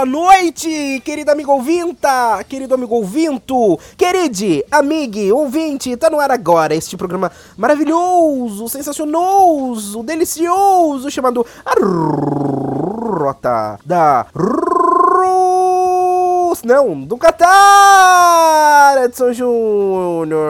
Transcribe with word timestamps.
Boa 0.00 0.06
noite, 0.06 1.02
querido 1.04 1.30
amigo 1.30 1.52
ouvinta, 1.52 2.42
querido 2.48 2.74
amigo 2.74 2.94
ouvinto, 2.94 3.78
queride, 3.98 4.64
amigue, 4.70 5.30
ouvinte, 5.30 5.94
tá 5.94 6.08
no 6.08 6.18
ar 6.18 6.30
agora 6.30 6.74
este 6.74 6.96
programa 6.96 7.30
maravilhoso, 7.54 8.66
sensacionoso, 8.66 10.02
delicioso, 10.02 11.10
chamado 11.10 11.44
A 11.66 11.74
Rota 11.78 13.78
da 13.84 14.24
Rus... 14.34 15.60
Não, 16.64 17.00
do 17.02 17.16
Catar, 17.16 19.04
Edson 19.04 19.32
Júnior. 19.32 20.40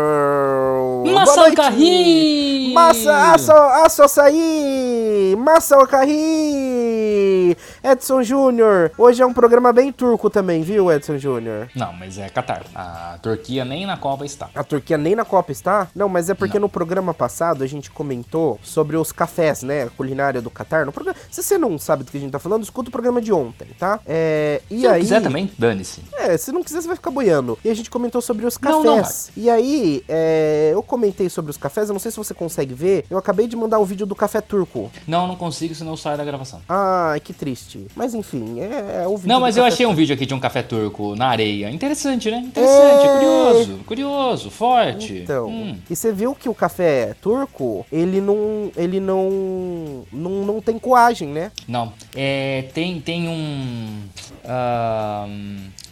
Massa 1.13 1.41
noite. 1.41 1.57
Carri! 1.57 2.73
Massa, 2.75 3.33
aço, 3.33 3.53
aço 3.53 4.03
açaí! 4.05 5.37
Massa 5.39 5.79
Ocarri! 5.79 7.57
Edson 7.83 8.23
Júnior. 8.23 8.93
Hoje 8.99 9.23
é 9.23 9.27
um 9.27 9.33
programa 9.33 9.73
bem 9.73 9.91
turco 9.91 10.29
também, 10.29 10.63
viu, 10.63 10.93
Edson 10.93 11.17
Júnior? 11.17 11.71
Não, 11.75 11.93
mas 11.95 12.19
é 12.19 12.29
Qatar. 12.29 12.63
A 12.75 13.19
Turquia 13.23 13.65
nem 13.65 13.87
na 13.87 13.97
Copa 13.97 14.25
está. 14.27 14.51
A 14.55 14.63
Turquia 14.63 14.99
nem 14.99 15.15
na 15.15 15.25
Copa 15.25 15.51
está? 15.51 15.89
Não, 15.95 16.09
mas 16.09 16.29
é 16.29 16.35
porque 16.35 16.59
no 16.59 16.69
programa 16.69 17.15
passado 17.15 17.65
a 17.65 17.67
gente 17.67 17.91
comentou 17.91 18.61
sobre 18.63 18.97
os 18.97 19.13
cafés, 19.13 19.63
né? 19.63 19.85
A 19.85 19.91
culinária 19.91 20.43
do 20.43 20.51
Catar. 20.51 20.85
No 20.85 20.93
programa... 20.93 21.19
Se 21.31 21.43
você 21.43 21.57
não 21.57 21.79
sabe 21.79 22.05
do 22.05 22.11
que 22.11 22.19
a 22.19 22.21
gente 22.21 22.33
tá 22.33 22.39
falando, 22.39 22.63
escuta 22.63 22.91
o 22.91 22.93
programa 22.93 23.21
de 23.21 23.33
ontem, 23.33 23.69
tá? 23.79 23.99
É... 24.07 24.61
E 24.71 24.81
Se 24.81 24.87
aí... 24.87 24.93
não 24.93 25.01
quiser 25.01 25.23
também, 25.23 25.51
dane-se. 25.59 26.03
É, 26.15 26.20
se 26.39 26.53
não 26.53 26.63
quiser, 26.63 26.81
você 26.83 26.87
vai 26.87 26.97
ficar 26.97 27.11
boiando. 27.11 27.59
E 27.65 27.71
a 27.71 27.75
gente 27.75 27.91
comentou 27.91 28.21
sobre 28.21 28.45
os 28.47 28.59
Não, 28.59 28.83
cafés. 28.85 29.31
não 29.37 29.43
e 29.43 29.51
aí, 29.51 30.05
é, 30.09 30.71
eu 30.73 30.83
comentei 30.83 31.29
sobre 31.29 31.51
os 31.51 31.57
cafés, 31.57 31.89
eu 31.89 31.93
não 31.93 32.01
sei 32.01 32.11
se 32.11 32.17
você 32.17 32.35
consegue 32.35 32.75
ver. 32.75 33.05
Eu 33.11 33.19
acabei 33.19 33.47
de 33.47 33.57
mandar 33.57 33.79
um 33.79 33.85
vídeo 33.85 34.07
do 34.07 34.15
café 34.15 34.41
turco. 34.41 34.91
Não, 35.07 35.27
não 35.27 35.37
consigo, 35.37 35.75
senão 35.75 35.93
eu 35.93 35.97
saio 35.97 36.17
da 36.17 36.25
gravação. 36.25 36.61
Ai, 36.69 37.21
que 37.21 37.33
triste. 37.33 37.87
Mas 37.95 38.15
enfim, 38.15 38.61
é, 38.61 39.03
é 39.05 39.07
o 39.09 39.17
vídeo. 39.17 39.29
Não, 39.29 39.41
mas 39.41 39.57
eu 39.57 39.65
achei 39.65 39.87
um 39.87 39.95
vídeo 39.95 40.15
aqui 40.15 40.27
de 40.27 40.35
um 40.35 40.41
café 40.41 40.63
turco 40.63 41.15
na 41.17 41.29
areia. 41.29 41.71
Interessante, 41.71 42.31
né? 42.31 42.39
Interessante, 42.39 43.07
É. 43.07 43.13
curioso, 43.15 43.79
curioso, 43.87 44.51
forte. 44.51 45.19
Então, 45.19 45.49
Hum. 45.49 45.77
e 45.89 45.97
você 45.97 46.13
viu 46.13 46.35
que 46.35 46.49
o 46.49 46.55
café 46.55 47.15
turco, 47.21 47.87
ele 47.93 48.21
não, 48.21 48.71
ele 48.77 49.01
não, 49.01 50.05
não, 50.13 50.31
não 50.45 50.61
tem 50.61 50.79
coagem, 50.79 51.29
né? 51.29 51.51
Não. 51.69 51.93
É, 52.15 52.65
tem, 52.75 53.01
tem 53.01 53.29
um. 53.29 54.03
ah, 54.45 55.27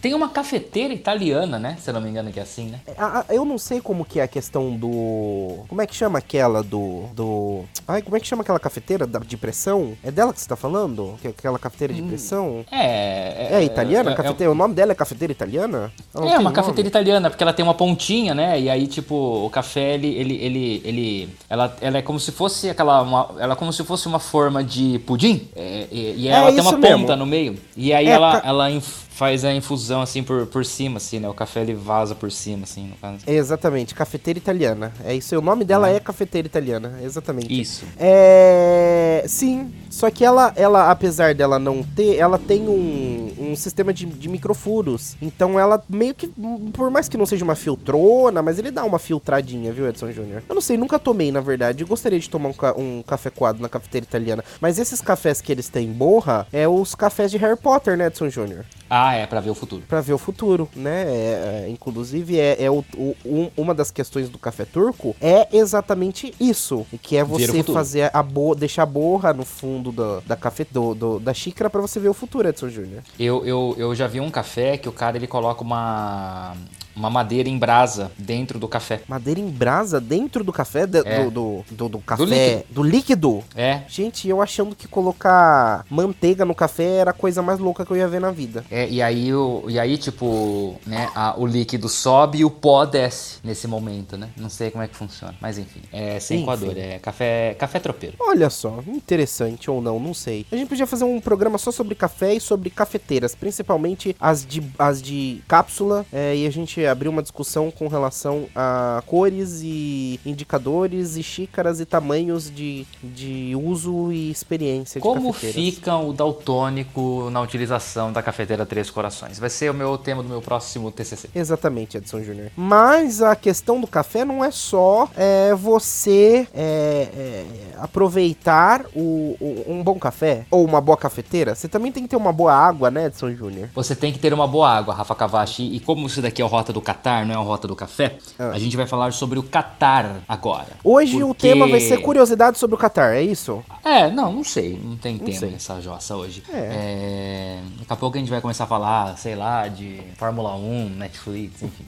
tem 0.00 0.14
uma 0.14 0.28
cafeteira 0.28 0.92
italiana, 0.94 1.58
né? 1.58 1.76
Se 1.80 1.90
eu 1.90 1.94
não 1.94 2.00
me 2.00 2.08
engano, 2.08 2.30
que 2.32 2.38
é 2.38 2.42
assim, 2.42 2.66
né? 2.66 2.80
A- 2.96 3.24
eu 3.30 3.44
não 3.44 3.58
sei 3.58 3.80
como 3.80 4.04
que 4.04 4.20
é 4.20 4.22
a 4.22 4.28
questão 4.28 4.76
do, 4.76 5.64
como 5.68 5.80
é 5.82 5.86
que 5.86 5.94
chama 5.94 6.18
aquela 6.18 6.62
do, 6.62 7.04
do, 7.14 7.64
ai, 7.86 8.02
como 8.02 8.16
é 8.16 8.20
que 8.20 8.26
chama 8.26 8.42
aquela 8.42 8.58
cafeteira 8.60 9.06
de 9.06 9.36
pressão? 9.36 9.92
É 10.02 10.10
dela 10.10 10.32
que 10.32 10.40
você 10.40 10.48
tá 10.48 10.56
falando? 10.56 11.18
Que- 11.22 11.28
Aquela 11.28 11.58
cafeteira 11.58 11.92
de 11.94 12.02
pressão? 12.02 12.64
É. 12.70 13.48
É 13.58 13.62
italiana? 13.64 14.12
é- 14.12 14.14
cafeteira, 14.14 14.50
o 14.52 14.54
nome 14.54 14.74
dela 14.74 14.92
é 14.92 14.94
cafeteira 14.94 15.32
italiana? 15.32 15.92
É, 16.14 16.38
uma 16.38 16.52
cafeteira 16.52 16.88
italiana, 16.88 17.30
porque 17.30 17.42
ela 17.42 17.52
tem 17.52 17.62
uma 17.64 17.74
pontinha, 17.74 18.34
né? 18.34 18.60
E 18.60 18.68
aí, 18.70 18.86
tipo, 18.86 19.14
o 19.14 19.50
café, 19.50 19.94
ele, 19.94 20.08
ele, 20.08 20.34
ele, 20.36 20.82
ele 20.84 21.28
ela, 21.48 21.76
ela 21.80 21.98
é 21.98 22.02
como 22.02 22.18
se 22.20 22.32
fosse 22.32 22.68
aquela, 22.70 23.02
uma, 23.02 23.30
ela 23.38 23.52
é 23.54 23.56
como 23.56 23.72
se 23.72 23.84
fosse 23.84 24.06
uma 24.06 24.18
forma 24.18 24.62
de 24.64 24.98
pudim, 25.00 25.48
é, 25.56 25.86
e, 25.90 26.28
É 26.28 26.32
ela 26.32 26.52
tem 26.52 26.60
uma 26.60 26.72
mesmo. 26.76 26.98
ponta 27.00 27.16
no 27.16 27.26
meio. 27.26 27.56
E 27.76 27.92
aí 27.92 28.06
É, 28.06 28.10
ela, 28.10 28.40
ca- 28.40 28.48
ela 28.48 28.70
inf- 28.70 29.07
faz 29.18 29.44
a 29.44 29.52
infusão, 29.52 30.00
assim, 30.00 30.22
por, 30.22 30.46
por 30.46 30.64
cima, 30.64 30.98
assim, 30.98 31.18
né? 31.18 31.28
O 31.28 31.34
café, 31.34 31.60
ele 31.62 31.74
vaza 31.74 32.14
por 32.14 32.30
cima, 32.30 32.62
assim, 32.62 32.86
no 32.86 32.96
caso. 32.96 33.18
É, 33.26 33.34
exatamente, 33.34 33.92
cafeteira 33.92 34.38
italiana. 34.38 34.92
É 35.04 35.12
isso, 35.12 35.34
aí, 35.34 35.38
o 35.38 35.42
nome 35.42 35.64
dela 35.64 35.90
é 35.90 35.98
cafeteira 35.98 36.46
italiana, 36.46 37.00
exatamente. 37.02 37.60
Isso. 37.60 37.84
É. 37.98 39.24
Sim, 39.26 39.72
só 39.90 40.08
que 40.10 40.24
ela, 40.24 40.52
ela, 40.56 40.90
apesar 40.90 41.34
dela 41.34 41.58
não 41.58 41.82
ter, 41.82 42.16
ela 42.16 42.38
tem 42.38 42.68
um, 42.68 43.34
um 43.50 43.56
sistema 43.56 43.92
de, 43.92 44.06
de 44.06 44.28
microfuros. 44.28 45.16
Então 45.20 45.58
ela 45.58 45.82
meio 45.88 46.14
que, 46.14 46.28
por 46.72 46.88
mais 46.90 47.08
que 47.08 47.16
não 47.16 47.26
seja 47.26 47.44
uma 47.44 47.56
filtrona, 47.56 48.40
mas 48.40 48.58
ele 48.58 48.70
dá 48.70 48.84
uma 48.84 48.98
filtradinha, 49.00 49.72
viu, 49.72 49.88
Edson 49.88 50.12
Júnior? 50.12 50.42
Eu 50.48 50.54
não 50.54 50.62
sei, 50.62 50.76
nunca 50.76 50.98
tomei, 50.98 51.32
na 51.32 51.40
verdade. 51.40 51.82
Eu 51.82 51.88
gostaria 51.88 52.18
de 52.20 52.30
tomar 52.30 52.50
um, 52.50 52.52
ca- 52.52 52.74
um 52.78 53.02
café 53.04 53.30
coado 53.30 53.60
na 53.60 53.68
cafeteira 53.68 54.04
italiana. 54.06 54.44
Mas 54.60 54.78
esses 54.78 55.00
cafés 55.00 55.40
que 55.40 55.50
eles 55.50 55.68
têm 55.68 55.90
borra 55.92 56.46
é 56.52 56.68
os 56.68 56.94
cafés 56.94 57.30
de 57.32 57.36
Harry 57.38 57.56
Potter, 57.58 57.96
né, 57.96 58.06
Edson 58.06 58.28
Júnior? 58.30 58.64
Ah, 58.88 59.07
é, 59.14 59.26
pra 59.26 59.40
ver 59.40 59.50
o 59.50 59.54
futuro. 59.54 59.82
Pra 59.88 60.00
ver 60.00 60.12
o 60.12 60.18
futuro, 60.18 60.68
né? 60.74 61.04
É, 61.06 61.64
é, 61.66 61.68
inclusive, 61.70 62.38
é, 62.38 62.62
é 62.62 62.70
o, 62.70 62.84
o- 62.96 63.16
um- 63.24 63.50
uma 63.56 63.74
das 63.74 63.90
questões 63.90 64.28
do 64.28 64.38
café 64.38 64.64
turco 64.64 65.14
é 65.20 65.48
exatamente 65.56 66.34
isso. 66.40 66.86
Que 67.02 67.16
é 67.16 67.24
você 67.24 67.46
fazer 67.72 68.10
a 68.12 68.22
bo 68.22 68.54
deixar 68.54 68.82
a 68.82 68.86
borra 68.86 69.32
no 69.32 69.44
fundo 69.44 69.92
da, 69.92 70.20
da, 70.26 70.36
café, 70.36 70.66
do, 70.70 70.94
do- 70.94 71.20
da 71.20 71.32
xícara 71.34 71.68
pra 71.70 71.80
você 71.80 71.98
ver 72.00 72.08
o 72.08 72.14
futuro, 72.14 72.48
Edson 72.48 72.68
Júnior. 72.68 73.02
Eu, 73.18 73.44
eu, 73.46 73.74
eu 73.78 73.94
já 73.94 74.06
vi 74.06 74.20
um 74.20 74.30
café 74.30 74.76
que 74.76 74.88
o 74.88 74.92
cara, 74.92 75.16
ele 75.16 75.26
coloca 75.26 75.62
uma, 75.62 76.54
uma 76.98 77.08
madeira 77.10 77.48
em 77.48 77.56
brasa 77.58 78.10
dentro 78.18 78.58
do 78.58 78.66
café. 78.68 79.00
Madeira 79.08 79.40
em 79.40 79.48
brasa 79.48 80.00
dentro 80.00 80.42
do 80.42 80.52
café, 80.52 80.86
de- 80.86 80.98
É. 81.06 81.24
do, 81.24 81.30
do, 81.30 81.64
do, 81.70 81.88
do 81.88 81.98
café, 82.00 82.24
líquido. 82.24 82.64
do 82.70 82.82
líquido. 82.82 83.44
É, 83.54 83.82
Gente, 83.88 84.28
eu 84.28 84.42
achando 84.42 84.74
que 84.74 84.88
colocar 84.88 85.84
manteiga 85.90 86.44
no 86.44 86.54
café 86.54 86.96
era 86.96 87.10
a 87.10 87.14
coisa 87.14 87.40
mais 87.42 87.58
louca 87.58 87.84
que 87.86 87.92
eu 87.92 87.96
ia 87.96 88.08
ver 88.08 88.20
na 88.20 88.30
vida. 88.30 88.64
É, 88.70 88.88
e 88.88 89.00
aí, 89.00 89.32
o, 89.32 89.64
e 89.68 89.78
aí 89.78 89.96
tipo, 89.96 90.74
né, 90.86 91.08
a- 91.14 91.34
o 91.38 91.46
líquido 91.46 91.88
sobe 91.88 92.38
e 92.38 92.44
o 92.44 92.50
pó 92.50 92.84
desce 92.84 93.38
nesse 93.44 93.66
momento, 93.68 94.16
né? 94.16 94.28
Não 94.36 94.48
sei 94.48 94.70
como 94.70 94.82
é 94.82 94.88
que 94.88 94.96
funciona, 94.96 95.34
mas 95.40 95.58
enfim, 95.58 95.80
é 95.92 96.18
sem 96.20 96.44
coador, 96.44 96.74
é 96.76 96.98
café, 96.98 97.54
café 97.58 97.78
tropeiro. 97.78 98.16
Olha 98.20 98.50
só, 98.50 98.80
interessante 98.86 99.70
ou 99.70 99.80
não, 99.80 99.98
não 100.00 100.12
sei. 100.14 100.44
A 100.50 100.56
gente 100.56 100.68
podia 100.68 100.86
fazer 100.86 101.04
um 101.04 101.20
programa 101.20 101.58
só 101.58 101.70
sobre 101.70 101.94
café 101.94 102.34
e 102.34 102.40
sobre 102.40 102.70
cafeteiras, 102.70 103.34
principalmente 103.34 104.16
as 104.20 104.44
de, 104.44 104.62
as 104.78 105.00
de 105.00 105.42
cápsula, 105.46 106.04
é, 106.12 106.34
e 106.36 106.46
a 106.46 106.50
gente 106.50 106.84
abrir 106.88 107.08
uma 107.08 107.22
discussão 107.22 107.70
com 107.70 107.88
relação 107.88 108.46
a 108.54 109.02
cores 109.06 109.60
e 109.62 110.18
indicadores 110.24 111.16
e 111.16 111.22
xícaras 111.22 111.80
e 111.80 111.84
tamanhos 111.86 112.50
de, 112.54 112.86
de 113.02 113.54
uso 113.56 114.12
e 114.12 114.30
experiência 114.30 115.00
Como 115.00 115.32
fica 115.32 115.96
o 115.96 116.12
daltônico 116.12 117.28
na 117.30 117.40
utilização 117.40 118.12
da 118.12 118.22
cafeteira 118.22 118.64
Três 118.66 118.90
Corações? 118.90 119.38
Vai 119.38 119.50
ser 119.50 119.70
o 119.70 119.74
meu 119.74 119.96
tema 119.98 120.22
do 120.22 120.28
meu 120.28 120.40
próximo 120.42 120.90
TCC. 120.90 121.28
Exatamente, 121.34 121.96
Edson 121.96 122.22
Júnior. 122.22 122.50
Mas 122.56 123.22
a 123.22 123.34
questão 123.36 123.80
do 123.80 123.86
café 123.86 124.24
não 124.24 124.44
é 124.44 124.50
só 124.50 125.08
é, 125.16 125.54
você 125.54 126.46
é, 126.54 127.08
é, 127.14 127.44
aproveitar 127.80 128.84
o, 128.94 129.36
o- 129.40 129.64
um 129.68 129.82
bom 129.82 129.98
café 129.98 130.46
ou 130.50 130.64
uma 130.64 130.80
boa 130.80 130.96
cafeteira. 130.96 131.54
Você 131.54 131.68
também 131.68 131.92
tem 131.92 132.02
que 132.04 132.08
ter 132.08 132.16
uma 132.16 132.32
boa 132.32 132.52
água, 132.54 132.90
né, 132.90 133.06
Edson 133.06 133.32
Júnior? 133.32 133.68
Você 133.74 133.94
tem 133.94 134.12
que 134.12 134.18
ter 134.18 134.32
uma 134.32 134.46
boa 134.46 134.70
água, 134.70 134.94
Rafa 134.94 135.14
Cavachi. 135.14 135.64
E 135.74 135.80
como 135.80 136.06
isso 136.06 136.22
daqui 136.22 136.40
é 136.40 136.44
o 136.44 136.48
Rota 136.48 136.72
do 136.72 136.77
Catar, 136.80 137.24
não 137.26 137.34
é 137.34 137.38
o 137.38 137.42
Rota 137.42 137.66
do 137.68 137.74
Café, 137.76 138.16
Ah. 138.38 138.50
a 138.50 138.58
gente 138.58 138.76
vai 138.76 138.86
falar 138.86 139.12
sobre 139.12 139.38
o 139.38 139.42
Catar 139.42 140.16
agora. 140.28 140.68
Hoje 140.84 141.22
o 141.22 141.28
Porque- 141.28 141.48
tema 141.48 141.66
vai 141.68 141.80
ser 141.80 141.98
curiosidade 141.98 142.58
sobre 142.58 142.74
o 142.74 142.78
Qatar, 142.78 143.14
é 143.14 143.22
isso? 143.22 143.62
É, 143.84 144.10
não, 144.10 144.32
não 144.32 144.44
sei. 144.44 144.78
Não 144.82 144.96
tem 144.96 145.16
tema 145.18 145.38
sei. 145.38 145.50
nessa 145.50 145.80
jossa 145.80 146.16
hoje. 146.16 146.42
É. 146.52 146.58
É, 146.58 147.58
Daqui 147.80 147.92
a 147.92 147.96
pouco 147.96 148.16
a 148.16 148.20
gente 148.20 148.30
vai 148.30 148.40
começar 148.40 148.64
a 148.64 148.66
falar, 148.66 149.16
sei 149.16 149.34
lá, 149.34 149.66
de 149.68 150.00
Fórmula 150.16 150.54
1, 150.56 150.90
Netflix, 150.90 151.62
enfim. 151.62 151.84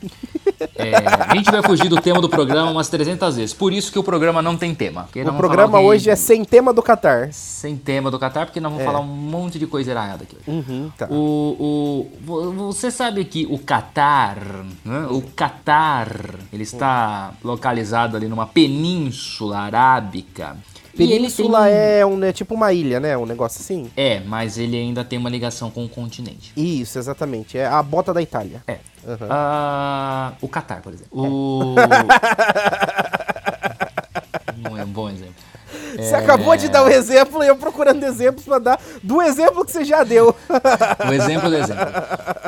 É, 0.76 0.92
a 0.96 1.34
gente 1.34 1.50
vai 1.50 1.62
fugir 1.62 1.88
do 1.88 2.00
tema 2.00 2.20
do 2.20 2.28
programa 2.28 2.70
umas 2.70 2.88
300 2.88 3.36
vezes. 3.36 3.54
Por 3.54 3.72
isso 3.72 3.90
que 3.92 3.98
o 3.98 4.02
programa 4.04 4.40
não 4.42 4.56
tem 4.56 4.74
tema. 4.74 5.08
O 5.26 5.32
programa 5.34 5.78
de- 5.78 5.84
hoje 5.84 6.10
é 6.10 6.16
sem 6.16 6.44
tema 6.44 6.72
do 6.72 6.82
Qatar. 6.82 7.30
sem 7.32 7.76
tema 7.76 8.10
do 8.10 8.18
Qatar, 8.18 8.46
porque 8.46 8.60
nós 8.60 8.70
vamos 8.72 8.84
falar 8.86 9.00
um 9.00 9.06
monte 9.06 9.58
de 9.58 9.66
coisa 9.66 9.90
errada 9.90 10.24
aqui 10.24 10.36
hoje. 10.36 10.50
Uhum, 10.70 10.90
tá. 10.96 11.06
O, 11.10 11.56
o, 11.58 12.10
vo- 12.24 12.52
você 12.72 12.90
sabe 12.90 13.24
que 13.24 13.46
o 13.50 13.58
Catar, 13.58 14.38
né? 14.84 15.06
o 15.10 15.22
Catar, 15.22 16.08
ele 16.52 16.62
está 16.62 17.32
localizado 17.42 18.16
ali 18.16 18.28
numa 18.28 18.46
península 18.46 19.58
arábica. 19.60 20.56
Península 20.96 21.64
tem- 21.64 21.72
é, 21.72 22.04
um, 22.06 22.22
é 22.24 22.32
tipo 22.32 22.54
uma 22.54 22.72
ilha, 22.72 22.98
né? 22.98 23.16
Um 23.16 23.24
negócio 23.24 23.60
assim. 23.60 23.90
É, 23.96 24.20
mas 24.20 24.58
ele 24.58 24.76
ainda 24.76 25.04
tem 25.04 25.18
uma 25.18 25.30
ligação 25.30 25.70
com 25.70 25.84
o 25.84 25.88
continente. 25.88 26.52
Isso, 26.56 26.98
exatamente. 26.98 27.56
É 27.56 27.66
a 27.66 27.82
bota 27.82 28.12
da 28.12 28.20
Itália. 28.20 28.62
É. 28.66 28.78
Aham. 29.06 29.26
Ah, 29.30 30.32
o 30.40 30.48
Catar, 30.48 30.82
por 30.82 30.92
exemplo. 30.92 31.10
O... 31.12 31.74
Não 34.58 34.76
é 34.76 34.84
um 34.84 34.88
bom 34.88 35.08
exemplo. 35.08 35.34
Você 35.96 36.14
acabou 36.14 36.56
de 36.56 36.68
dar 36.68 36.84
um 36.84 36.88
exemplo 36.88 37.42
e 37.42 37.46
eu 37.48 37.56
procurando 37.56 38.02
exemplos 38.04 38.44
pra 38.44 38.58
dar 38.58 38.80
do 39.02 39.20
exemplo 39.22 39.64
que 39.64 39.72
você 39.72 39.84
já 39.84 40.02
deu. 40.04 40.34
O 41.08 41.12
exemplo 41.12 41.48
do 41.50 41.56
exemplo. 41.56 41.84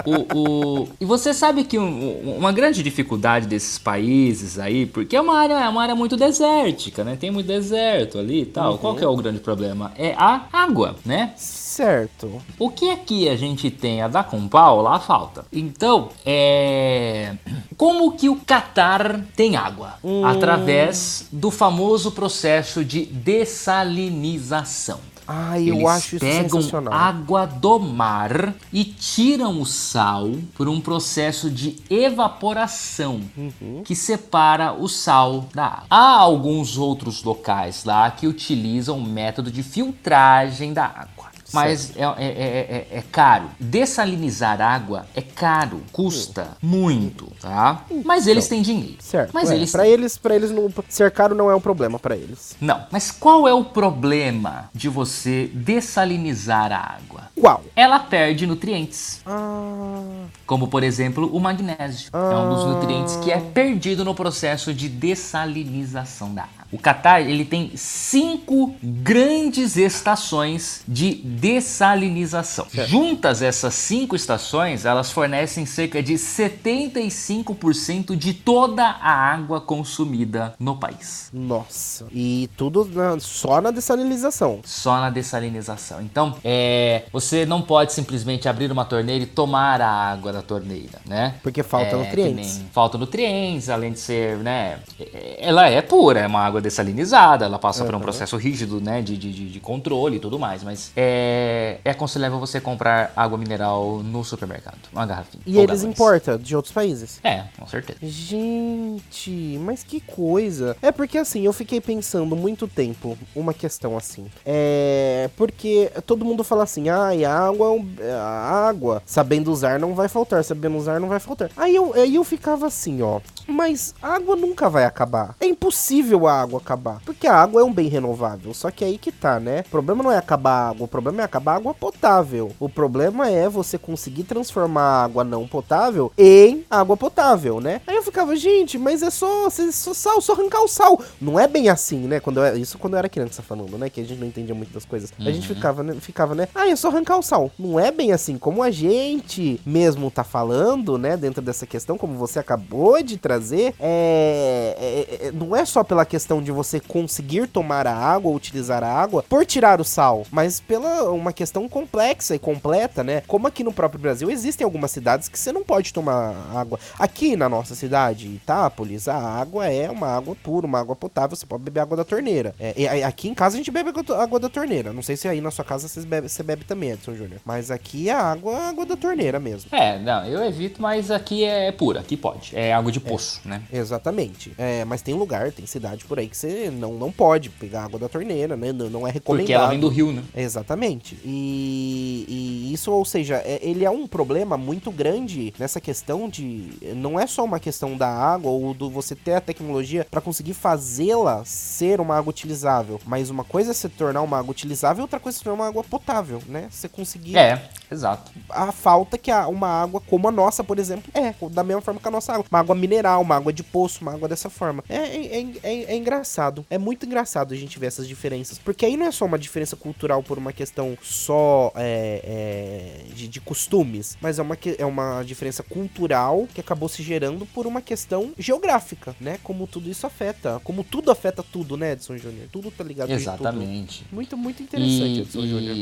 O, 0.05 0.39
o... 0.83 0.89
E 1.01 1.05
você 1.05 1.33
sabe 1.35 1.65
que 1.65 1.79
um- 1.79 2.37
uma 2.39 2.53
grande 2.53 2.83
dificuldade 2.83 3.47
desses 3.47 3.79
países 3.79 4.59
aí, 4.59 4.87
porque 4.87 5.17
é 5.17 5.21
uma 5.21 5.39
área, 5.39 5.55
é 5.55 5.69
uma 5.69 5.83
área 5.83 5.95
muito 5.95 6.17
desértica, 6.17 7.05
né? 7.05 7.17
Tem 7.19 7.31
muito 7.31 7.47
deserto 7.47 8.19
ali 8.19 8.43
e 8.43 8.47
tal. 8.47 8.79
Qual 8.79 8.95
que 8.97 9.05
é 9.05 9.09
o 9.09 9.17
grande 9.17 9.41
problema? 9.41 9.93
É 9.97 10.15
a 10.17 10.43
água, 10.53 10.97
né? 11.05 11.33
Certo. 11.73 12.41
O 12.59 12.71
que 12.71 12.91
aqui 12.91 13.29
a 13.29 13.37
gente 13.37 13.71
tem 13.71 14.03
a 14.03 14.09
dar 14.09 14.25
com 14.25 14.47
pau, 14.49 14.81
lá 14.83 14.99
falta. 15.01 15.45
Então, 15.53 16.11
é. 16.25 17.35
Como 17.77 18.13
que 18.13 18.29
o 18.29 18.37
Catar 18.37 19.21
tem 19.35 19.57
água? 19.57 19.95
Através 20.25 21.27
do 21.33 21.51
famoso 21.51 22.13
processo 22.13 22.85
de 22.85 23.07
dessalinização. 23.07 25.01
Ai, 25.27 25.71
eu 25.71 25.77
Eles 25.77 25.89
acho 25.89 26.17
isso 26.17 26.25
pegam 26.25 26.61
sensacional. 26.61 26.93
água 26.93 27.47
do 27.47 27.79
mar 27.79 28.55
e 28.73 28.85
tiram 28.85 29.61
o 29.61 29.65
sal 29.65 30.29
por 30.55 30.69
um 30.69 30.81
processo 30.81 31.49
de 31.49 31.77
evaporação 31.89 33.21
Uhum. 33.37 33.83
que 33.85 33.95
separa 33.95 34.73
o 34.73 34.89
sal 34.89 35.47
da 35.55 35.65
água. 35.65 35.87
Há 35.89 36.17
alguns 36.19 36.77
outros 36.77 37.23
locais 37.23 37.85
lá 37.85 38.11
que 38.11 38.27
utilizam 38.27 38.99
o 38.99 39.03
método 39.03 39.49
de 39.51 39.63
filtragem 39.63 40.73
da 40.73 40.85
água. 40.87 41.22
Mas 41.53 41.97
é, 41.97 42.03
é- 42.03 42.07
é- 42.19 42.87
é- 42.93 42.99
é 42.99 43.05
caro. 43.11 43.47
Dessalinizar 43.59 44.61
água 44.61 45.07
é 45.15 45.21
caro, 45.23 45.83
custa 45.93 46.57
muito, 46.63 47.31
tá? 47.41 47.85
Mas 48.05 48.27
eles 48.27 48.49
têm 48.49 48.63
dinheiro. 48.63 48.97
Certo. 49.01 49.31
Mas 49.33 49.51
é, 49.51 49.55
eles 49.57 49.73
Pra 49.73 49.87
eles, 49.89 50.17
pra 50.19 50.35
eles 50.35 50.51
não, 50.51 50.71
ser 50.89 51.11
caro 51.11 51.35
não 51.35 51.51
é 51.51 51.55
um 51.57 51.61
problema 51.61 51.99
pra 51.99 52.17
eles. 52.17 52.57
Não, 52.61 52.85
mas 52.91 53.11
qual 53.11 53.47
é 53.49 53.53
o 53.55 53.65
problema 53.65 54.71
de 54.75 54.89
você 54.89 55.51
dessalinizar 55.55 56.73
a 56.73 56.97
água? 56.97 57.23
Qual? 57.39 57.63
Ela 57.75 57.99
perde 57.99 58.47
nutrientes, 58.47 59.21
Ah, 59.27 60.03
como 60.47 60.69
por 60.69 60.83
exemplo 60.83 61.29
o 61.35 61.41
magnésio. 61.41 62.11
É 62.13 62.37
um 62.37 62.55
dos 62.55 62.65
nutrientes 62.65 63.17
que 63.17 63.31
é 63.31 63.39
perdido 63.41 64.05
no 64.05 64.15
processo 64.15 64.73
de 64.75 64.89
dessalinização 64.89 66.33
da 66.35 66.43
água. 66.43 66.62
O 66.73 66.79
Catar 66.79 67.21
ele 67.21 67.45
tem 67.45 67.73
cinco 67.77 68.75
grandes 68.83 69.77
estações 69.77 70.83
de 70.89 71.15
dessalinização. 71.15 72.67
Juntas 72.87 73.43
essas 73.43 73.75
cinco 73.75 74.17
estações, 74.17 74.87
elas 74.87 75.11
fornecem 75.11 75.67
cerca 75.67 76.03
de 76.03 76.15
75% 76.15 78.17
de 78.17 78.33
toda 78.33 78.85
a 78.85 79.11
água 79.13 79.61
consumida 79.61 80.55
no 80.59 80.77
país. 80.77 81.29
nossa. 81.33 82.07
E 82.11 82.49
tudo 82.57 82.85
na- 82.85 83.19
só 83.21 83.61
na 83.61 83.71
dessalinização. 83.71 84.61
Só 84.65 84.99
na 85.01 85.11
dessalinização. 85.11 86.01
Então, 86.01 86.37
é, 86.45 87.03
você 87.13 87.45
não 87.45 87.61
pode 87.61 87.93
simplesmente 87.93 88.49
abrir 88.49 88.71
uma 88.73 88.85
torneira 88.85 89.25
e 89.25 89.27
tomar 89.27 89.81
a 89.83 89.91
água 89.91 90.33
da 90.33 90.41
torneira, 90.43 91.01
né? 91.07 91.35
Porque 91.43 91.63
falta 91.63 91.89
É, 91.89 91.97
nutrientes. 91.97 92.61
falta 92.73 92.97
nutrientes, 92.97 93.69
além 93.69 93.93
de 93.93 94.01
ser, 94.01 94.39
né? 94.39 94.79
é- 94.99 95.39
Ela 95.43 95.69
é 95.69 95.83
pura, 95.83 96.21
é 96.21 96.27
uma 96.27 96.41
água 96.41 96.62
dessalinizada, 96.63 97.45
ela 97.45 97.59
passa 97.59 97.85
por 97.85 97.95
um 97.95 98.01
processo 98.01 98.37
rígido, 98.37 98.81
né? 98.81 99.03
De, 99.03 99.17
de, 99.17 99.51
de- 99.51 99.61
controle 99.61 100.17
e 100.17 100.21
tudo 100.21 100.39
mais. 100.39 100.63
Mas 100.63 100.93
é, 100.97 101.79
é 101.85 101.91
aconselhável 101.91 102.39
você 102.39 102.61
comprar 102.61 103.13
água 103.17 103.37
mineral 103.39 104.03
no 104.03 104.25
supermercado, 104.25 104.79
uma 104.93 105.07
garrafinha. 105.07 105.43
E 105.47 105.59
eles 105.59 105.83
importam 105.83 106.39
de 106.39 106.57
outros 106.57 106.73
países. 106.73 107.21
É, 107.23 107.45
com 107.59 107.67
certeza. 107.67 107.99
Gente, 108.03 109.59
mas 109.61 109.83
que 109.83 110.01
coisa. 110.01 110.77
É 110.83 110.91
porque 110.91 111.19
assim, 111.19 111.45
eu 111.45 111.53
fiquei 111.53 111.81
pensando 111.81 112.35
muito 112.35 112.67
tempo 112.67 113.17
uma 113.35 113.53
questão 113.55 113.97
assim. 113.97 114.27
É. 114.45 115.29
Porque 115.37 115.91
todo 116.07 116.25
mundo 116.25 116.43
fala 116.45 116.65
assim, 116.65 116.89
ai, 116.89 117.25
a 117.25 117.39
água, 117.39 117.69
é 117.99 118.13
a 118.13 118.67
água, 118.69 119.03
sabendo 119.07 119.51
usar 119.51 119.79
não 119.79 119.95
vai 119.95 120.09
faltar, 120.09 120.43
sabendo 120.45 120.77
usar 120.77 121.01
não 121.01 121.09
vai 121.09 121.21
faltar. 121.21 121.51
Aí 121.57 121.75
eu, 121.75 121.93
aí 121.95 122.15
eu 122.15 122.25
ficava 122.25 122.67
assim, 122.67 123.03
ó. 123.03 123.21
Mas 123.47 123.95
a 124.03 124.15
água 124.15 124.37
nunca 124.37 124.69
vai 124.69 124.85
acabar. 124.85 125.35
É 125.41 125.47
impossível 125.47 126.27
a 126.27 126.41
água 126.41 126.52
acabar. 126.59 127.01
Porque 127.05 127.27
a 127.27 127.35
água 127.35 127.61
é 127.61 127.65
um 127.65 127.73
bem 127.73 127.89
renovável. 127.89 128.53
Só 128.55 128.71
que 128.71 128.85
aí 128.85 128.99
que 128.99 129.11
tá, 129.13 129.39
né? 129.41 129.61
O 129.67 129.71
problema 129.71 130.03
não 130.03 130.13
é 130.13 130.17
acabar 130.19 130.51
a 130.53 130.69
água, 130.71 130.85
o 130.85 130.89
problema 130.89 131.21
é 131.23 131.25
acabar 131.25 131.53
a 131.53 131.57
água 131.57 131.75
potável. 131.75 132.51
O 132.59 132.69
problema 132.69 133.29
é 133.31 133.49
você 133.49 133.79
conseguir 133.79 134.25
transformar 134.25 134.83
a 134.83 135.05
água 135.05 135.25
não 135.25 135.47
potável 135.47 136.13
em 136.17 136.65
água 136.71 136.97
potável, 136.97 137.61
né? 137.61 137.81
Aí 137.87 137.97
eu 137.97 138.03
ficava, 138.03 138.35
gente, 138.37 138.79
mas 138.79 139.03
é 139.03 139.11
só, 139.11 139.49
cê- 139.51 139.73
só 139.73 139.93
sal, 139.95 140.21
só 140.21 140.33
arrancar 140.33 140.63
o 140.63 140.69
sal. 140.69 141.01
Não 141.21 141.39
é 141.39 141.47
bem 141.49 141.69
assim, 141.69 142.01
né? 142.07 142.21
Quando 142.21 142.41
eu, 142.45 142.57
isso 142.57 142.79
quando 142.79 142.95
eu 142.95 142.99
era 142.99 143.09
criança 143.09 143.43
falando, 143.43 143.79
né? 143.79 143.89
Que 143.91 144.01
a 144.01 144.05
gente 144.05 144.19
não 144.19 144.27
entendia 144.27 144.55
muito 144.55 144.73
das 144.73 144.85
coisas. 144.85 145.13
A 145.19 145.31
gente 145.31 145.47
ficava, 145.47 145.83
né? 145.83 145.95
Ficava, 146.01 146.35
né? 146.35 146.49
Ah, 146.55 146.69
é 146.69 146.77
só 146.77 146.89
arrancar 146.89 147.17
o 147.19 147.23
sal. 147.23 147.51
Não 147.59 147.79
é 147.79 147.91
bem 147.91 148.13
assim. 148.13 148.37
Como 148.39 148.63
a 148.63 148.71
gente 148.71 149.61
mesmo 149.65 150.11
tá 150.11 150.25
falando, 150.25 150.99
né? 150.99 151.17
Dentro 151.17 151.41
dessa 151.43 151.67
questão, 151.67 151.97
como 151.97 152.15
você 152.15 152.39
acabou 152.39 153.03
de 153.03 153.17
trazer, 153.17 153.75
é, 153.81 155.17
é- 155.23 155.27
é- 155.29 155.33
não 155.33 155.55
é 155.55 155.65
só 155.65 155.83
pela 155.85 156.05
questão 156.05 156.42
de 156.43 156.51
você 156.53 156.81
conseguir 156.81 157.47
tomar 157.49 157.87
a 157.87 157.95
água 157.95 158.31
ou 158.31 158.37
utilizar 158.37 158.83
a 158.85 158.93
água 158.93 159.23
por 159.29 159.45
tirar 159.47 159.81
o 159.81 159.85
sal, 159.85 160.25
mas 160.31 160.61
pela 160.61 161.11
uma 161.11 161.33
questão 161.33 161.69
complexa 161.69 162.35
e 162.35 162.39
completa, 162.39 163.03
né? 163.03 163.23
Como 163.27 163.47
aqui 163.47 163.63
no 163.65 163.73
próprio 163.73 164.01
Brasil 164.01 164.31
existem 164.31 164.65
algumas 164.65 164.91
cidades 164.91 165.29
que 165.29 165.39
você 165.39 165.53
não 165.53 165.63
pode 165.65 165.93
tomar 165.93 166.35
água. 166.55 166.79
Aqui 166.99 167.37
na 167.37 167.49
nossa 167.49 167.75
cidade, 167.75 168.27
Itápolis, 168.27 169.09
a 169.09 169.17
água 169.17 169.67
é 169.69 169.91
uma 169.91 170.09
água 170.09 170.35
pura, 170.43 170.67
uma 170.67 170.81
água 170.81 170.95
potável, 170.97 171.37
você 171.37 171.47
pode 171.47 171.63
beber 171.63 171.81
água 171.81 171.97
da 171.97 172.05
torneira. 172.05 172.55
É, 172.59 172.75
e 172.77 173.03
aqui 173.05 173.29
em 173.29 173.35
casa 173.35 173.57
a 173.57 173.59
gente 173.59 173.71
bebe 173.71 173.91
água- 173.91 174.41
da 174.41 174.49
torneira. 174.49 174.93
Não 174.93 175.03
sei 175.03 175.17
se 175.17 175.29
aí 175.29 175.41
na 175.41 175.51
sua 175.51 175.65
casa 175.65 175.87
vocês 175.89 176.05
bebe, 176.05 176.29
você 176.29 176.43
bebe 176.43 176.65
também, 176.65 176.91
Edson 176.91 177.15
Júnior. 177.15 177.41
Mas 177.45 177.71
aqui 177.71 178.09
é 178.09 178.13
água, 178.13 178.57
água 178.69 178.85
da 178.87 178.97
torneira 178.97 179.39
mesmo. 179.39 179.69
É, 179.75 179.99
não, 179.99 180.25
eu 180.27 180.43
evito, 180.45 180.81
mas 180.83 181.11
aqui 181.11 181.45
é 181.45 181.71
pura, 181.71 182.01
aqui 182.01 182.17
pode. 182.17 182.57
É 182.57 182.73
água 182.73 182.91
de 182.91 182.99
poço, 183.01 183.41
né? 183.45 183.63
Exatamente. 183.73 184.53
É, 184.59 184.85
mas 184.85 185.03
tem 185.03 185.15
lugar, 185.15 185.53
tem 185.53 185.67
cidade 185.67 186.05
por 186.05 186.19
aí 186.19 186.22
que 186.29 186.37
você 186.37 186.71
não, 186.71 186.95
não 186.95 187.11
pode 187.13 187.51
pegar 187.51 187.85
água 187.85 187.99
da 187.99 188.09
torneira, 188.09 188.57
né? 188.57 188.73
Não, 188.73 188.89
não 188.91 189.07
é 189.07 189.11
recomendado. 189.11 189.43
Porque 189.45 189.53
ela 189.53 189.69
vem 189.69 189.81
do 189.81 189.89
rio, 189.89 190.13
né? 190.13 190.23
Exatamente. 190.35 191.17
E, 191.25 192.25
e 192.29 192.73
isso, 192.73 192.91
ou 192.93 193.05
seja, 193.05 193.37
é- 193.45 193.59
ele 193.63 193.85
é 193.85 193.91
um 193.91 194.07
problema 194.07 194.57
muito 194.57 194.91
grande 194.91 195.53
nessa 195.59 195.81
questão 195.81 196.29
de. 196.29 196.71
Não 196.97 197.19
é 197.19 197.27
só 197.27 197.45
uma 197.45 197.59
questão 197.61 197.97
da 197.97 198.09
água 198.09 198.51
ou 198.51 198.73
do 198.75 198.89
você 198.91 199.15
ter 199.15 199.35
a 199.35 199.41
tecnologia 199.41 200.07
para 200.11 200.21
conseguir 200.21 200.55
fazê-la 200.55 201.45
ser 201.45 202.01
uma 202.01 202.17
água 202.17 202.31
utilizável. 202.31 203.01
Mas 203.07 203.31
uma 203.31 203.45
coisa 203.45 203.71
é 203.71 203.75
se 203.75 203.89
tornar 203.89 204.23
uma 204.23 204.39
água 204.39 204.51
utilizável, 204.51 205.03
outra 205.03 205.21
coisa 205.21 205.37
é 205.37 205.39
se 205.39 205.45
tornar 205.45 205.63
uma 205.63 205.69
água 205.69 205.85
potável, 205.85 206.41
né? 206.49 206.69
Você 206.71 206.89
conseguir 206.89 207.37
É, 207.37 207.63
exato. 207.91 208.31
a 208.49 208.73
falta 208.73 209.17
que 209.19 209.31
a- 209.31 209.49
uma 209.49 209.69
água 209.69 210.01
como 210.01 210.29
a 210.29 210.33
nossa, 210.33 210.63
por 210.65 210.79
exemplo, 210.79 211.11
é. 211.15 211.35
Da 211.51 211.63
mesma 211.65 211.81
forma 211.83 212.01
que 212.01 212.09
a 212.09 212.11
nossa 212.11 212.33
água. 212.33 212.45
Uma 212.51 212.61
água 212.61 212.75
mineral, 212.75 213.21
uma 213.23 213.37
água 213.37 213.53
de 213.53 213.63
poço, 213.63 213.99
uma 214.03 214.13
água 214.15 214.29
dessa 214.29 214.49
forma. 214.51 214.83
É, 214.89 214.97
é, 214.97 215.41
é- 215.41 215.47
é- 215.63 215.83
é 215.93 215.97
engraçado. 216.17 216.65
É 216.69 216.79
muito 216.79 217.07
engraçado 217.07 217.55
a 217.55 217.57
gente 217.57 217.79
ver 217.79 217.87
essas 217.87 218.07
diferenças. 218.07 218.59
Porque 218.59 218.85
aí 218.85 218.97
não 218.97 219.07
é 219.07 219.11
só 219.11 219.25
uma 219.25 219.39
diferença 219.39 219.75
cultural 219.77 220.23
por 220.23 220.39
uma 220.39 220.53
questão 220.53 220.97
só 221.03 221.73
é, 221.75 223.05
é, 223.09 223.15
de, 223.15 223.29
de 223.29 223.41
costumes, 223.41 224.17
mas 224.21 224.39
é 224.39 224.43
uma, 224.43 224.57
é 224.79 224.85
uma 224.87 225.23
diferença 225.23 225.63
cultural 225.63 226.47
que 226.55 226.61
acabou 226.61 226.89
se 226.89 227.03
gerando 227.03 227.47
por 227.47 227.67
uma 227.67 227.81
questão 227.81 228.33
geográfica, 228.39 229.17
né? 229.21 229.39
Como 229.43 229.67
tudo 229.67 229.91
isso 229.91 230.07
afeta. 230.07 230.61
Como 230.63 230.85
tudo 230.85 231.11
afeta 231.11 231.43
tudo, 231.43 231.77
né, 231.77 231.93
Edson 231.93 232.17
Júnior? 232.19 232.49
Tudo 232.53 232.71
tá 232.71 232.85
ligado. 232.85 233.11
Exatamente. 233.11 234.05
Muito, 234.13 234.37
muito 234.37 234.63
interessante, 234.63 235.19
E, 235.19 235.21
Edson 235.23 235.47
Júnior. 235.47 235.77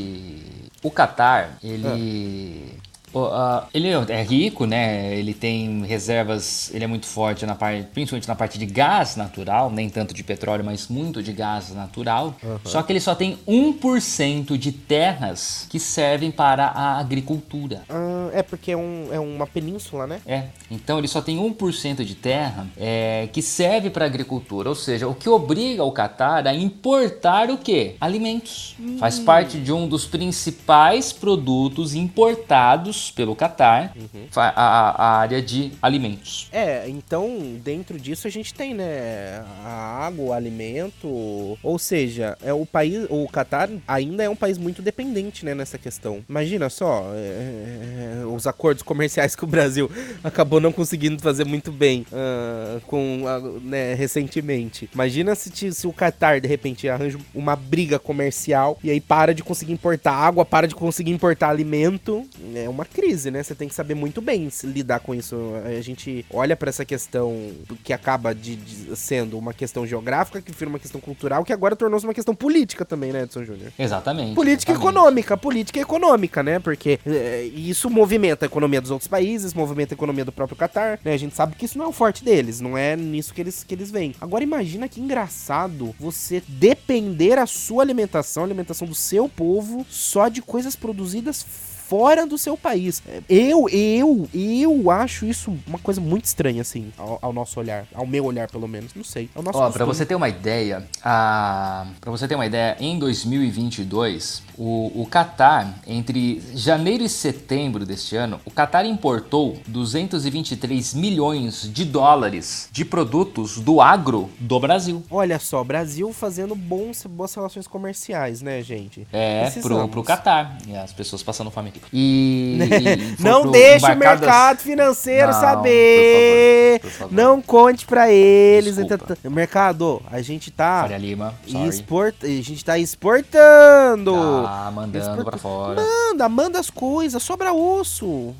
o 0.83 0.91
Catar, 0.91 1.57
ele. 1.63 1.87
o- 1.87 2.90
ah, 3.15 3.67
ele 3.73 3.89
é 3.89 4.23
rico, 4.23 4.65
né? 4.65 5.13
Ele 5.15 5.33
tem 5.33 5.83
reservas, 5.85 6.73
ele 6.73 6.83
é 6.83 6.87
muito 6.87 7.05
forte 7.05 7.45
na 7.45 7.55
parte, 7.55 7.87
principalmente 7.93 8.27
na 8.27 8.35
parte 8.35 8.57
de 8.57 8.65
gás 8.65 9.15
natural, 9.15 9.69
nem 9.69 9.89
tanto 9.89 10.13
de 10.13 10.23
petróleo, 10.23 10.63
mas 10.63 10.87
muito 10.87 11.21
de 11.21 11.33
gás 11.33 11.73
natural. 11.73 12.35
Só 12.63 12.81
que 12.81 12.91
ele 12.91 12.99
só 12.99 13.15
tem 13.15 13.37
1% 13.47 14.57
de 14.57 14.71
terras 14.71 15.67
que 15.69 15.79
servem 15.79 16.31
para 16.31 16.67
a 16.67 16.99
agricultura. 16.99 17.83
Ah, 17.89 18.29
é 18.33 18.43
porque 18.43 18.71
é, 18.71 18.77
um, 18.77 19.07
é 19.11 19.19
uma 19.19 19.47
península, 19.47 20.07
né? 20.07 20.21
É, 20.25 20.45
então 20.69 20.97
ele 20.97 21.07
só 21.07 21.21
tem 21.21 21.37
1% 21.37 22.03
de 22.03 22.15
terra 22.15 22.67
é, 22.77 23.27
que 23.31 23.41
serve 23.41 23.89
para 23.89 24.05
agricultura, 24.05 24.69
ou 24.69 24.75
seja, 24.75 25.07
o 25.07 25.15
que 25.15 25.27
obriga 25.27 25.83
o 25.83 25.91
Catar 25.91 26.47
a 26.47 26.53
importar 26.53 27.49
o 27.49 27.57
quê? 27.57 27.95
Alimentos. 27.99 28.75
Faz 28.97 29.19
parte 29.19 29.59
de 29.59 29.71
um 29.71 29.87
dos 29.87 30.05
principais 30.05 31.11
produtos 31.11 31.93
importados 31.93 33.00
pelo 33.09 33.35
Catar 33.35 33.93
a, 34.35 34.41
a- 34.49 34.91
a 35.03 35.17
área 35.19 35.41
de 35.41 35.71
alimentos. 35.81 36.47
É, 36.51 36.87
então 36.87 37.57
dentro 37.63 37.97
disso 37.99 38.27
a 38.27 38.29
gente 38.29 38.53
tem, 38.53 38.73
né, 38.73 39.43
a 39.65 40.05
água, 40.05 40.25
o 40.25 40.33
alimento, 40.33 41.57
ou 41.63 41.79
seja, 41.79 42.37
é 42.43 42.53
o 42.53 42.65
país, 42.65 43.05
o 43.09 43.27
Catar 43.27 43.69
ainda 43.87 44.23
é 44.23 44.29
um 44.29 44.35
país 44.35 44.57
muito 44.57 44.81
dependente, 44.81 45.45
né, 45.45 45.55
nessa 45.55 45.77
questão. 45.77 46.23
Imagina 46.29 46.69
só, 46.69 47.05
é, 47.13 48.21
é, 48.21 48.25
os 48.25 48.45
acordos 48.45 48.83
comerciais 48.83 49.35
que 49.35 49.43
o 49.43 49.47
Brasil 49.47 49.89
acabou 50.23 50.59
não 50.59 50.71
conseguindo 50.71 51.21
fazer 51.21 51.45
muito 51.45 51.71
bem 51.71 52.05
ah, 52.11 52.79
com, 52.87 53.23
ah, 53.27 53.39
né, 53.61 53.93
recentemente. 53.93 54.89
Imagina 54.93 55.33
se, 55.35 55.71
se 55.71 55.87
o 55.87 55.93
Catar 55.93 56.41
de 56.41 56.47
repente 56.47 56.87
arranja 56.89 57.17
uma 57.33 57.55
briga 57.55 57.97
comercial 57.99 58.77
e 58.83 58.89
aí 58.91 58.99
para 58.99 59.33
de 59.33 59.43
conseguir 59.43 59.73
importar 59.73 60.11
água, 60.13 60.43
para 60.45 60.67
de 60.67 60.75
conseguir 60.75 61.11
importar 61.11 61.49
alimento, 61.49 62.25
é 62.55 62.67
uma 62.67 62.85
crise, 62.91 63.31
né? 63.31 63.41
Você 63.41 63.55
tem 63.55 63.67
que 63.67 63.73
saber 63.73 63.95
muito 63.95 64.21
bem 64.21 64.49
se 64.49 64.67
lidar 64.67 64.99
com 64.99 65.15
isso. 65.15 65.35
A 65.65 65.81
gente 65.81 66.25
olha 66.29 66.55
pra 66.55 66.69
essa 66.69 66.85
questão 66.85 67.51
que 67.83 67.93
acaba 67.93 68.33
de, 68.35 68.55
de- 68.55 68.95
sendo 68.95 69.37
uma 69.37 69.53
questão 69.53 69.85
geográfica, 69.87 70.41
que 70.41 70.51
vira 70.51 70.69
uma 70.69 70.79
questão 70.79 71.01
cultural, 71.01 71.43
que 71.43 71.53
agora 71.53 71.75
tornou-se 71.75 72.05
uma 72.05 72.13
questão 72.13 72.35
política 72.35 72.83
também, 72.85 73.11
né, 73.11 73.23
Edson 73.23 73.43
Júnior? 73.43 73.71
Exatamente. 73.79 74.35
Política 74.35 74.71
exatamente. 74.71 74.95
econômica, 74.97 75.37
política 75.37 75.79
econômica, 75.79 76.43
né? 76.43 76.59
Porque 76.59 76.99
é, 77.05 77.43
isso 77.43 77.89
movimenta 77.89 78.45
a 78.45 78.47
economia 78.47 78.81
dos 78.81 78.91
outros 78.91 79.07
países, 79.07 79.53
movimenta 79.53 79.93
a 79.93 79.95
economia 79.95 80.25
do 80.25 80.31
próprio 80.31 80.57
Catar, 80.57 80.99
né? 81.03 81.13
A 81.13 81.17
gente 81.17 81.35
sabe 81.35 81.55
que 81.55 81.65
isso 81.65 81.77
não 81.77 81.85
é 81.85 81.87
o 81.87 81.91
forte 81.93 82.23
deles, 82.23 82.59
não 82.59 82.77
é 82.77 82.95
nisso 82.95 83.33
que 83.33 83.41
eles, 83.41 83.63
que 83.63 83.73
eles 83.73 83.89
vêm. 83.89 84.13
Agora 84.19 84.43
imagina 84.43 84.87
que 84.87 84.99
engraçado 85.01 85.95
você 85.99 86.41
depender 86.47 87.37
a 87.37 87.45
sua 87.45 87.83
alimentação, 87.83 88.43
a 88.43 88.45
alimentação 88.45 88.87
do 88.87 88.95
seu 88.95 89.27
povo, 89.29 89.85
só 89.89 90.27
de 90.27 90.41
coisas 90.41 90.75
produzidas 90.75 91.45
fora 91.91 92.25
do 92.25 92.37
seu 92.37 92.55
país. 92.55 93.03
Eu, 93.27 93.67
eu, 93.67 94.25
eu 94.33 94.89
acho 94.89 95.25
isso 95.25 95.53
uma 95.67 95.77
coisa 95.77 95.99
muito 95.99 96.23
estranha, 96.23 96.61
assim, 96.61 96.89
ao, 96.97 97.19
ao 97.21 97.33
nosso 97.33 97.59
olhar. 97.59 97.85
Ao 97.93 98.07
meu 98.07 98.23
olhar, 98.23 98.49
pelo 98.49 98.65
menos. 98.65 98.95
Não 98.95 99.03
sei. 99.03 99.29
É 99.35 99.39
Ó, 99.39 99.41
pra 99.41 99.51
costume. 99.51 99.85
você 99.87 100.05
ter 100.05 100.15
uma 100.15 100.29
ideia, 100.29 100.87
a... 101.03 101.85
para 101.99 102.09
você 102.09 102.29
ter 102.29 102.35
uma 102.35 102.45
ideia, 102.45 102.77
em 102.79 102.97
2022, 102.97 104.41
o, 104.57 105.01
o 105.01 105.05
Qatar, 105.05 105.81
entre 105.85 106.41
janeiro 106.53 107.03
e 107.03 107.09
setembro 107.09 107.85
deste 107.85 108.15
ano, 108.15 108.39
o 108.45 108.51
Qatar 108.51 108.85
importou 108.85 109.57
223 109.67 110.93
milhões 110.93 111.69
de 111.73 111.83
dólares 111.83 112.69
de 112.71 112.85
produtos 112.85 113.59
do 113.59 113.81
agro 113.81 114.29
do 114.39 114.57
Brasil. 114.61 115.03
Olha 115.11 115.39
só, 115.39 115.61
Brasil 115.61 116.13
fazendo 116.13 116.55
bons, 116.55 117.05
boas 117.05 117.33
relações 117.35 117.67
comerciais, 117.67 118.41
né, 118.41 118.61
gente? 118.61 119.05
É, 119.11 119.41
pro, 119.41 119.51
Precisamos. 119.51 119.91
pro 119.91 120.03
Qatar. 120.05 120.57
E 120.65 120.73
as 120.77 120.93
pessoas 120.93 121.21
passando 121.21 121.51
fome 121.51 121.67
aqui. 121.67 121.80
E. 121.93 122.57
e 123.19 123.21
Não 123.23 123.43
pro- 123.43 123.51
deixa 123.51 123.93
o 123.93 123.97
mercado 123.97 124.59
financeiro 124.59 125.31
Não, 125.31 125.39
saber. 125.39 126.79
por 126.79 126.89
favor, 126.89 126.91
por 126.91 127.09
favor. 127.09 127.13
Não 127.15 127.41
conte 127.41 127.85
pra 127.85 128.11
eles. 128.11 128.77
Então, 128.77 128.97
Mercado, 129.31 130.01
a 130.11 130.21
gente 130.21 130.51
tá 130.51 130.81
Faria 130.81 130.97
Lima, 130.97 131.33
export... 131.67 132.15
a 132.23 132.27
gente 132.27 132.63
tá 132.63 132.77
exportando. 132.77 134.13
Tá 134.43 134.71
mandando 134.73 134.97
Exporta- 134.97 135.23
pra 135.31 135.37
fora. 135.37 135.81
Manda, 135.81 136.29
manda 136.29 136.59
as 136.59 136.69
coisas, 136.69 137.21
sobra 137.23 137.53
osso. 137.53 138.33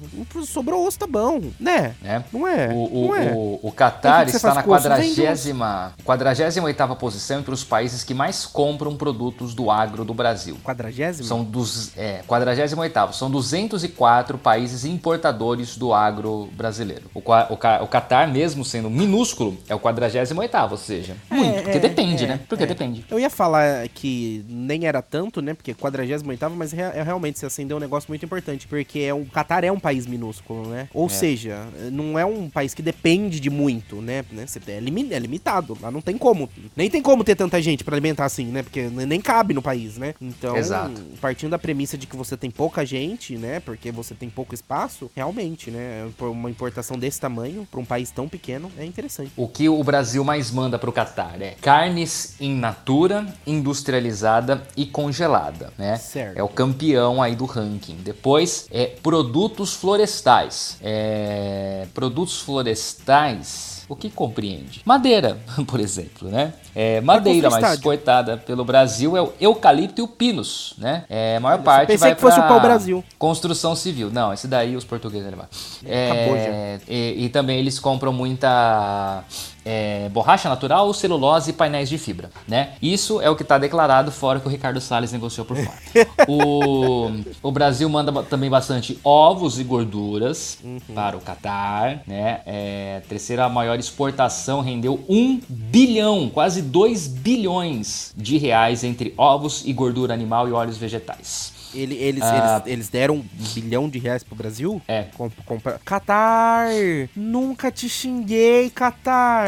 Sobrou 0.46 0.86
osso, 0.86 1.00
tá 1.00 1.08
bom, 1.08 1.42
né? 1.60 1.96
Né? 2.02 2.24
Não 2.32 2.48
é? 2.48 2.68
O, 2.70 2.76
o, 3.06 3.08
não 3.08 3.16
é? 3.16 3.32
o, 3.32 3.60
o 3.64 3.72
Qatar 3.72 4.28
está 4.28 4.54
na 4.54 4.64
com 4.64 4.72
osso? 4.72 4.82
Vende 4.90 5.16
quadragésima, 5.16 5.94
quadragésima 6.04 6.66
oitava 6.66 6.96
posição 6.96 7.40
entre 7.40 7.54
os 7.54 7.64
países 7.64 8.04
que 8.04 8.14
mais 8.14 8.46
compram 8.46 8.96
produtos 8.96 9.54
do 9.54 9.72
agro 9.72 10.04
do 10.04 10.14
Brasil. 10.14 10.58
Quadragésimo? 10.64 11.28
São 11.28 11.44
dos, 11.44 11.92
é, 11.98 12.22
48º, 12.28 13.14
são 13.14 13.30
204 13.32 14.38
países 14.38 14.86
importadores 14.86 15.76
do 15.76 15.94
agro 15.94 16.50
brasileiro. 16.54 17.04
O, 17.14 17.20
o, 17.20 17.84
o 17.84 17.88
Qatar, 17.88 18.32
mesmo 18.32 18.64
sendo 18.64 18.90
minúsculo, 18.90 19.58
é 19.68 19.76
o 19.76 19.80
48º, 19.80 20.72
ou 20.72 20.78
seja, 20.78 21.16
muito, 21.30 21.64
porque 21.64 21.78
é, 21.78 21.80
depende, 21.80 22.26
é, 22.26 22.28
né? 22.28 22.40
Porque 22.48 22.64
é. 22.64 22.68
depende. 22.68 23.06
Eu 23.10 23.20
ia 23.20 23.30
falar 23.30 23.88
que 23.90 24.46
nem 24.48 24.86
era 24.86 25.02
tanto, 25.02 25.42
né? 25.42 25.54
Porque 25.54 25.74
48 25.74 26.24
mas 26.56 26.74
é, 26.74 27.02
realmente 27.04 27.40
se 27.40 27.46
acendeu 27.46 27.78
um 27.78 27.80
negócio 27.80 28.10
muito 28.10 28.26
importante. 28.26 28.68
Porque 28.68 29.00
é 29.00 29.14
o 29.14 29.26
Catar 29.26 29.64
é 29.64 29.72
um 29.72 29.80
país 29.80 30.06
minúsculo, 30.06 30.68
né? 30.68 30.88
Ou 30.94 31.10
seja, 31.10 31.66
não 31.92 32.18
é 32.18 32.26
um 32.26 32.50
país 32.50 32.74
que 32.74 32.82
depende 32.82 33.40
de 33.40 33.50
muito, 33.50 33.98
né? 34.02 34.26
né? 34.32 34.46
É, 34.68 35.16
é 35.16 35.20
limitado. 35.20 35.78
Lá 35.82 35.92
não 35.92 36.02
tem 36.02 36.18
como. 36.18 36.50
Nem 36.76 36.90
tem 36.90 37.02
como 37.02 37.24
ter 37.24 37.36
tanta 37.36 37.62
gente 37.62 37.84
pra 37.84 37.96
alimentar 37.96 38.26
assim, 38.26 38.46
né? 38.46 38.64
Porque 38.64 38.90
nem 38.90 39.22
cabe 39.22 39.54
no 39.54 39.62
país, 39.62 39.98
né? 39.98 40.14
Então, 40.22 40.56
Exato. 40.56 41.02
partindo 41.20 41.52
da 41.52 41.60
premissa 41.60 41.98
de 41.98 42.08
que 42.08 42.16
você 42.16 42.36
tem 42.36 42.50
pouca 42.50 42.86
gente, 42.86 43.11
né? 43.38 43.60
Porque 43.60 43.92
você 43.92 44.14
tem 44.14 44.30
pouco 44.30 44.54
espaço, 44.54 45.12
realmente, 45.16 45.70
né? 45.70 46.10
Por 46.18 46.30
uma 46.30 46.50
importação 46.50 46.98
desse 46.98 47.20
tamanho, 47.20 47.68
pra 47.70 47.80
um 47.80 47.86
país 47.86 48.12
tão 48.12 48.28
pequeno, 48.28 48.72
é 48.78 48.86
interessante. 48.86 49.32
O 49.36 49.48
que 49.48 49.68
o 49.68 49.84
Brasil 49.84 50.24
mais 50.24 50.52
manda 50.52 50.80
pro 50.80 50.92
Catar 50.92 51.42
é 51.42 51.56
carnes 51.62 52.36
in 52.40 52.56
natura, 52.56 53.26
industrializada 53.46 54.64
e 54.76 54.86
congelada, 54.86 55.74
né? 55.78 55.98
Certo. 55.98 56.38
É 56.38 56.44
o 56.44 56.48
campeão 56.48 57.22
aí 57.22 57.36
do 57.36 57.46
ranking. 57.46 57.98
Depois 57.98 58.68
é 58.72 58.86
produtos 58.86 59.74
florestais. 59.74 60.78
É, 60.82 61.88
produtos 61.94 62.42
florestais. 62.42 63.81
O 63.92 63.96
que 63.98 64.10
compreende? 64.10 64.82
Madeira, 64.86 65.38
por 65.68 65.78
exemplo, 65.78 66.30
né? 66.30 66.54
É, 66.74 67.02
madeira 67.02 67.50
mais 67.50 67.74
exportada 67.74 68.38
pelo 68.38 68.64
Brasil 68.64 69.18
é 69.18 69.22
o 69.22 69.34
eucalipto 69.38 70.00
e 70.00 70.02
o 70.02 70.08
pinus, 70.08 70.74
né? 70.78 71.04
É, 71.10 71.36
a 71.36 71.40
maior 71.42 71.62
parte 71.62 71.88
pensei 71.88 71.98
vai 71.98 72.16
que 72.16 72.22
fosse 72.22 72.40
o 72.40 72.44
pau-brasil. 72.44 73.04
Construção 73.20 73.76
civil. 73.76 74.10
Não, 74.10 74.32
esse 74.32 74.48
daí 74.48 74.78
os 74.78 74.86
portugueses 74.86 75.30
levaram. 75.30 75.50
Acabou 75.82 76.38
É, 76.38 76.80
e, 76.88 77.26
e 77.26 77.30
também 77.30 77.60
eles 77.60 77.80
compram 77.80 78.14
muita 78.14 79.26
é, 79.66 80.10
borracha 80.10 80.50
natural, 80.50 80.94
celulose 80.94 81.52
e 81.52 81.54
painéis 81.54 81.88
de 81.90 81.98
fibra, 81.98 82.30
né? 82.48 82.74
Isso 82.82 83.22
é 83.22 83.30
o 83.30 83.36
que 83.36 83.44
está 83.44 83.58
declarado 83.58 84.12
fora 84.12 84.40
que 84.40 84.48
o 84.48 84.50
Ricardo 84.50 84.82
Salles 84.82 85.12
negociou 85.12 85.46
por 85.46 85.58
fora. 85.58 85.78
o, 86.28 87.12
o 87.44 87.52
Brasil 87.52 87.88
manda 87.90 88.12
também 88.24 88.50
bastante 88.50 89.00
ovos 89.04 89.60
e 89.60 89.64
gorduras 89.64 90.58
Uhum. 90.64 90.80
para 90.94 91.18
o 91.18 91.22
Catar, 91.22 92.02
né? 92.08 92.42
É, 92.46 93.02
a 93.04 93.08
terceira 93.08 93.48
maior 93.50 93.78
exportação 93.80 94.62
rendeu 94.62 95.04
1 95.10 95.42
bilhão, 95.50 96.30
quase 96.30 96.62
2 96.62 97.08
bilhões 97.08 98.14
de 98.16 98.38
reais 98.38 98.84
entre 98.84 99.14
ovos 99.18 99.64
e 99.66 99.74
gordura 99.74 100.14
animal 100.14 100.48
e 100.48 100.52
óleos 100.52 100.78
vegetais. 100.78 101.54
Ele- 101.74 101.96
eles, 101.96 102.22
Ah. 102.24 102.62
eles, 102.66 102.74
eles 102.74 102.90
deram 102.90 103.16
um 103.16 103.24
bilhão 103.54 103.90
de 103.90 103.98
reais 104.00 104.24
pro 104.24 104.36
Brasil? 104.36 104.82
É. 104.88 105.06
Com, 105.18 105.30
compra... 105.46 105.80
Qatar! 105.86 106.68
Nunca 107.16 107.72
te 107.72 107.88
xinguei, 107.88 108.70
Qatar! 108.70 109.48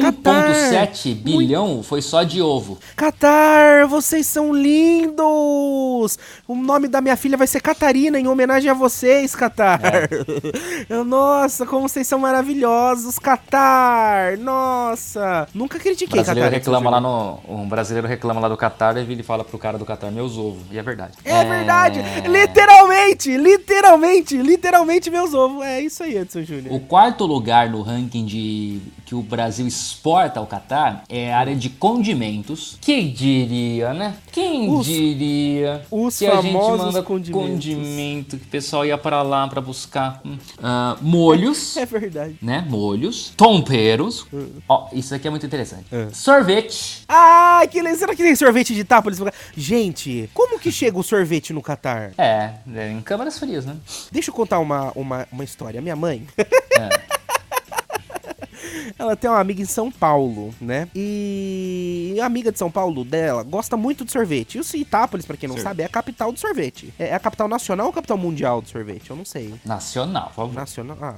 Qatar! 0.00 0.50
1,7 0.50 1.14
bilhão 1.14 1.82
foi 1.82 2.02
só 2.02 2.22
de 2.22 2.40
ovo. 2.42 2.78
Qatar, 2.96 3.86
vocês 3.88 4.26
são 4.26 4.52
lindos! 4.54 6.18
O 6.46 6.54
nome 6.54 6.88
da 6.88 7.00
minha 7.00 7.16
filha 7.16 7.36
vai 7.36 7.46
ser 7.46 7.60
Catarina, 7.60 8.18
em 8.18 8.26
homenagem 8.26 8.70
a 8.70 8.74
vocês, 8.74 9.34
Qatar! 9.34 9.80
Eu, 10.88 11.04
Nossa, 11.04 11.64
como 11.66 11.88
vocês 11.88 12.06
são 12.06 12.18
maravilhosos, 12.18 13.18
Qatar! 13.18 14.38
Nossa! 14.38 15.48
Nunca 15.54 15.78
critiquei 15.78 16.22
brasileiro 16.22 16.48
Qatar. 16.48 16.58
reclama 16.58 16.90
lá 16.90 17.00
no. 17.00 17.38
Um 17.48 17.68
brasileiro 17.68 18.06
reclama 18.06 18.40
lá 18.40 18.48
do 18.48 18.56
Catar 18.56 18.96
e 18.96 19.00
ele 19.00 19.22
fala 19.22 19.44
pro 19.44 19.58
cara 19.58 19.78
do 19.78 19.84
Catar, 19.84 20.10
meus 20.10 20.36
ovos. 20.36 20.62
E 20.70 20.78
é 20.78 20.82
verdade. 20.82 21.12
É 21.30 21.44
verdade! 21.44 22.00
Literalmente! 22.28 23.36
Literalmente! 23.36 24.36
Literalmente 24.36 25.10
meus 25.10 25.32
ovos! 25.34 25.62
É 25.64 25.80
isso 25.80 26.02
aí, 26.02 26.16
Edson 26.16 26.42
Júnior. 26.42 26.74
O 26.74 26.80
quarto 26.80 27.24
lugar 27.26 27.68
no 27.70 27.82
ranking 27.82 28.24
de 28.26 28.80
que 29.06 29.14
o 29.14 29.22
Brasil 29.22 29.66
exporta 29.66 30.38
ao 30.40 30.46
Catar 30.46 31.04
é 31.08 31.32
a 31.32 31.38
área 31.38 31.56
de 31.56 31.68
condimentos. 31.68 32.76
Quem 32.80 33.10
diria, 33.12 33.92
né? 33.92 34.14
Quem 34.32 34.70
Os- 34.70 34.86
diria 34.86 35.82
os 35.90 36.18
que 36.18 36.26
a 36.26 36.40
gente 36.40 36.52
famosos 36.52 36.86
manda 36.86 37.02
condimentos. 37.02 37.50
condimento, 37.50 38.36
que 38.38 38.44
o 38.44 38.48
pessoal 38.48 38.84
ia 38.86 38.96
pra 38.98 39.22
lá 39.22 39.46
pra 39.48 39.60
buscar 39.60 40.20
hum, 40.24 40.36
ah, 40.62 40.96
molhos. 41.00 41.76
É 41.80 41.86
verdade. 41.86 42.36
Né, 42.42 42.64
molhos, 42.68 43.32
tomperos. 43.36 44.26
Ó, 44.68 44.88
isso 44.92 45.14
aqui 45.14 45.26
é 45.26 45.30
muito 45.30 45.46
interessante. 45.46 45.84
É. 45.90 46.08
Sorvete. 46.12 47.02
Ah, 47.08 47.62
que 47.70 47.80
le- 47.82 47.94
será 47.96 48.14
que 48.14 48.22
tem 48.22 48.34
sorvete 48.36 48.74
de 48.74 48.80
Itápolis? 48.80 49.18
Gente, 49.56 50.28
como 50.34 50.58
que 50.58 50.70
chega 50.70 50.98
o 50.98 51.02
sorvete 51.02 51.19
no 51.52 51.62
Catar? 51.62 52.12
É, 52.18 52.52
é, 52.74 52.90
em 52.90 53.00
câmaras 53.00 53.38
frias, 53.38 53.64
né? 53.64 53.76
Deixa 54.10 54.30
eu 54.30 54.34
contar 54.34 54.58
uma, 54.58 54.90
uma, 54.94 55.26
uma 55.30 55.44
história. 55.44 55.80
Minha 55.80 55.96
mãe, 55.96 56.26
É. 56.38 57.10
ela 58.98 59.16
tem 59.16 59.30
uma 59.30 59.38
amiga 59.40 59.62
em 59.62 59.66
São 59.66 59.90
Paulo, 59.90 60.54
né? 60.60 60.88
E 60.94 62.16
a 62.20 62.26
amiga 62.26 62.52
de 62.52 62.58
São 62.58 62.70
Paulo 62.70 63.04
dela 63.04 63.42
gosta 63.42 63.76
muito 63.76 64.04
de 64.04 64.12
sorvete. 64.12 64.56
E 64.56 64.60
o 64.60 64.64
Itápolis, 64.76 65.26
pra 65.26 65.36
quem 65.36 65.48
não 65.48 65.56
Sorvete. 65.56 65.68
sabe, 65.70 65.82
é 65.82 65.86
a 65.86 65.88
capital 65.88 66.32
do 66.32 66.38
sorvete. 66.38 66.92
É 66.98 67.14
a 67.14 67.18
capital 67.18 67.48
nacional 67.48 67.86
ou 67.86 67.92
capital 67.92 68.16
mundial 68.18 68.60
do 68.60 68.68
sorvete? 68.68 69.10
Eu 69.10 69.16
não 69.16 69.24
sei. 69.24 69.54
Nacional, 69.64 70.26
por 70.28 70.34
favor. 70.36 70.54
Nacional. 70.54 70.96
Ah, 71.00 71.14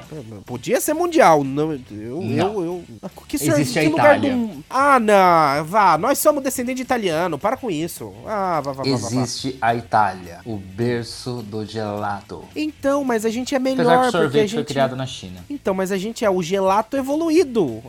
podia 0.46 0.80
ser 0.80 0.94
mundial. 0.94 1.44
Não, 1.44 1.72
eu, 1.72 2.20
Não. 2.22 2.62
eu, 2.62 2.84
eu. 3.02 3.10
Que 3.28 3.36
Existe 3.36 3.78
a 3.78 3.84
Itália. 3.84 4.34
do- 4.36 4.64
Ah, 4.70 4.98
não. 5.00 5.64
Vá, 5.64 5.98
nós 5.98 6.18
somos 6.18 6.42
descendente 6.42 6.76
de 6.76 6.82
italiano. 6.82 7.38
Para 7.38 7.56
com 7.56 7.70
isso. 7.70 8.12
Ah, 8.26 8.60
vá, 8.60 8.72
vá, 8.72 8.82
vá, 8.82 8.90
vá, 8.90 8.96
vá. 8.96 9.06
Existe 9.22 9.56
a 9.60 9.74
Itália, 9.74 10.40
o 10.44 10.56
berço 10.56 11.42
do 11.42 11.64
gelato. 11.64 12.44
Então, 12.54 13.04
mas 13.04 13.24
a 13.24 13.30
gente 13.30 13.54
é 13.54 13.58
Apesar 13.58 13.76
que 13.76 13.82
melhor 13.82 13.98
o 13.98 14.02
porque 14.02 14.16
a 14.16 14.20
sorvete 14.20 14.42
gente. 14.42 14.54
foi 14.54 14.64
criado 14.64 14.96
na 14.96 15.06
China. 15.06 15.44
Então, 15.48 15.74
mas 15.74 15.92
a 15.92 15.98
gente 15.98 16.24
é 16.24 16.30
o 16.30 16.42
gelato 16.42 16.96
evoluído, 16.96 17.41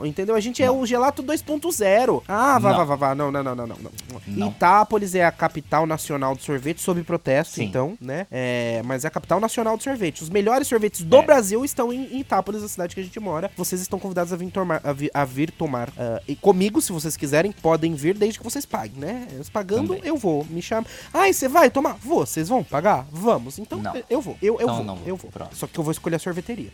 entendeu? 0.06 0.36
A 0.36 0.40
gente 0.40 0.62
é 0.64 0.70
o 0.72 0.86
gelato 0.86 1.22
2.0. 1.24 2.24
Ah, 2.28 2.60
vá, 2.60 2.70
Não. 2.72 2.78
vá, 2.78 2.84
vá, 2.84 2.96
vá. 2.96 3.16
Não, 3.16 3.32
não, 3.32 3.44
não, 3.44 3.56
não, 3.56 3.68
não, 3.68 3.76
não. 3.78 3.92
Não. 4.28 4.48
Itápolis 4.50 5.16
é 5.16 5.24
a 5.26 5.32
capital 5.32 5.86
nacional 5.86 6.36
do 6.36 6.42
sorvete, 6.42 6.82
sob 6.82 7.02
protesto, 7.04 7.56
Sim. 7.56 7.66
então, 7.66 7.98
né? 8.00 8.26
É, 8.32 8.82
mas 8.86 9.04
é 9.06 9.08
a 9.08 9.12
capital 9.12 9.40
nacional 9.40 9.76
do 9.78 9.84
sorvete. 9.84 10.22
Os 10.24 10.30
melhores 10.30 10.68
sorvetes 10.68 11.02
do 11.04 11.18
É. 11.18 11.22
Brasil 11.26 11.64
estão 11.66 11.92
em, 11.94 12.06
em 12.16 12.20
Itápolis, 12.20 12.64
a 12.64 12.68
cidade 12.68 12.96
que 12.96 13.02
a 13.02 13.04
gente 13.04 13.20
mora. 13.20 13.52
Vocês 13.58 13.82
estão 13.82 14.00
convidados 14.00 14.32
a 14.34 14.36
vir 14.36 14.50
tomar, 14.52 14.82
a 14.84 14.94
vi- 14.94 15.12
a 15.14 15.26
vir 15.26 15.52
tomar. 15.52 15.90
ah, 15.98 16.22
e 16.28 16.36
comigo, 16.36 16.82
se 16.82 16.92
vocês 16.92 17.16
quiserem, 17.18 17.52
podem 17.52 17.94
vir 17.96 18.18
desde 18.18 18.38
que 18.40 18.44
vocês 18.44 18.66
paguem, 18.66 19.00
né? 19.00 19.28
Eles 19.32 19.50
pagando, 19.50 19.96
Também. 19.96 20.02
eu 20.08 20.18
vou. 20.18 20.46
Me 20.50 20.62
chama. 20.62 20.86
Ai, 21.14 21.34
você 21.34 21.48
vai 21.48 21.70
tomar? 21.70 21.98
Vou. 22.02 22.26
Vocês 22.26 22.48
vão 22.50 22.64
pagar? 22.64 23.06
Vamos. 23.12 23.60
Então, 23.60 23.80
Não. 23.80 23.94
eu 24.10 24.22
vou. 24.22 24.38
Eu, 24.42 24.56
eu 24.56 24.62
Então 24.62 24.76
vou. 24.78 24.86
não 24.86 24.96
vou. 24.96 25.08
Eu 25.08 25.16
vou. 25.16 25.30
Pronto. 25.32 25.56
Só 25.56 25.68
que 25.68 25.78
eu 25.78 25.84
vou 25.84 25.92
escolher 25.92 26.16
a 26.16 26.20
sorveteria. 26.20 26.70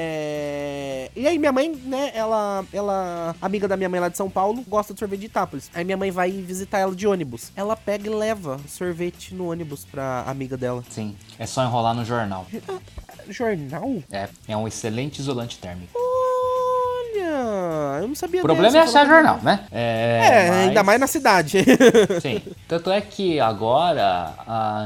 É. 0.00 1.09
E 1.16 1.26
aí, 1.26 1.38
minha 1.38 1.52
mãe, 1.52 1.70
né, 1.84 2.10
ela, 2.14 2.64
ela, 2.72 3.34
amiga 3.42 3.66
da 3.68 3.76
minha 3.76 3.88
mãe 3.88 4.00
lá 4.00 4.08
de 4.08 4.16
São 4.16 4.30
Paulo, 4.30 4.62
gosta 4.68 4.94
de 4.94 5.00
sorvete 5.00 5.20
de 5.20 5.26
Itápolis. 5.26 5.70
Aí 5.74 5.84
minha 5.84 5.96
mãe 5.96 6.10
vai 6.10 6.30
visitar 6.30 6.78
ela 6.78 6.94
de 6.94 7.06
ônibus. 7.06 7.50
Ela 7.56 7.76
pega 7.76 8.08
e 8.08 8.14
leva 8.14 8.58
sorvete 8.68 9.34
no 9.34 9.50
ônibus 9.50 9.84
pra 9.84 10.24
amiga 10.26 10.56
dela. 10.56 10.82
Sim, 10.88 11.16
é 11.38 11.46
só 11.46 11.64
enrolar 11.64 11.94
no 11.94 12.04
jornal. 12.04 12.46
Jornal? 13.28 13.90
É, 14.10 14.28
é 14.48 14.56
um 14.56 14.66
excelente 14.66 15.18
isolante 15.20 15.58
térmico. 15.58 15.92
Olha, 15.94 18.00
eu 18.02 18.08
não 18.08 18.14
sabia 18.14 18.40
O 18.40 18.44
problema 18.44 18.72
dessa, 18.72 18.98
é 18.98 19.02
achar 19.02 19.06
jornal, 19.06 19.38
né? 19.42 19.64
É, 19.70 20.20
É, 20.24 20.48
mas- 20.50 20.68
ainda 20.68 20.82
mais 20.82 21.00
na 21.00 21.06
cidade. 21.06 21.58
Sim. 22.22 22.40
Tanto 22.68 22.90
é 22.90 23.00
que 23.00 23.40
agora, 23.40 24.32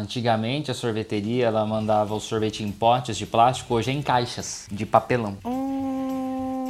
antigamente, 0.01 0.71
a 0.71 0.75
sorveteria 0.75 1.47
ela 1.47 1.65
mandava 1.67 2.15
o 2.15 2.21
sorvete 2.21 2.63
em 2.63 2.71
potes 2.73 3.17
de 3.17 3.27
plástico, 3.27 3.75
hoje 3.75 3.91
é 3.91 3.95
em 3.95 4.03
caixas 4.03 4.67
de 4.71 4.85
papelão. 4.87 5.37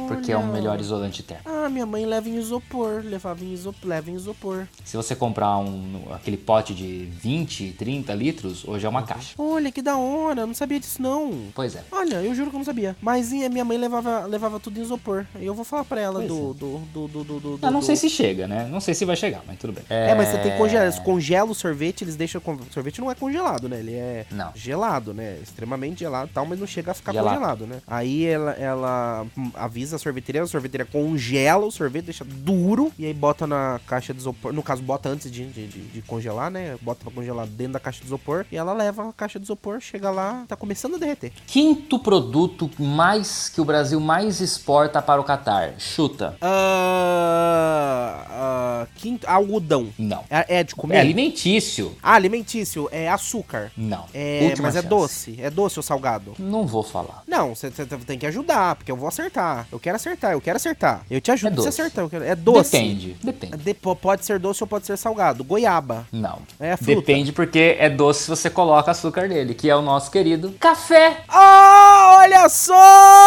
Porque 0.07 0.31
é 0.31 0.37
o 0.37 0.39
Olha. 0.39 0.51
melhor 0.51 0.79
isolante 0.79 1.23
térmico. 1.23 1.49
Ah, 1.49 1.69
minha 1.69 1.85
mãe 1.85 2.05
leva 2.05 2.29
em 2.29 2.35
isopor, 2.37 3.01
levava 3.03 3.43
em 3.43 3.53
isopor, 3.53 3.89
leva 3.89 4.09
em 4.11 4.15
isopor. 4.15 4.67
Se 4.83 4.95
você 4.97 5.15
comprar 5.15 5.57
um, 5.57 6.01
aquele 6.13 6.37
pote 6.37 6.73
de 6.73 7.05
20, 7.21 7.73
30 7.77 8.13
litros, 8.13 8.67
hoje 8.67 8.85
é 8.85 8.89
uma 8.89 9.03
caixa. 9.03 9.33
Olha, 9.37 9.71
que 9.71 9.81
da 9.81 9.97
hora, 9.97 10.41
eu 10.41 10.47
não 10.47 10.53
sabia 10.53 10.79
disso 10.79 11.01
não. 11.01 11.47
Pois 11.53 11.75
é. 11.75 11.83
Olha, 11.91 12.15
eu 12.21 12.33
juro 12.35 12.49
que 12.49 12.55
eu 12.55 12.59
não 12.59 12.65
sabia. 12.65 12.95
Mas 13.01 13.31
minha 13.31 13.65
mãe 13.65 13.77
levava, 13.77 14.25
levava 14.25 14.59
tudo 14.59 14.79
em 14.79 14.83
isopor. 14.83 15.25
Eu 15.39 15.53
vou 15.53 15.65
falar 15.65 15.83
pra 15.85 15.99
ela 16.01 16.19
do, 16.19 16.25
é. 16.25 16.27
do, 16.27 16.53
do, 16.53 17.07
do, 17.07 17.23
do, 17.23 17.39
do- 17.57 17.59
Eu 17.65 17.71
não 17.71 17.81
sei 17.81 17.95
se 17.95 18.09
chega, 18.09 18.47
né? 18.47 18.67
Não 18.69 18.79
sei 18.79 18.93
se 18.93 19.05
vai 19.05 19.15
chegar, 19.15 19.41
mas 19.47 19.57
tudo 19.57 19.73
bem. 19.73 19.83
É, 19.89 20.13
mas 20.15 20.29
você 20.29 20.37
tem 20.39 20.51
que 20.51 20.57
congelar. 20.57 20.91
Você 20.91 21.01
congela 21.01 21.51
o 21.51 21.55
sorvete, 21.55 22.03
eles 22.03 22.15
deixam. 22.15 22.41
O 22.45 22.73
sorvete 22.73 22.99
não 23.01 23.09
é 23.11 23.15
congelado, 23.15 23.67
né? 23.67 23.79
Ele 23.79 23.93
é 23.93 24.25
Não. 24.31 24.51
gelado, 24.55 25.13
né? 25.13 25.37
Extremamente 25.41 25.99
gelado 25.99 26.29
e 26.29 26.33
tal, 26.33 26.45
mas 26.45 26.59
não 26.59 26.67
chega 26.67 26.91
a 26.91 26.93
ficar 26.93 27.11
Gelado. 27.11 27.35
congelado, 27.37 27.65
né? 27.67 27.81
Aí 27.87 28.25
ela, 28.25 28.51
ela 28.51 29.25
avisa 29.53 29.94
a 29.95 29.99
sorveteria, 29.99 30.43
a 30.43 30.47
sorveteria 30.47 30.85
congela 30.85 31.65
o 31.65 31.71
sorvete, 31.71 32.05
deixa 32.05 32.23
duro, 32.25 32.91
e 32.97 33.05
aí 33.05 33.13
bota 33.13 33.45
na 33.47 33.79
caixa 33.87 34.13
de 34.13 34.19
isopor. 34.19 34.53
No 34.53 34.61
caso, 34.63 34.81
bota 34.81 35.09
antes 35.09 35.31
de, 35.31 35.45
de, 35.47 35.67
de- 35.67 35.85
de 35.85 36.01
congelar, 36.01 36.49
né? 36.51 36.75
Bota 36.81 37.03
pra 37.03 37.11
congelar 37.13 37.45
dentro 37.47 37.73
da 37.73 37.79
caixa 37.79 37.99
de 38.01 38.05
isopor, 38.07 38.45
e 38.51 38.57
ela 38.57 38.73
leva 38.73 39.09
a 39.09 39.13
caixa 39.13 39.39
de 39.39 39.45
isopor, 39.45 39.79
chega 39.79 40.09
lá, 40.11 40.45
tá 40.47 40.55
começando 40.55 40.95
a 40.95 40.97
derreter. 40.97 41.31
Quinto 41.47 41.97
produto 41.99 42.69
mais 42.79 43.49
que 43.49 43.59
o 43.61 43.65
Brasil 43.65 43.99
mais 43.99 44.41
exporta 44.41 45.01
para 45.01 45.19
o 45.19 45.23
Catar. 45.23 45.73
Chuta. 45.79 46.35
Ah, 46.41 48.25
ah, 48.29 48.87
quinto, 48.95 49.27
algodão. 49.29 49.89
Não. 49.97 50.23
É, 50.29 50.59
é 50.59 50.63
de 50.63 50.75
comer? 50.75 50.95
É 50.95 50.99
alimentício. 50.99 51.95
Ah, 52.01 52.13
alimentício, 52.15 52.87
é 52.91 53.09
açúcar. 53.09 53.71
Não. 53.75 54.05
É, 54.13 54.39
Última 54.49 54.67
mas 54.67 54.75
é 54.75 54.79
chance. 54.79 54.89
doce. 54.89 55.37
É 55.41 55.49
doce 55.49 55.79
ou 55.79 55.83
salgado? 55.83 56.33
Não 56.39 56.65
vou 56.65 56.83
falar. 56.83 57.23
Não, 57.27 57.55
você 57.55 57.69
tem 58.05 58.17
que 58.19 58.25
ajudar, 58.25 58.75
porque 58.75 58.91
eu 58.91 58.95
vou 58.97 59.07
acertar. 59.07 59.67
Eu 59.71 59.79
quero 59.85 59.95
acertar, 59.97 60.31
eu 60.31 60.41
quero 60.41 60.55
acertar. 60.57 61.01
Eu 61.11 61.21
te 61.21 61.31
ajudo 61.31 61.47
É 61.47 61.51
pra 61.53 61.61
você 61.61 61.67
doce. 61.69 61.81
acertar. 61.81 62.09
quero- 62.09 62.23
É 62.25 62.35
doce. 62.35 62.71
Depende. 62.71 63.15
Depende. 63.23 63.57
De- 63.57 63.73
po- 63.75 63.95
pode 63.95 64.25
ser 64.25 64.39
doce 64.39 64.63
ou 64.63 64.67
pode 64.67 64.87
ser 64.87 64.97
salgado. 64.97 65.43
Goiaba. 65.43 66.07
Não. 66.11 66.39
É 66.59 66.75
fruta. 66.75 66.95
Depende 67.01 67.31
porque 67.31 67.75
é 67.79 67.87
doce 67.87 68.23
se 68.23 68.29
você 68.29 68.49
coloca 68.49 68.89
açúcar 68.89 69.27
nele, 69.27 69.53
que 69.53 69.69
é 69.69 69.75
o 69.75 69.83
nosso 69.83 70.09
querido 70.09 70.49
café. 70.59 71.19
Ah, 71.29 72.17
olha 72.21 72.49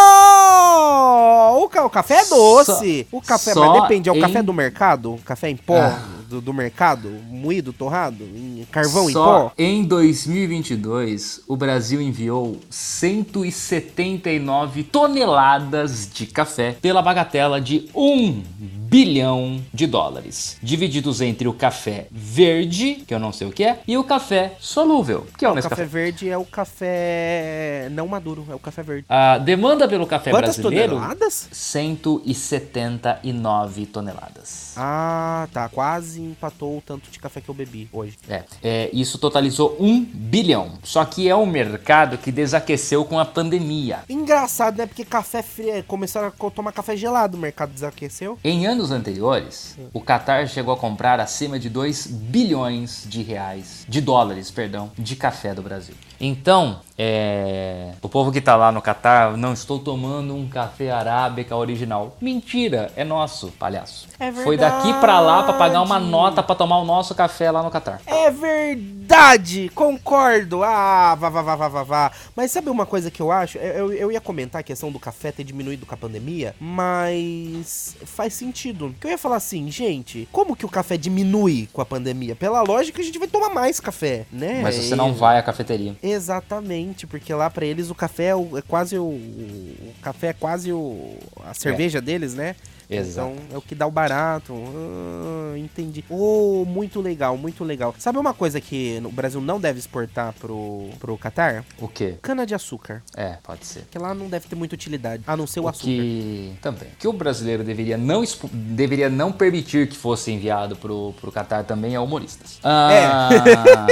só! 0.09 1.61
O, 1.63 1.69
ca- 1.69 1.85
o 1.85 1.91
café 1.91 2.15
é 2.23 2.25
doce. 2.27 3.07
o 3.13 3.21
café, 3.23 3.53
só 3.53 3.73
mas 3.73 3.83
depende, 3.83 4.09
é 4.09 4.13
o 4.13 4.17
em- 4.17 4.21
café 4.21 4.43
do 4.43 4.53
mercado? 4.53 5.15
O 5.15 5.19
café 5.19 5.49
em 5.51 5.57
pó 5.57 5.77
Ah. 5.79 5.99
Do, 6.29 6.41
do 6.41 6.53
mercado? 6.53 7.09
Moído, 7.29 7.73
torrado? 7.73 8.25
Em 8.25 8.67
carvão 8.71 9.09
em 9.09 9.13
Só 9.13 9.25
pó? 9.49 9.53
em 9.57 9.85
2022, 9.85 11.43
o 11.49 11.57
Brasil 11.57 12.01
enviou 12.03 12.59
179 12.71 14.83
toneladas 14.85 16.09
de 16.13 16.27
café 16.27 16.77
pela 16.81 17.01
bagatela 17.03 17.61
de 17.61 17.89
1 17.95 18.43
bilhão 18.89 19.61
de 19.73 19.87
dólares, 19.87 20.57
divididos 20.63 21.21
entre 21.21 21.47
o 21.47 21.53
café 21.53 22.07
verde, 22.11 23.05
que 23.07 23.13
eu 23.13 23.19
não 23.19 23.31
sei 23.33 23.47
o 23.47 23.53
que 23.53 23.63
é, 23.63 23.81
e 23.87 23.99
o 23.99 24.05
café 24.05 24.55
solúvel, 24.59 25.27
que 25.37 25.45
é 25.45 25.49
o 25.49 25.53
O 25.53 25.57
café 25.57 25.69
Nescafé. 25.69 25.85
verde 25.85 26.31
é 26.31 26.39
o 26.39 26.45
café 26.45 27.89
não 27.93 28.09
maduro, 28.09 28.47
é 28.51 28.55
o 28.55 28.59
café 28.59 28.83
verde. 28.83 29.05
A 29.09 29.37
demanda 29.37 29.87
pelo 29.87 30.07
café 30.07 30.31
Quantas 30.31 30.57
brasileiro, 30.57 30.95
toneladas? 30.95 31.49
179 31.53 33.85
toneladas. 33.87 34.68
Ah, 34.79 35.49
tá. 35.53 35.69
Quase 35.69 36.23
empatou 36.23 36.79
o 36.79 36.81
tanto 36.81 37.11
de 37.11 37.19
café 37.19 37.41
que 37.41 37.49
eu 37.49 37.55
bebi 37.55 37.89
hoje. 37.93 38.17
É, 38.29 38.45
é, 38.63 38.91
isso 38.93 39.19
totalizou 39.19 39.77
1 39.81 40.05
bilhão. 40.29 40.73
Só 40.83 41.05
que 41.05 41.29
é 41.29 41.35
um 41.35 41.47
mercado 41.47 42.19
que 42.19 42.31
desaqueceu 42.31 43.05
com 43.05 43.19
a 43.19 43.25
pandemia. 43.25 44.01
Engraçado, 44.09 44.79
né? 44.79 44.87
Porque 44.87 45.05
café 45.05 45.43
frio. 45.43 45.83
Começaram 45.87 46.29
a 46.29 46.51
tomar 46.51 46.73
café 46.73 46.97
gelado, 46.97 47.37
o 47.37 47.41
mercado 47.41 47.73
desaqueceu. 47.73 48.39
Em 48.45 48.67
anos 48.67 48.91
anteriores, 48.91 49.77
o 49.93 50.01
Qatar 50.01 50.47
chegou 50.47 50.75
a 50.75 50.77
comprar 50.77 51.19
acima 51.21 51.59
de 51.59 51.69
2 51.69 52.07
bilhões 52.07 53.05
de 53.07 53.23
reais, 53.23 53.85
de 53.89 54.01
dólares, 54.01 54.51
perdão, 54.51 54.91
de 54.99 55.17
café 55.17 55.55
do 55.55 55.63
Brasil. 55.63 55.95
Então, 56.21 56.81
é, 56.97 57.93
o 58.03 58.09
povo 58.09 58.33
que 58.33 58.41
tá 58.41 58.57
lá 58.57 58.73
no 58.73 58.83
Qatar, 58.83 59.37
não 59.37 59.53
estou 59.53 59.79
tomando 59.79 60.35
um 60.35 60.49
café 60.49 60.91
arábica 60.91 61.55
original. 61.57 62.17
Mentira, 62.21 62.91
é 62.97 63.05
nosso, 63.05 63.53
palhaço. 63.53 64.09
É 64.19 64.33
Foi 64.33 64.57
daqui 64.57 64.93
pra 64.95 65.21
lá 65.21 65.45
pra 65.45 65.53
pagar 65.53 65.81
uma 65.81 65.95
verdade. 65.95 66.11
nota 66.11 66.43
pra 66.43 66.57
tomar 66.57 66.79
o 66.79 66.85
nosso 66.85 67.15
café 67.15 67.51
lá 67.51 67.63
no 67.63 67.71
Qatar. 67.71 68.01
É 68.05 68.31
verdade! 68.31 69.71
Concordo! 69.75 70.18
Ah, 70.19 71.15
vá, 71.19 71.29
vá, 71.29 71.43
vá, 71.43 71.57
vá, 71.57 71.69
vá, 71.69 71.83
vá. 71.83 72.13
Mas 72.37 72.51
sabe 72.51 72.69
uma 72.71 72.85
coisa 72.87 73.11
que 73.11 73.21
eu 73.23 73.31
acho? 73.33 73.59
Eu, 73.59 73.73
eu, 73.73 73.93
eu 73.93 74.13
ia 74.13 74.21
comentar 74.21 74.61
a 74.61 74.63
questão 74.63 74.91
do 74.93 74.99
café 74.99 75.33
ter 75.33 75.45
diminuído 75.45 75.87
com 75.87 75.95
a 75.95 75.99
pandemia, 75.99 76.55
mas 76.61 77.97
faz 78.05 78.35
sentido. 78.35 78.95
Que 79.01 79.07
eu 79.07 79.11
ia 79.11 79.19
falar 79.19 79.37
assim, 79.37 79.71
gente, 79.71 80.29
como 80.33 80.57
que 80.57 80.65
o 80.67 80.69
café 80.69 80.97
diminui 80.97 81.69
com 81.73 81.81
a 81.81 81.87
pandemia? 81.87 82.35
Pela 82.37 82.63
lógica, 82.63 83.01
a 83.01 83.05
gente 83.05 83.19
vai 83.19 83.29
tomar 83.29 83.51
mais 83.51 83.81
café, 83.81 84.27
né? 84.33 84.61
Mas 84.63 84.75
você 84.77 84.97
não 84.97 85.13
vai 85.15 85.39
à 85.39 85.43
cafeteria. 85.43 85.97
Exatamente, 86.03 87.07
porque 87.07 87.33
lá 87.33 87.49
pra 87.51 87.65
eles 87.67 87.91
o 87.91 87.95
café 87.95 88.27
é, 88.27 88.35
o- 88.37 88.57
é 88.59 88.63
quase 88.63 88.99
o, 88.99 89.05
o 89.05 89.95
café 90.03 90.29
é 90.29 90.33
quase 90.33 90.73
o 90.73 91.17
a 91.45 91.55
cerveja 91.55 92.01
deles, 92.01 92.35
né? 92.35 92.55
Exato. 92.91 93.31
Então 93.33 93.55
é 93.55 93.59
o 93.59 93.61
que 93.63 93.75
dá 93.75 93.87
o 93.87 93.91
barato. 93.91 94.55
Ah, 94.55 95.59
entendi. 95.59 96.05
Oh, 96.09 96.65
muito 96.67 97.01
legal, 97.01 97.37
muito 97.37 97.63
legal. 97.65 97.95
Sabe 97.99 98.19
uma 98.19 98.33
coisa 98.33 98.61
que 98.61 99.01
o 99.05 99.11
Brasil 99.13 99.41
não 99.41 99.61
deve 99.61 99.79
exportar 99.79 100.33
pro 100.35 100.89
pro 100.99 101.17
Catar? 101.19 101.65
O 101.79 101.87
quê? 101.89 102.15
Cana 102.23 102.47
de 102.47 102.55
açúcar. 102.55 103.03
É, 103.17 103.37
pode 103.43 103.67
ser. 103.67 103.85
Que 103.91 103.99
lá 103.99 104.15
não 104.15 104.29
deve 104.29 104.47
ter 104.49 104.57
muita 104.57 104.75
utilidade, 104.75 105.23
a 105.27 105.37
não 105.37 105.47
ser 105.47 105.61
o, 105.61 105.65
O 105.65 105.69
açúcar. 105.69 105.85
que 105.87 106.53
também. 106.63 106.89
Que 106.99 107.07
o 107.09 107.13
brasileiro 107.13 107.63
deveria 107.63 107.99
não, 107.99 108.23
expo- 108.25 108.49
deveria 108.53 109.09
não 109.11 109.31
permitir 109.33 109.89
que 109.89 109.97
fosse 109.97 110.31
enviado 110.33 110.77
pro, 110.77 111.13
pro 111.21 111.31
Qatar 111.33 111.65
também 111.65 111.95
é 111.95 112.01
humoristas. 112.01 112.59
Ah, 112.65 113.29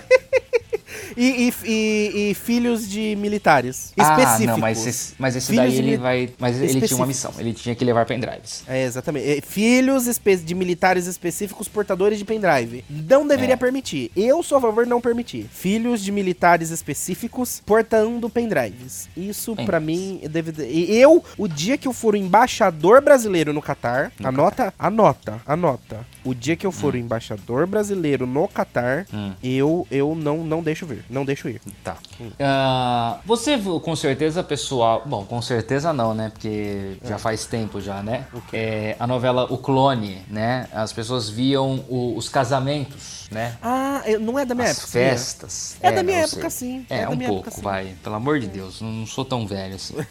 E, 1.18 1.50
e, 1.50 1.54
e- 1.70 2.30
e 2.32 2.34
filhos 2.34 2.88
de 2.90 3.16
militares. 3.16 3.94
Ah, 3.98 4.04
Específicos. 4.14 4.46
não, 4.48 4.58
mas 4.58 4.86
esse, 4.88 5.14
mas 5.18 5.36
esse 5.36 5.48
Filhos 5.48 5.66
daí 5.66 5.78
ele 5.78 5.98
vai. 5.98 6.30
Mas 6.40 6.60
ele 6.62 6.82
tinha 6.82 6.98
uma 6.98 7.06
missão. 7.06 7.34
Ele 7.38 7.54
tinha 7.54 7.76
que 7.76 7.84
levar 7.86 8.06
pendrives. 8.06 8.64
É, 8.68 8.84
exatamente. 8.84 9.42
Filhos 9.42 10.08
de 10.46 10.56
militares 10.56 11.08
específicos 11.08 11.68
portadores 11.68 12.18
de 12.20 12.26
pendrive. 12.26 12.84
Não 12.90 13.28
deveria 13.28 13.54
É. 13.54 13.58
permitir. 13.58 14.12
Eu 14.16 14.42
sou 14.44 14.58
a 14.58 14.62
favor 14.62 14.84
de 14.84 14.90
não 14.90 15.02
permitir. 15.02 15.48
Filhos 15.52 16.04
de 16.04 16.12
militares 16.12 16.70
específicos 16.70 17.62
portando 17.66 18.30
pendrives. 18.30 19.08
Isso, 19.16 19.56
pra 19.66 19.80
mim, 19.80 20.22
deve. 20.30 20.52
Eu, 20.92 21.24
o 21.38 21.48
dia 21.48 21.78
que 21.78 21.88
eu 21.88 21.94
for 21.94 22.14
o 22.14 22.18
embaixador 22.18 23.02
brasileiro 23.02 23.54
no 23.54 23.62
Catar, 23.62 24.12
anota, 24.24 24.74
anota, 24.78 25.42
anota. 25.46 26.06
O 26.24 26.34
dia 26.36 26.56
que 26.56 26.66
eu 26.68 26.72
for 26.72 26.94
o 26.94 26.98
embaixador 26.98 27.66
brasileiro 27.66 28.28
no 28.28 28.48
Catar, 28.48 29.06
Hum. 29.14 29.32
eu, 29.44 29.88
eu 29.90 30.14
não, 30.16 30.38
não 30.44 30.62
deixo 30.62 30.86
vir. 30.86 31.04
Não 31.10 31.24
deixo 31.26 31.48
ir. 31.50 31.62
Tá. 31.84 31.96
Ah, 32.40 33.20
você 33.26 33.56
viu, 33.58 33.80
com 33.80 33.96
certeza, 33.96 34.44
pessoal. 34.44 35.04
Bom, 35.06 35.26
com 35.26 35.42
certeza 35.42 35.94
não, 35.94 36.14
né? 36.14 36.30
Porque 36.30 36.98
já 37.06 37.18
faz 37.18 37.46
tempo 37.46 37.80
já, 37.82 38.02
né? 38.04 38.26
É, 38.54 38.96
a 39.00 39.08
novela 39.08 39.46
O 39.52 39.58
Clone, 39.58 40.22
né? 40.30 40.68
As 40.74 40.92
pessoas 40.94 41.30
viam 41.30 41.84
o- 41.90 42.14
os 42.18 42.28
casamentos, 42.30 43.19
né? 43.32 43.56
Ah, 43.62 44.02
não 44.20 44.38
é 44.40 44.46
da 44.46 44.56
minha 44.56 44.68
As 44.70 44.78
época. 44.78 44.88
festas. 44.92 45.76
É 45.82 45.92
da 45.92 46.04
minha 46.04 46.20
eu 46.20 46.24
época, 46.26 46.50
sim. 46.50 46.86
É, 46.90 47.02
É 47.02 47.10
um 47.10 47.16
minha 47.16 47.30
pouco, 47.30 47.48
época, 47.50 47.62
vai. 47.62 47.94
Pelo 48.04 48.16
amor 48.16 48.40
de 48.40 48.48
Deus, 48.48 48.82
não, 48.82 48.92
não 48.92 49.06
sou 49.08 49.24
tão 49.26 49.46
velho 49.48 49.76
assim. 49.76 49.96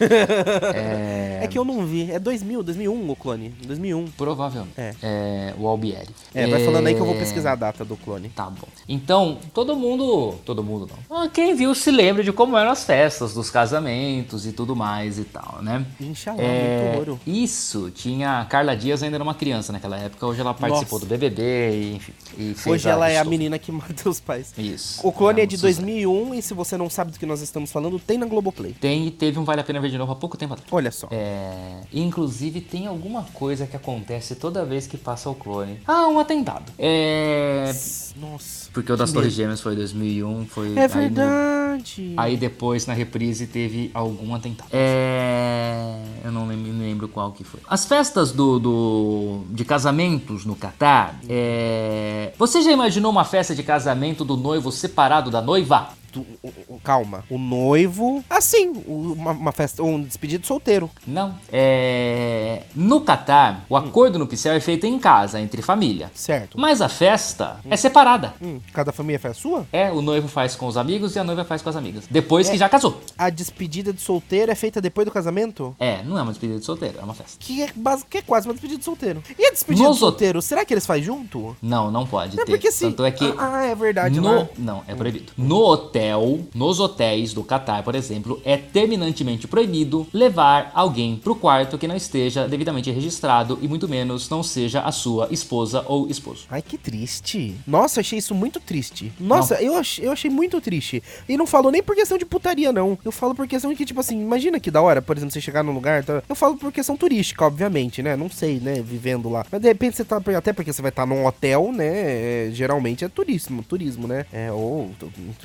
é, 0.75 1.41
É 1.43 1.47
que 1.49 1.59
eu 1.59 1.65
não 1.65 1.87
vi. 1.87 2.11
É 2.11 2.19
2000, 2.19 2.63
2001 2.63 3.11
o 3.11 3.17
clone. 3.17 3.51
2001. 3.67 4.07
Provavelmente. 4.17 4.73
É. 4.77 4.95
É, 5.03 5.55
o 5.59 5.67
Albieri. 5.67 6.09
É, 6.35 6.47
vai 6.47 6.65
falando 6.65 6.87
aí 6.87 6.95
que 6.95 7.01
eu 7.01 7.07
vou 7.07 7.15
É, 7.15 7.19
pesquisar 7.19 7.53
a 7.53 7.57
data 7.57 7.85
do 7.85 7.97
clone. 7.97 8.29
Tá 8.29 8.45
bom. 8.49 8.69
Então, 8.89 9.39
todo 9.55 9.75
mundo. 9.77 10.35
Todo 10.45 10.63
mundo 10.63 10.89
não. 11.09 11.17
Ah, 11.25 11.29
Quem 11.29 11.55
viu 11.55 11.75
se 11.75 11.91
lembra 11.91 12.23
de 12.23 12.33
como 12.33 12.57
eram 12.57 12.71
as 12.71 12.85
festas, 12.85 13.35
dos 13.35 13.51
casamentos 13.51 14.47
e 14.47 14.53
tudo 14.53 14.75
mais 14.77 15.19
e 15.19 15.25
tal, 15.25 15.59
né? 15.63 15.85
Inxalá, 16.01 16.41
É, 16.43 16.83
muito 16.95 16.99
ouro. 16.99 17.21
isso, 17.27 17.91
tinha. 17.91 18.41
A 18.41 18.45
Carla 18.45 18.77
Dias 18.77 19.03
ainda 19.03 19.17
era 19.17 19.25
uma 19.25 19.35
criança 19.35 19.73
naquela 19.73 19.97
época, 19.99 20.27
hoje 20.27 20.41
ela 20.41 20.55
participou 20.55 20.99
Nossa. 20.99 21.07
do 21.07 21.09
BBB 21.19 21.43
e, 21.73 21.95
enfim. 21.97 22.13
e 22.37 22.55
fez 22.55 22.67
Hoje 22.67 22.89
ela 22.89 23.08
é 23.11 23.19
a 23.19 23.25
menina 23.25 23.59
que 23.59 23.71
mata 23.73 24.09
os 24.09 24.21
pais. 24.21 24.53
Isso. 24.57 25.07
O 25.07 25.13
clone 25.13 25.41
é, 25.41 25.45
um 25.45 25.47
de 25.47 25.57
sucesso. 25.57 25.81
2001 25.81 26.35
e 26.35 26.43
se 26.43 26.55
você 26.55 26.77
não 26.77 26.89
sabe 26.89 27.13
do 27.13 27.19
que 27.19 27.27
nós 27.27 27.41
estamos 27.41 27.71
falando, 27.71 27.99
tem 27.99 28.19
na 28.19 28.27
Globoplay. 28.27 28.75
Tem 28.81 29.07
e 29.07 29.11
teve 29.11 29.39
um 29.39 29.45
Vale 29.45 29.61
a 29.61 29.65
Pena 29.65 29.81
Ver 29.81 29.91
de 29.91 29.99
Novo 29.99 30.13
há 30.13 30.17
pouco 30.17 30.37
tempo 30.37 30.55
atrás. 30.55 30.73
Olha 30.73 30.91
só. 30.91 31.09
É, 31.11 31.81
inclusive 31.93 32.61
tem 32.61 32.87
alguma 32.87 33.25
coisa 33.35 33.67
que 33.67 33.77
acontece 33.77 34.35
toda 34.35 34.65
vez 34.65 34.87
que 34.87 34.97
passa 34.97 35.31
o 35.31 35.35
clone. 35.35 35.81
Ah, 35.87 36.09
um 36.09 36.19
atentado. 36.19 36.73
É. 36.79 37.73
Nossa. 38.21 38.69
Porque 38.73 38.91
o 38.93 38.97
das 38.97 39.13
Torres. 39.13 39.33
Gêmeas 39.33 39.61
foi 39.61 39.75
2001, 39.77 40.47
foi. 40.47 40.75
É 40.77 40.83
aí 40.83 40.89
no- 40.89 40.95
verdade. 40.95 42.15
Aí 42.17 42.37
depois, 42.37 42.87
na 42.87 42.93
reprise, 42.95 43.47
teve 43.47 43.91
algum 43.95 44.35
atentado. 44.35 44.69
É. 44.73 46.03
Eu 46.25 46.33
não 46.33 46.47
lembro, 46.49 46.73
não 46.73 46.81
lembro 46.81 47.09
qual 47.09 47.33
que 47.33 47.45
foi. 47.45 47.61
As 47.69 47.85
festas 47.85 48.33
do, 48.33 48.59
do- 48.59 49.45
de 49.51 49.65
casamentos 49.65 50.45
no 50.45 50.55
Catar. 50.57 51.19
É... 51.29 52.33
Você 52.39 52.63
já 52.63 52.73
imaginou 52.73 53.11
uma 53.11 53.25
festa 53.25 53.55
de 53.55 53.63
casamento 53.63 54.25
do 54.25 54.37
noivo 54.37 54.73
separado 54.73 55.31
da 55.31 55.41
noiva? 55.41 55.91
Tu- 56.11 56.25
o- 56.43 56.49
o- 56.68 56.68
calma. 56.83 57.25
O 57.31 57.39
noivo. 57.39 58.25
Assim, 58.29 58.73
uma, 58.87 59.33
uma 59.33 59.53
festa. 59.53 59.83
Um 59.83 60.01
despedido 60.03 60.47
solteiro. 60.47 60.91
Não. 61.07 61.35
É... 61.51 62.63
No 62.75 63.01
Catar, 63.01 63.65
o 63.69 63.77
acordo 63.77 64.19
nupcial 64.19 64.55
é 64.55 64.61
feito 64.61 64.87
em 64.87 64.99
casa, 64.99 65.41
entre 65.41 65.63
família. 65.63 66.11
Certo. 66.15 66.59
Mas 66.59 66.81
a 66.81 66.89
festa 66.89 67.61
é 67.69 67.77
separada. 67.77 68.35
Hum, 68.41 68.61
cada 68.73 68.93
família 68.93 69.19
faz 69.19 69.37
a 69.37 69.41
sua? 69.41 69.67
É, 69.73 69.91
o 69.91 70.01
noivo 70.03 70.29
faz 70.29 70.55
com 70.57 70.67
os 70.67 70.77
amigos 70.77 71.15
e 71.17 71.19
a 71.19 71.25
noiva 71.25 71.45
faz 71.45 71.63
com 71.63 71.69
as 71.71 71.77
amigas. 71.77 72.05
Depois 72.11 72.49
que 72.49 72.57
já 72.57 72.69
casou. 72.69 73.01
A 73.17 73.31
despedida 73.31 73.93
de 73.93 74.01
solteiro 74.01 74.51
é 74.51 74.55
feita 74.55 74.81
depois 74.81 75.05
do 75.07 75.11
casamento? 75.11 75.75
É, 75.79 76.03
não 76.03 76.19
é 76.19 76.23
uma 76.23 76.33
despedida 76.33 76.59
de 76.59 76.65
solteiro, 76.65 76.99
é 77.01 77.03
uma 77.03 77.15
festa. 77.15 77.37
Que 77.39 77.63
é, 77.63 77.69
que 78.09 78.19
é 78.19 78.23
quase 78.23 78.47
uma 78.47 78.55
despedida 78.55 78.79
de 78.79 78.85
solteiro. 78.85 79.23
E 79.39 79.47
a 79.47 79.51
despedida 79.51 79.87
Nos 79.87 79.97
de 79.97 80.01
solteiro, 80.01 80.41
será 80.43 80.65
que 80.65 80.73
eles 80.75 80.87
fazem 80.87 81.05
junto? 81.05 81.57
Não, 81.63 81.91
não 81.91 82.07
pode 82.07 82.35
É 82.39 82.45
ter. 82.45 82.51
porque 82.51 82.69
assim. 82.69 82.91
Tanto 82.91 83.05
é 83.05 83.11
que 83.11 83.35
Ah, 83.39 83.65
é 83.65 83.75
verdade. 83.75 84.19
No, 84.21 84.29
lá. 84.41 84.49
não, 84.59 84.83
é 84.87 84.95
proibido. 84.95 85.33
No 85.37 85.59
hotel, 85.65 86.41
nos 86.69 86.81
hotéis 86.81 87.33
do 87.33 87.43
Catar, 87.43 87.83
por 87.83 87.95
exemplo, 87.95 88.43
é 88.45 88.57
terminantemente 88.57 89.49
proibido 89.49 90.07
levar 90.13 90.71
alguém 90.75 91.17
pro 91.17 91.35
quarto 91.35 91.79
que 91.79 91.89
não 91.89 91.97
esteja 91.97 92.47
devidamente 92.47 92.91
registrado 92.91 93.59
e 93.63 93.67
muito 93.67 93.89
menos 93.89 94.29
não 94.29 94.43
seja 94.43 94.83
a 94.83 94.93
sua 94.93 95.29
esposa 95.31 95.83
ou 95.87 96.09
esposo. 96.09 96.45
Ai, 96.51 96.61
que 96.61 96.77
triste. 96.77 97.55
Nossa, 97.67 98.01
achei 98.01 98.19
isso 98.19 98.35
muito 98.35 98.61
triste. 98.61 99.11
Nossa, 99.19 99.55
eu 99.63 99.77
achei, 99.77 100.07
eu 100.07 100.13
achei 100.13 100.31
muito 100.31 100.61
triste. 100.61 101.03
E 101.27 101.39
não 101.39 101.47
falo 101.47 101.71
nem 101.71 101.83
por 101.83 101.97
questão 101.97 102.19
de 102.19 102.27
putaria, 102.27 102.71
não. 102.71 102.99
Eu 103.03 103.13
falo 103.13 103.35
por 103.35 103.49
questão 103.49 103.71
de 103.71 103.77
que, 103.77 103.87
tipo 103.87 104.01
assim, 104.01 104.21
imagina 104.21 104.61
que 104.61 104.71
da 104.71 104.83
hora, 104.83 105.01
por 105.01 105.17
exemplo, 105.17 105.33
você 105.33 105.41
chegar 105.41 105.63
num 105.63 105.73
lugar. 105.73 106.05
tá? 106.05 106.23
Eu 106.29 106.35
falo 106.35 106.57
por 106.59 106.71
questão 106.71 106.99
turística, 106.99 107.47
obviamente, 107.47 108.03
né? 108.03 108.15
Não 108.15 108.29
sei, 108.29 108.61
né? 108.61 108.83
Vivendo 108.83 109.31
lá. 109.31 109.47
Mas 109.51 109.61
de 109.61 109.69
repente 109.69 109.97
você 109.97 110.05
tá. 110.05 110.21
Até 110.37 110.53
porque 110.53 110.73
você 110.73 110.83
vai 110.83 110.91
estar 110.91 111.07
num 111.07 111.25
hotel, 111.25 111.73
né? 111.73 112.49
é, 112.49 112.51
geralmente 112.53 113.05
é 113.05 113.09
turismo, 113.09 113.63
turismo, 113.63 114.07
né? 114.07 114.27
É, 114.31 114.53
ou. 114.53 114.91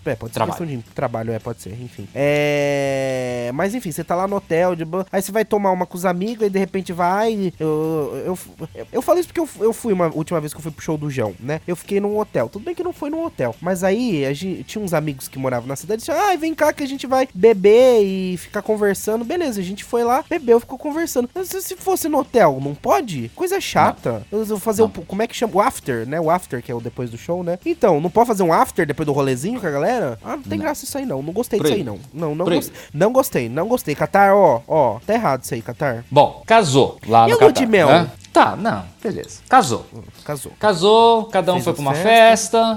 É, 0.06 0.16
pode 0.16 0.32
ser 0.32 0.40
Trabalho. 0.40 0.58
questão 0.58 0.68
de 0.68 0.84
trabalho, 1.14 1.32
é, 1.32 1.40
pode 1.40 1.62
ser, 1.62 1.80
enfim. 1.80 2.08
É. 2.16 3.23
Mas 3.54 3.74
enfim, 3.76 3.92
você 3.92 4.04
tá 4.04 4.16
lá 4.16 4.28
no 4.28 4.36
hotel, 4.36 4.76
de. 4.76 4.84
Aí 5.12 5.22
você 5.22 5.32
vai 5.32 5.46
tomar 5.46 5.72
uma 5.72 5.86
com 5.86 5.96
os 5.98 6.06
amigos 6.06 6.46
e 6.48 6.50
de 6.50 6.60
repente 6.60 6.92
vai. 6.92 7.54
Eu, 7.60 8.24
eu, 8.26 8.40
eu, 8.76 8.88
eu 8.94 9.02
falo 9.02 9.20
isso 9.20 9.28
porque 9.30 9.40
eu, 9.40 9.48
eu 9.60 9.74
fui 9.74 9.94
uma 9.94 10.08
última 10.14 10.40
vez 10.40 10.54
que 10.54 10.58
eu 10.60 10.64
fui 10.64 10.72
pro 10.72 10.84
show 10.84 10.98
do 10.98 11.10
João, 11.10 11.34
né? 11.40 11.62
Eu 11.68 11.76
fiquei 11.76 12.00
num 12.00 12.18
hotel. 12.20 12.50
Tudo 12.50 12.64
bem 12.66 12.76
que 12.76 12.84
não 12.84 12.94
foi 12.94 13.10
num 13.10 13.24
hotel. 13.26 13.56
Mas 13.62 13.84
aí 13.84 14.26
a 14.26 14.34
gente, 14.34 14.64
tinha 14.64 14.84
uns 14.84 14.94
amigos 14.94 15.28
que 15.28 15.38
moravam 15.40 15.68
na 15.68 15.76
cidade 15.76 16.00
e 16.00 16.06
disseram: 16.06 16.20
ah, 16.32 16.36
vem 16.36 16.54
cá 16.54 16.74
que 16.74 16.84
a 16.84 16.88
gente 16.88 17.06
vai 17.08 17.28
beber 17.34 18.02
e 18.04 18.38
ficar 18.38 18.62
conversando. 18.62 19.24
Beleza, 19.24 19.60
a 19.60 19.64
gente 19.64 19.84
foi 19.84 20.04
lá, 20.04 20.24
bebeu, 20.30 20.60
ficou 20.60 20.78
conversando. 20.78 21.30
Mas 21.34 21.50
se- 21.50 21.62
se 21.62 21.76
fosse 21.76 22.08
no 22.10 22.20
hotel, 22.20 22.60
não 22.62 22.74
pode? 22.76 23.30
Coisa 23.36 23.60
chata. 23.62 24.26
Eu 24.32 24.46
vou 24.46 24.60
fazer 24.60 24.84
o. 24.84 24.90
Como 24.90 25.22
é 25.22 25.28
que 25.28 25.36
chama? 25.36 25.54
O 25.56 25.62
after, 25.62 26.08
né? 26.08 26.20
O 26.20 26.30
after, 26.30 26.62
que 26.62 26.72
é 26.72 26.76
o 26.76 26.82
depois 26.82 27.10
do 27.10 27.18
show, 27.18 27.44
né? 27.44 27.60
Então, 27.66 28.00
não 28.02 28.10
pode 28.10 28.28
fazer 28.28 28.44
um 28.44 28.52
after 28.54 28.86
depois 28.86 29.06
do 29.06 29.12
rolezinho 29.12 29.60
com 29.60 29.68
a 29.68 29.72
galera? 29.72 30.18
Ah, 30.24 30.36
não 30.38 30.44
tem 30.44 30.58
graça 30.60 30.86
isso 30.86 30.98
aí 30.98 31.06
não. 31.06 31.22
Não 31.22 31.34
gostei 31.34 31.60
disso 31.60 31.74
aí 31.80 31.84
não. 31.84 32.00
Não, 32.14 32.36
não, 32.36 32.46
gostei, 32.56 32.78
não 32.94 33.12
gostei, 33.14 33.50
não 33.54 33.68
gostei. 33.68 33.96
Catar, 33.96 34.34
ó, 34.36 34.62
ó, 34.68 35.00
tá 35.06 35.14
errado 35.14 35.44
isso 35.44 35.54
aí, 35.54 35.62
Catar. 35.62 36.04
Bom, 36.12 36.42
casou 36.46 36.98
lá 37.08 37.28
E 37.28 37.32
no 37.32 37.38
a 37.38 37.40
lua 37.40 37.48
Catar. 37.50 37.60
de 37.66 37.66
mel? 37.68 37.88
né? 37.88 38.12
Tá, 38.34 38.56
não, 38.56 38.84
beleza. 39.02 39.42
Casou. 39.48 39.86
Casou. 40.26 40.52
Casou, 40.60 41.26
cada 41.26 41.52
um 41.52 41.58
Fez 41.58 41.66
foi 41.66 41.74
pra 41.74 41.82
uma 41.84 41.94
festa. 41.94 42.08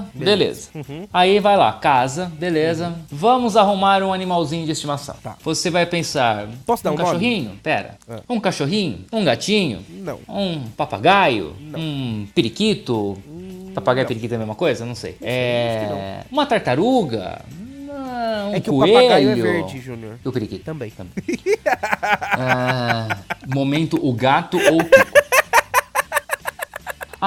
festa, 0.01 0.05
beleza. 0.13 0.69
Uhum. 0.75 1.07
Aí 1.11 1.39
vai 1.39 1.57
lá, 1.57 1.73
casa, 1.73 2.25
beleza. 2.37 2.93
Vamos 3.09 3.57
arrumar 3.57 4.03
um 4.03 4.13
animalzinho 4.13 4.67
de 4.67 4.71
estimação. 4.73 5.15
Tá. 5.23 5.35
Você 5.43 5.71
vai 5.71 5.87
pensar, 5.87 6.47
Posso 6.63 6.83
dar 6.83 6.91
um 6.91 6.93
um 6.93 6.97
nome? 6.97 7.07
cachorrinho? 7.09 7.59
Pera. 7.63 7.95
É. 8.07 8.19
Um 8.29 8.39
cachorrinho? 8.39 9.03
Um 9.11 9.23
gatinho? 9.25 9.83
Não. 9.89 10.19
Um 10.29 10.61
papagaio? 10.77 11.55
Um 11.75 12.27
periquito? 12.35 13.17
Papagaio 13.73 14.05
e 14.05 14.07
periquito 14.07 14.33
é 14.33 14.37
a 14.37 14.39
mesma 14.39 14.55
coisa? 14.55 14.85
Não 14.85 14.93
sei. 14.95 15.17
É... 15.23 16.19
Uma 16.31 16.45
tartaruga? 16.45 17.41
Um 18.49 18.55
é 18.55 18.59
que 18.59 18.69
coelho. 18.69 18.93
o 18.93 18.95
papagaio 18.95 19.29
é 19.29 19.35
verde, 19.35 19.79
Júnior. 19.79 20.15
E 20.23 20.27
o 20.27 20.31
periquito? 20.31 20.63
Também. 20.63 20.91
Ah, 22.39 23.17
momento 23.47 23.97
o 24.01 24.13
gato 24.13 24.57
ou 24.57 24.81
o 24.81 24.83
pico. 24.83 25.26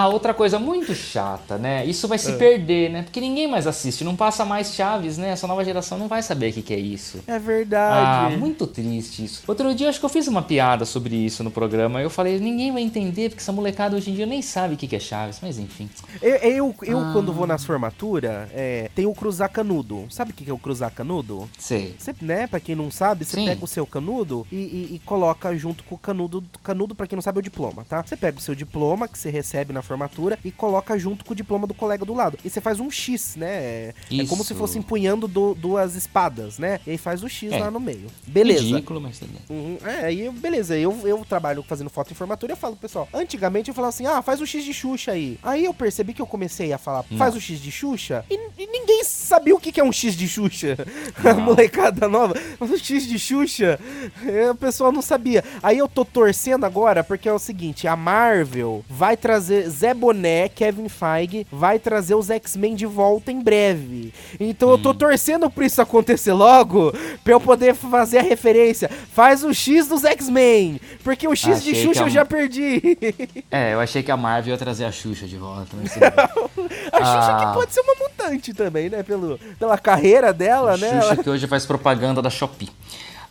Ah, 0.00 0.08
outra 0.08 0.32
coisa 0.32 0.58
muito 0.58 0.94
chata, 0.94 1.58
né? 1.58 1.84
Isso 1.84 2.08
vai 2.08 2.16
É. 2.16 2.18
se 2.18 2.32
perder, 2.32 2.90
né? 2.90 3.02
Porque 3.02 3.20
ninguém 3.20 3.46
mais 3.46 3.66
assiste, 3.66 4.02
não 4.02 4.16
passa 4.16 4.44
mais 4.46 4.72
Chaves, 4.74 5.18
né? 5.18 5.30
Essa 5.30 5.46
nova 5.46 5.62
geração 5.64 5.98
não 5.98 6.08
vai 6.08 6.22
saber 6.22 6.50
o 6.50 6.52
que, 6.54 6.62
que 6.62 6.72
é 6.72 6.78
isso. 6.78 7.18
É 7.26 7.34
Ah, 7.34 7.38
verdade. 7.38 8.36
muito 8.38 8.66
triste 8.66 9.24
isso. 9.24 9.42
Outro 9.46 9.74
dia 9.74 9.88
acho 9.90 9.98
que 10.00 10.04
eu 10.06 10.08
fiz 10.10 10.26
uma 10.26 10.40
piada 10.42 10.84
sobre 10.86 11.14
isso 11.16 11.44
no 11.44 11.50
programa. 11.50 12.00
Eu 12.00 12.08
falei, 12.08 12.38
ninguém 12.38 12.72
vai 12.72 12.82
entender, 12.82 13.28
porque 13.28 13.42
essa 13.42 13.52
molecada 13.52 13.94
hoje 13.96 14.10
em 14.10 14.14
dia 14.14 14.24
nem 14.24 14.40
sabe 14.40 14.74
o 14.74 14.76
que, 14.76 14.86
que 14.86 14.96
é 14.96 15.00
Chaves, 15.00 15.38
mas 15.42 15.58
enfim. 15.58 15.90
Eu, 16.22 16.36
eu, 16.36 16.74
eu, 16.82 16.98
Ah. 16.98 17.10
quando 17.12 17.32
vou 17.32 17.46
nas 17.46 17.64
formaturas, 17.64 18.48
é, 18.54 18.90
tem 18.94 19.04
o 19.06 19.12
cruzar 19.14 19.50
canudo. 19.50 20.06
Sabe 20.08 20.30
o 20.30 20.34
que 20.34 20.44
que 20.44 20.50
é 20.50 20.54
o 20.54 20.58
cruzar 20.58 20.90
canudo? 20.92 21.48
Sei. 21.58 21.94
Você, 21.98 22.14
né, 22.22 22.46
pra 22.46 22.58
quem 22.60 22.74
não 22.74 22.90
sabe, 22.90 23.24
você 23.26 23.36
Sim. 23.36 23.44
pega 23.44 23.62
o 23.64 23.68
seu 23.68 23.86
canudo 23.86 24.46
e, 24.50 24.56
e- 24.56 24.94
e 24.94 24.98
coloca 25.04 25.54
junto 25.56 25.84
com 25.84 25.94
o 25.94 25.98
canudo. 25.98 26.42
Canudo, 26.62 26.94
pra 26.94 27.06
quem 27.06 27.16
não 27.16 27.22
sabe, 27.22 27.38
é 27.38 27.40
o 27.40 27.42
diploma, 27.42 27.84
tá? 27.88 28.02
Você 28.02 28.16
pega 28.16 28.38
o 28.38 28.40
seu 28.40 28.54
diploma 28.54 29.06
que 29.06 29.18
você 29.18 29.28
recebe 29.30 29.72
na 29.72 29.82
formatura 29.90 30.38
e 30.44 30.52
coloca 30.52 30.96
junto 30.98 31.24
com 31.24 31.32
o 31.32 31.36
diploma 31.36 31.66
do 31.66 31.74
colega 31.74 32.04
do 32.04 32.14
lado. 32.14 32.38
E 32.44 32.48
você 32.48 32.60
faz 32.60 32.78
um 32.78 32.90
X, 32.90 33.34
né? 33.36 33.48
É, 33.50 33.94
é 34.20 34.24
como 34.26 34.44
se 34.44 34.54
fosse 34.54 34.78
empunhando 34.78 35.26
du- 35.26 35.54
duas 35.54 35.96
espadas, 35.96 36.58
né? 36.58 36.78
E 36.86 36.92
aí 36.92 36.98
faz 36.98 37.22
o 37.24 37.28
X 37.28 37.52
É. 37.52 37.58
lá 37.58 37.70
no 37.70 37.80
meio. 37.80 38.06
Beleza. 38.26 38.62
Ridículo, 38.62 39.00
mas 39.00 39.18
tudo. 39.18 39.32
Uhum, 39.50 39.78
É, 39.84 40.06
aí 40.06 40.30
beleza, 40.30 40.76
eu, 40.78 40.96
eu 41.04 41.24
trabalho 41.28 41.62
fazendo 41.64 41.90
foto 41.90 42.12
em 42.12 42.14
formatura 42.14 42.52
e 42.52 42.54
eu 42.54 42.56
falo, 42.56 42.76
pessoal, 42.76 43.08
antigamente 43.12 43.68
eu 43.68 43.74
falava 43.74 43.88
assim, 43.88 44.06
ah, 44.06 44.22
faz 44.22 44.40
o 44.40 44.46
X 44.46 44.64
de 44.64 44.72
Xuxa 44.72 45.10
aí. 45.12 45.38
Aí 45.42 45.64
eu 45.64 45.74
percebi 45.74 46.14
que 46.14 46.22
eu 46.22 46.26
comecei 46.26 46.72
a 46.72 46.78
falar, 46.78 47.02
faz 47.18 47.34
o 47.34 47.40
X 47.40 47.58
de 47.60 47.72
Xuxa, 47.72 48.24
e, 48.30 48.34
e 48.58 48.66
ninguém 48.66 49.02
sabia 49.02 49.54
o 49.54 49.60
que 49.60 49.72
que 49.72 49.80
é 49.80 49.84
um 49.84 49.92
X 49.92 50.14
de 50.16 50.28
Xuxa. 50.28 50.76
A 51.24 51.34
molecada 51.34 52.08
nova. 52.08 52.34
Mas 52.58 52.70
o 52.70 52.78
X 52.78 53.06
de 53.06 53.18
Xuxa, 53.18 53.78
é, 54.26 54.50
o 54.50 54.54
pessoal 54.54 54.92
não 54.92 55.02
sabia. 55.02 55.42
Aí 55.62 55.78
eu 55.78 55.88
tô 55.88 56.04
torcendo 56.04 56.64
agora, 56.64 57.02
porque 57.02 57.28
é 57.28 57.32
o 57.32 57.38
seguinte, 57.38 57.86
a 57.88 57.96
Marvel 57.96 58.84
vai 58.88 59.16
trazer 59.16 59.69
Zé 59.70 59.94
Boné, 59.94 60.48
Kevin 60.48 60.88
Feige, 60.88 61.46
vai 61.50 61.78
trazer 61.78 62.14
os 62.14 62.28
X-Men 62.28 62.74
de 62.74 62.84
volta 62.86 63.32
em 63.32 63.40
breve. 63.40 64.12
Então 64.38 64.68
eu 64.70 64.78
tô 64.78 64.92
torcendo 64.92 65.48
pra 65.50 65.64
isso 65.64 65.80
acontecer 65.80 66.32
logo, 66.32 66.92
pra 67.24 67.32
eu 67.32 67.40
poder 67.40 67.74
fazer 67.74 68.18
a 68.18 68.22
referência. 68.22 68.90
Faz 69.12 69.42
o 69.42 69.54
X 69.54 69.86
dos 69.88 70.04
X-Men, 70.04 70.80
porque 71.02 71.26
o 71.26 71.34
X 71.34 71.56
Achei 71.58 71.72
de 71.72 71.82
Xuxa 71.82 72.02
a- 72.02 72.06
eu 72.06 72.10
já 72.10 72.24
perdi. 72.24 72.80
É, 73.50 73.74
eu 73.74 73.80
achei 73.80 74.02
que 74.02 74.10
a 74.10 74.16
Marvel 74.16 74.52
ia 74.52 74.58
trazer 74.58 74.84
a 74.84 74.92
Xuxa 74.92 75.26
de 75.26 75.36
volta. 75.36 75.68
mas. 75.74 75.92
A 75.96 76.98
Xuxa 76.98 77.36
Ah. 77.36 77.46
que 77.46 77.54
pode 77.58 77.72
ser 77.72 77.80
uma 77.80 77.94
mutante 77.94 78.52
também, 78.54 78.88
né? 78.90 79.02
Pelo, 79.02 79.38
pela 79.58 79.78
carreira 79.78 80.32
dela, 80.32 80.76
né? 80.76 80.88
Xuxa 81.00 81.12
Ela- 81.14 81.16
que 81.22 81.30
hoje 81.30 81.46
faz 81.46 81.64
propaganda 81.66 82.20
da 82.22 82.30
Shopee. 82.30 82.68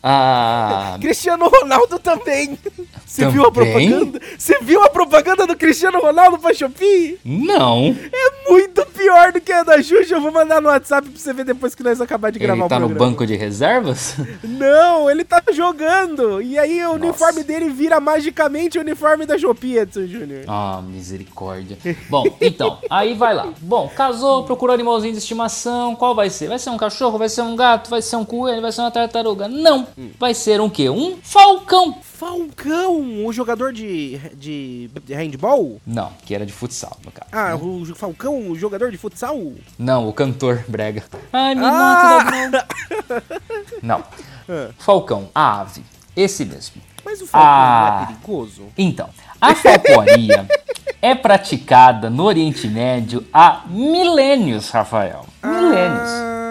Ah, 0.01 0.97
Cristiano 1.01 1.47
Ronaldo 1.49 1.99
também. 1.99 2.57
Você 3.05 3.27
viu 3.27 3.43
a 3.45 3.51
Também? 3.51 3.89
propaganda? 3.89 4.21
Você 4.37 4.57
viu 4.61 4.83
a 4.83 4.89
propaganda 4.89 5.47
do 5.47 5.55
Cristiano 5.57 5.99
Ronaldo 5.99 6.37
pra 6.37 6.53
Shopee? 6.53 7.19
não. 7.25 7.95
É 8.13 8.49
muito 8.51 8.85
pior 8.87 9.31
do 9.31 9.41
que 9.41 9.51
a 9.51 9.63
da 9.63 9.81
Xuxa. 9.81 10.15
Eu 10.15 10.21
vou 10.21 10.31
mandar 10.31 10.61
no 10.61 10.69
WhatsApp 10.69 11.09
pra 11.09 11.19
você 11.19 11.33
ver 11.33 11.43
depois 11.45 11.73
que 11.75 11.83
nós 11.83 11.99
acabar 11.99 12.31
de 12.31 12.39
gravar 12.39 12.61
Ele 12.61 12.69
tá 12.69 12.77
o 12.77 12.79
no 12.81 12.87
programa. 12.87 13.11
banco 13.11 13.25
de 13.25 13.35
reservas? 13.35 14.15
Não, 14.43 15.09
ele 15.09 15.23
tá 15.23 15.41
jogando. 15.51 16.41
E 16.41 16.57
aí 16.57 16.83
o 16.85 16.91
uniforme 16.93 17.43
dele 17.43 17.69
vira 17.69 17.99
magicamente 17.99 18.77
o 18.77 18.81
uniforme 18.81 19.25
da 19.25 19.37
Shopee, 19.37 19.77
Edson 19.79 20.05
Júnior. 20.07 20.43
Ah, 20.47 20.81
misericórdia. 20.85 21.77
Bom, 22.09 22.25
então, 22.41 22.77
aí 22.89 23.13
vai 23.15 23.33
lá. 23.33 23.49
Bom, 23.61 23.87
casou, 23.89 24.43
procurou 24.43 24.73
animalzinho 24.73 25.13
de 25.13 25.19
estimação. 25.19 25.95
Qual 25.95 26.13
vai 26.15 26.29
ser? 26.29 26.47
Vai 26.47 26.59
ser 26.59 26.69
um 26.69 26.77
cachorro? 26.77 27.17
Vai 27.17 27.29
ser 27.29 27.41
um 27.41 27.55
gato? 27.55 27.89
Vai 27.89 28.01
ser 28.01 28.15
um 28.15 28.25
coelho? 28.25 28.61
Vai 28.61 28.71
ser 28.71 28.81
uma 28.81 28.91
tartaruga? 28.91 29.47
Não. 29.47 29.87
Vai 30.19 30.33
ser 30.33 30.61
um 30.61 30.69
quê? 30.69 30.89
Um 30.89 31.17
falcão. 31.21 31.97
Falcão, 32.01 33.25
o 33.25 33.31
jogador 33.31 33.71
de, 33.71 34.17
de 34.35 34.89
handball? 35.13 35.79
Não, 35.87 36.11
que 36.25 36.35
era 36.35 36.45
de 36.45 36.51
futsal, 36.51 36.97
no 37.05 37.11
caso. 37.11 37.29
Ah, 37.31 37.55
o 37.55 37.85
Falcão, 37.95 38.49
o 38.49 38.55
jogador 38.55 38.91
de 38.91 38.97
futsal? 38.97 39.37
Não, 39.77 40.07
o 40.07 40.13
cantor 40.13 40.63
brega. 40.67 41.03
Ai, 41.31 41.55
me 41.55 41.63
Ah! 41.65 41.71
mata 42.25 42.49
da 42.49 42.65
Não. 43.81 44.03
Falcão, 44.79 45.29
a 45.33 45.61
ave. 45.61 45.81
Esse 46.15 46.43
mesmo. 46.43 46.81
Mas 47.05 47.21
o 47.21 47.27
Falcão 47.27 47.49
Ah. 47.49 47.95
não 47.95 48.03
é 48.03 48.05
perigoso? 48.07 48.63
Então, 48.77 49.09
a 49.39 49.55
falcoaria 49.55 50.45
é 51.01 51.15
praticada 51.15 52.09
no 52.09 52.23
Oriente 52.25 52.67
Médio 52.67 53.25
há 53.33 53.63
milênios, 53.67 54.69
Rafael. 54.69 55.25
Milênios. 55.41 56.09
Ah, 56.09 56.48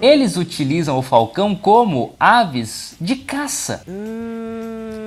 Eles 0.00 0.36
utilizam 0.36 0.98
o 0.98 1.02
falcão 1.02 1.54
como 1.54 2.14
aves 2.18 2.94
de 3.00 3.16
caça. 3.16 3.82
hum, 3.86 5.04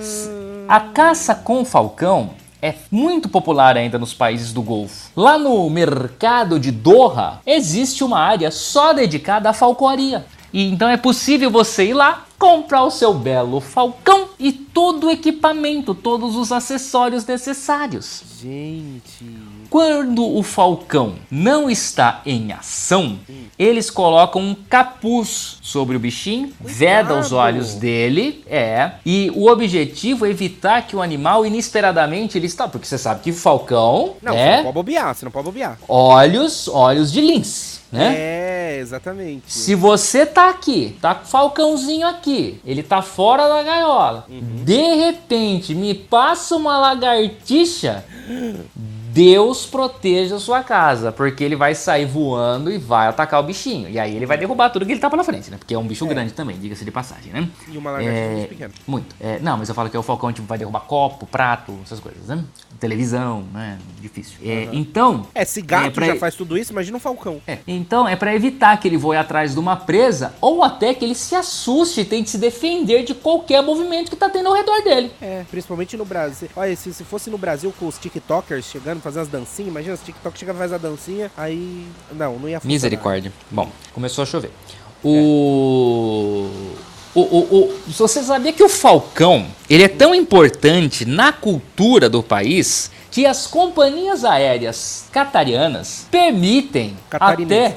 A 0.67 0.79
caça 0.79 1.33
com 1.33 1.65
falcão 1.65 2.31
é 2.61 2.75
muito 2.91 3.27
popular 3.27 3.75
ainda 3.75 3.97
nos 3.97 4.13
países 4.13 4.53
do 4.53 4.61
Golfo. 4.61 5.09
Lá 5.15 5.37
no 5.37 5.69
mercado 5.69 6.59
de 6.59 6.71
Doha 6.71 7.41
existe 7.45 8.03
uma 8.03 8.19
área 8.19 8.51
só 8.51 8.93
dedicada 8.93 9.49
à 9.49 9.53
falcoaria. 9.53 10.25
E 10.53 10.69
então 10.69 10.87
é 10.87 10.95
possível 10.95 11.49
você 11.49 11.87
ir 11.87 11.93
lá, 11.93 12.25
comprar 12.37 12.83
o 12.83 12.91
seu 12.91 13.13
belo 13.13 13.59
falcão 13.59 14.29
e 14.39 14.51
todo 14.51 15.07
o 15.07 15.11
equipamento, 15.11 15.95
todos 15.95 16.35
os 16.35 16.51
acessórios 16.51 17.25
necessários. 17.25 18.21
Gente. 18.39 19.25
Quando 19.73 20.23
o 20.23 20.43
falcão 20.43 21.15
não 21.31 21.67
está 21.67 22.21
em 22.27 22.51
ação, 22.51 23.17
eles 23.57 23.89
colocam 23.89 24.39
um 24.39 24.53
capuz 24.53 25.57
sobre 25.63 25.97
o 25.97 25.99
bichinho, 25.99 26.53
veda 26.61 27.17
os 27.17 27.31
olhos 27.31 27.73
dele, 27.73 28.43
é, 28.47 28.91
e 29.03 29.31
o 29.33 29.47
objetivo 29.47 30.27
é 30.27 30.29
evitar 30.29 30.85
que 30.85 30.95
o 30.95 31.01
animal 31.01 31.43
inesperadamente 31.43 32.37
ele 32.37 32.45
está, 32.45 32.67
porque 32.67 32.85
você 32.85 32.99
sabe 32.99 33.21
que 33.23 33.31
o 33.31 33.33
falcão 33.33 34.13
Não, 34.21 34.33
você 34.33 34.39
é 34.39 34.57
não 34.57 34.63
pode 34.65 34.75
bobear, 34.75 35.15
você 35.15 35.25
não 35.25 35.31
pode 35.31 35.45
bobear. 35.45 35.79
olhos, 35.89 36.67
olhos 36.67 37.11
de 37.11 37.21
lince, 37.21 37.79
né? 37.91 38.13
É, 38.15 38.77
exatamente. 38.79 39.51
Se 39.51 39.73
você 39.73 40.23
tá 40.23 40.49
aqui, 40.49 40.95
tá 41.01 41.15
com 41.15 41.23
o 41.25 41.27
falcãozinho 41.27 42.07
aqui, 42.07 42.61
ele 42.63 42.83
tá 42.83 43.01
fora 43.01 43.47
da 43.49 43.63
gaiola, 43.63 44.27
de 44.29 44.95
repente 44.97 45.73
me 45.73 45.95
passa 45.95 46.55
uma 46.55 46.77
lagartixa, 46.77 48.05
Deus 49.13 49.67
proteja 49.67 50.37
a 50.37 50.39
sua 50.39 50.63
casa, 50.63 51.11
porque 51.11 51.43
ele 51.43 51.55
vai 51.55 51.75
sair 51.75 52.05
voando 52.05 52.71
e 52.71 52.79
vai 52.79 53.07
atacar 53.07 53.39
o 53.39 53.43
bichinho. 53.43 53.87
E 53.87 53.99
aí 53.99 54.15
ele 54.15 54.25
vai 54.25 54.39
derrubar 54.39 54.71
tudo 54.71 54.87
que 54.87 54.91
ele 54.91 54.99
tá 54.99 55.07
pela 55.07 55.23
frente, 55.23 55.51
né? 55.51 55.57
Porque 55.57 55.75
é 55.75 55.77
um 55.77 55.85
bicho 55.85 56.03
grande 56.07 56.33
também, 56.33 56.57
diga-se 56.57 56.83
de 56.83 56.89
passagem, 56.89 57.31
né? 57.31 57.47
E 57.71 57.77
uma 57.77 57.91
lagartixa 57.91 58.19
É, 58.19 58.33
muito 58.35 58.49
pequena. 58.49 58.73
Muito. 58.87 59.15
É, 59.21 59.37
não, 59.39 59.55
mas 59.55 59.69
eu 59.69 59.75
falo 59.75 59.87
que 59.87 59.95
o 59.97 60.01
falcão 60.01 60.33
tipo, 60.33 60.47
vai 60.47 60.57
derrubar 60.57 60.79
copo, 60.81 61.27
prato, 61.27 61.77
essas 61.83 61.99
coisas, 61.99 62.25
né? 62.27 62.43
Televisão, 62.79 63.43
né? 63.53 63.77
Difícil. 64.01 64.37
É, 64.43 64.67
então. 64.73 65.27
É, 65.35 65.45
se 65.45 65.61
gato 65.61 65.85
é 65.87 65.89
pra- 65.91 66.05
já 66.07 66.15
faz 66.15 66.33
tudo 66.33 66.57
isso, 66.57 66.71
imagina 66.71 66.97
um 66.97 66.99
falcão. 66.99 67.39
é, 67.45 67.59
então 67.67 68.07
é 68.07 68.15
pra 68.15 68.33
evitar 68.33 68.75
que 68.79 68.87
ele 68.87 68.97
voe 68.97 69.15
atrás 69.15 69.53
de 69.53 69.59
uma 69.59 69.75
presa 69.75 70.33
ou 70.41 70.63
até 70.63 70.91
que 70.93 71.05
ele 71.05 71.13
se 71.15 71.35
assuste 71.35 72.01
e 72.01 72.05
tente 72.05 72.31
se 72.31 72.37
defender 72.39 73.03
de 73.03 73.13
qualquer 73.13 73.61
movimento 73.61 74.09
que 74.09 74.15
tá 74.15 74.27
tendo 74.27 74.49
ao 74.49 74.55
redor 74.55 74.81
dele. 74.83 75.11
É, 75.21 75.43
principalmente 75.51 75.95
no 75.95 76.03
Brasil. 76.03 76.49
Olha, 76.55 76.75
se, 76.75 76.91
se 76.91 77.03
fosse 77.03 77.29
no 77.29 77.37
Brasil 77.37 77.71
com 77.79 77.85
os 77.87 77.97
TikTokers 77.99 78.65
chegando, 78.65 79.02
fazendo 79.03 79.23
as 79.23 79.27
dancinhas, 79.27 79.69
imagina, 79.69 79.93
os 79.93 80.01
TikTok 80.01 80.39
chega 80.39 80.53
e 80.53 80.55
faz 80.55 80.73
a 80.73 80.77
dancinha, 80.77 81.29
aí. 81.37 81.85
Não, 82.11 82.39
não 82.39 82.47
ia 82.49 82.59
funcionar. 82.59 82.73
Misericórdia. 82.73 83.31
Bom, 83.51 83.69
começou 83.93 84.23
a 84.23 84.25
chover. 84.25 84.51
O... 85.03 86.49
O, 87.15 87.21
o, 87.21 87.59
o- 87.59 87.79
você 87.89 88.23
sabia 88.23 88.51
que 88.51 88.63
o 88.63 88.69
falcão 88.69 89.45
ele 89.69 89.83
é 89.83 89.87
tão 89.87 90.15
importante 90.15 91.05
na 91.05 91.31
cultura 91.31 92.09
do 92.09 92.23
país 92.23 92.89
que 93.11 93.23
as 93.27 93.45
companhias 93.45 94.25
aéreas 94.25 95.05
catarianas 95.11 96.07
permitem 96.09 96.97
até 97.11 97.75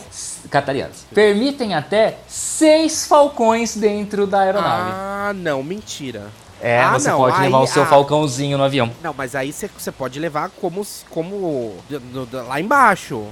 catarianas 0.49 1.05
permitem 1.13 1.75
até 1.75 2.17
seis 2.27 3.05
falcões 3.07 3.77
dentro 3.77 4.27
da 4.27 4.41
aeronave. 4.41 4.91
Ah, 4.95 5.33
não, 5.37 5.63
mentira. 5.63 6.29
É, 6.61 6.79
Ah, 6.81 6.93
você 6.99 7.11
não, 7.11 7.19
pode 7.19 7.41
levar 7.41 7.59
aí- 7.59 7.65
o 7.65 7.67
seu 7.67 7.83
ah. 7.83 7.87
falcãozinho 7.87 8.57
no 8.57 8.65
avião. 8.65 8.91
Não, 9.03 9.15
mas 9.17 9.35
aí 9.35 9.53
você 9.53 9.93
pode 9.93 10.19
levar 10.19 10.51
como. 10.61 10.87
como 11.11 11.75
no- 11.91 12.01
no- 12.27 12.47
lá 12.49 12.61
embaixo. 12.61 13.25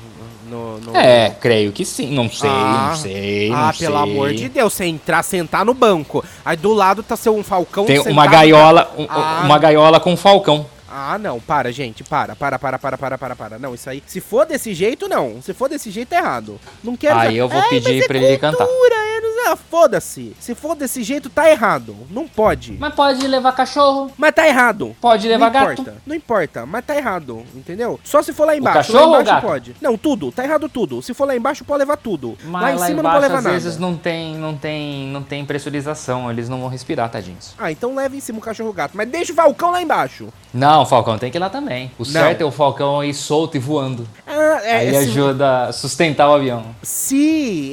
No, 0.48 0.78
no- 0.78 0.94
É, 0.96 1.30
creio 1.40 1.72
que 1.72 1.84
sim. 1.86 2.10
Não 2.14 2.28
sei, 2.30 2.50
Ah. 2.50 2.86
não 2.90 2.96
sei. 2.96 3.50
Ah, 3.52 3.66
não 3.66 3.72
pelo 3.72 4.02
sei. 4.02 4.12
amor 4.12 4.32
de 4.34 4.48
Deus, 4.48 4.72
você 4.74 4.84
entrar, 4.84 5.22
sentar 5.22 5.64
no 5.64 5.72
banco. 5.72 6.22
Aí 6.44 6.56
do 6.56 6.72
lado 6.74 7.02
tá 7.02 7.16
seu 7.16 7.34
um 7.34 7.42
falcão 7.42 7.86
Tem 7.86 7.98
uma 8.00 8.26
gaiola, 8.26 8.92
um- 8.98 9.06
Ah. 9.08 9.42
uma 9.44 9.58
gaiola 9.58 9.98
com 9.98 10.14
falcão. 10.16 10.66
Ah, 10.96 11.18
não, 11.18 11.40
para, 11.40 11.72
gente, 11.72 12.04
para, 12.04 12.36
para, 12.36 12.56
para, 12.56 12.78
para, 12.78 12.96
para, 12.96 13.18
para, 13.18 13.34
para. 13.34 13.58
Não, 13.58 13.74
isso 13.74 13.90
aí, 13.90 14.00
se 14.06 14.20
for 14.20 14.46
desse 14.46 14.72
jeito, 14.74 15.08
não. 15.08 15.42
Se 15.42 15.52
for 15.52 15.68
desse 15.68 15.90
jeito, 15.90 16.12
é 16.12 16.18
errado. 16.18 16.60
Não 16.84 16.96
quero... 16.96 17.18
Aí 17.18 17.36
eu 17.36 17.48
vou 17.48 17.60
Ai, 17.60 17.68
pedir 17.70 17.94
mas 17.94 18.04
é 18.04 18.06
pra 18.06 18.18
ele 18.18 18.38
cantar. 18.38 18.64
cultura, 18.64 18.94
é, 18.94 19.20
não- 19.20 19.33
ah, 19.46 19.56
foda-se. 19.56 20.34
Se 20.40 20.54
for 20.54 20.74
desse 20.74 21.02
jeito, 21.02 21.28
tá 21.30 21.50
errado. 21.50 21.96
Não 22.10 22.26
pode. 22.28 22.72
Mas 22.78 22.94
pode 22.94 23.26
levar 23.26 23.52
cachorro, 23.52 24.10
Mas 24.16 24.34
tá 24.34 24.46
errado. 24.46 24.94
pode 25.00 25.28
levar 25.28 25.46
não 25.46 25.52
gato. 25.52 25.72
importa, 25.72 25.96
não 26.06 26.16
importa, 26.16 26.66
mas 26.66 26.84
tá 26.84 26.96
errado, 26.96 27.42
entendeu? 27.54 27.98
Só 28.04 28.22
se 28.22 28.32
for 28.32 28.46
lá 28.46 28.56
embaixo, 28.56 28.92
cachorro 28.92 29.10
lá 29.10 29.16
ou 29.18 29.22
embaixo 29.22 29.34
gato? 29.42 29.46
pode. 29.46 29.76
Não, 29.80 29.96
tudo, 29.98 30.32
tá 30.32 30.44
errado 30.44 30.68
tudo. 30.68 31.02
Se 31.02 31.12
for 31.14 31.26
lá 31.26 31.36
embaixo, 31.36 31.64
pode 31.64 31.78
levar 31.80 31.96
tudo. 31.96 32.36
Mas 32.44 32.62
lá 32.62 32.72
em 32.72 32.88
cima 32.90 33.02
não 33.02 33.10
pode 33.10 33.22
levar 33.22 33.38
às 33.38 33.44
nada. 33.44 33.54
vezes 33.58 33.78
não 33.78 33.96
tem, 33.96 34.36
não 34.36 34.56
tem, 34.56 35.06
não 35.08 35.22
tem 35.22 35.44
pressurização, 35.44 36.30
eles 36.30 36.48
não 36.48 36.60
vão 36.60 36.68
respirar, 36.68 37.08
tadinhos. 37.10 37.54
Ah, 37.58 37.70
então 37.70 37.94
leva 37.94 38.16
em 38.16 38.20
cima 38.20 38.38
o 38.38 38.42
cachorro 38.42 38.72
gato, 38.72 38.92
mas 38.96 39.08
deixa 39.08 39.32
o 39.32 39.36
falcão 39.36 39.70
lá 39.70 39.82
embaixo. 39.82 40.28
Não, 40.52 40.82
o 40.82 40.86
falcão 40.86 41.18
tem 41.18 41.30
que 41.30 41.38
ir 41.38 41.40
lá 41.40 41.50
também. 41.50 41.90
O 41.98 42.04
Não. 42.04 42.06
certo 42.06 42.40
é 42.40 42.44
o 42.44 42.50
falcão 42.50 43.02
ir 43.02 43.12
solto 43.14 43.56
e 43.56 43.60
voando. 43.60 44.06
Ah, 44.26 44.60
é, 44.62 44.76
Aí 44.78 44.90
se, 44.90 44.96
ajuda 45.10 45.64
a 45.66 45.72
sustentar 45.72 46.28
o 46.28 46.34
avião. 46.34 46.64
se 46.82 47.16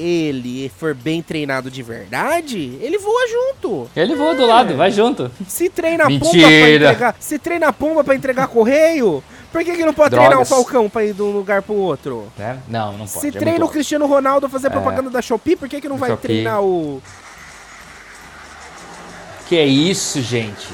ele 0.01 0.69
for 0.77 0.93
bem 0.95 1.21
treinado 1.21 1.60
de 1.69 1.83
verdade, 1.83 2.77
ele 2.81 2.97
voa 2.97 3.21
junto. 3.27 3.89
Ele 3.95 4.15
voa 4.15 4.33
do 4.33 4.45
lado, 4.45 4.75
vai 4.75 4.91
junto. 4.91 5.29
Se 5.47 5.69
treina 5.69 6.05
a 6.05 6.07
pomba 6.07 6.31
pra 6.31 6.69
entregar, 6.69 7.15
se 7.19 7.39
treina 7.39 7.73
pomba 7.73 8.03
pra 8.03 8.15
entregar 8.15 8.47
correio, 8.47 9.23
por 9.51 9.63
que, 9.63 9.75
que 9.75 9.85
não 9.85 9.93
pode 9.93 10.11
treinar 10.11 10.31
o 10.31 10.45
Drogas. 10.45 10.49
falcão 10.49 10.89
pra 10.89 11.03
ir 11.03 11.13
de 11.13 11.21
um 11.21 11.31
lugar 11.31 11.61
pro 11.61 11.75
outro? 11.75 12.31
Né? 12.37 12.59
Não, 12.67 12.93
não 12.93 13.05
pode. 13.05 13.19
Se 13.19 13.27
é 13.27 13.31
treina 13.31 13.65
o. 13.65 13.69
Cristiano 13.69 14.05
Ronaldo 14.07 14.45
a 14.45 14.49
fazer 14.49 14.69
propaganda 14.69 15.09
da 15.09 15.21
Shopee, 15.21 15.55
por 15.55 15.67
que, 15.67 15.81
que 15.81 15.89
não 15.89 15.97
vai 15.97 16.09
Shopee. 16.11 16.27
treinar 16.27 16.61
o. 16.61 17.01
Que 19.47 19.57
é 19.57 19.65
isso, 19.65 20.21
gente? 20.21 20.67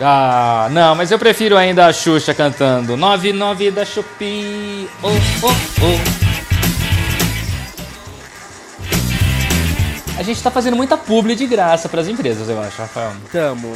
Ah, 0.00 0.68
não, 0.72 0.94
mas 0.94 1.10
eu 1.10 1.18
prefiro 1.18 1.56
ainda 1.56 1.86
a 1.86 1.92
Xuxa 1.92 2.34
cantando 2.34 2.96
99 2.96 3.70
da 3.70 3.84
Shopee. 3.84 4.88
Oh, 5.02 5.08
oh, 5.08 5.48
oh. 5.50 6.33
A 10.16 10.22
gente 10.22 10.42
tá 10.42 10.50
fazendo 10.50 10.76
muita 10.76 10.96
publi 10.96 11.34
de 11.34 11.46
graça 11.46 11.88
pras 11.88 12.08
empresas, 12.08 12.48
eu 12.48 12.60
acho, 12.60 12.80
Rafael. 12.80 13.12
Tamo. 13.32 13.72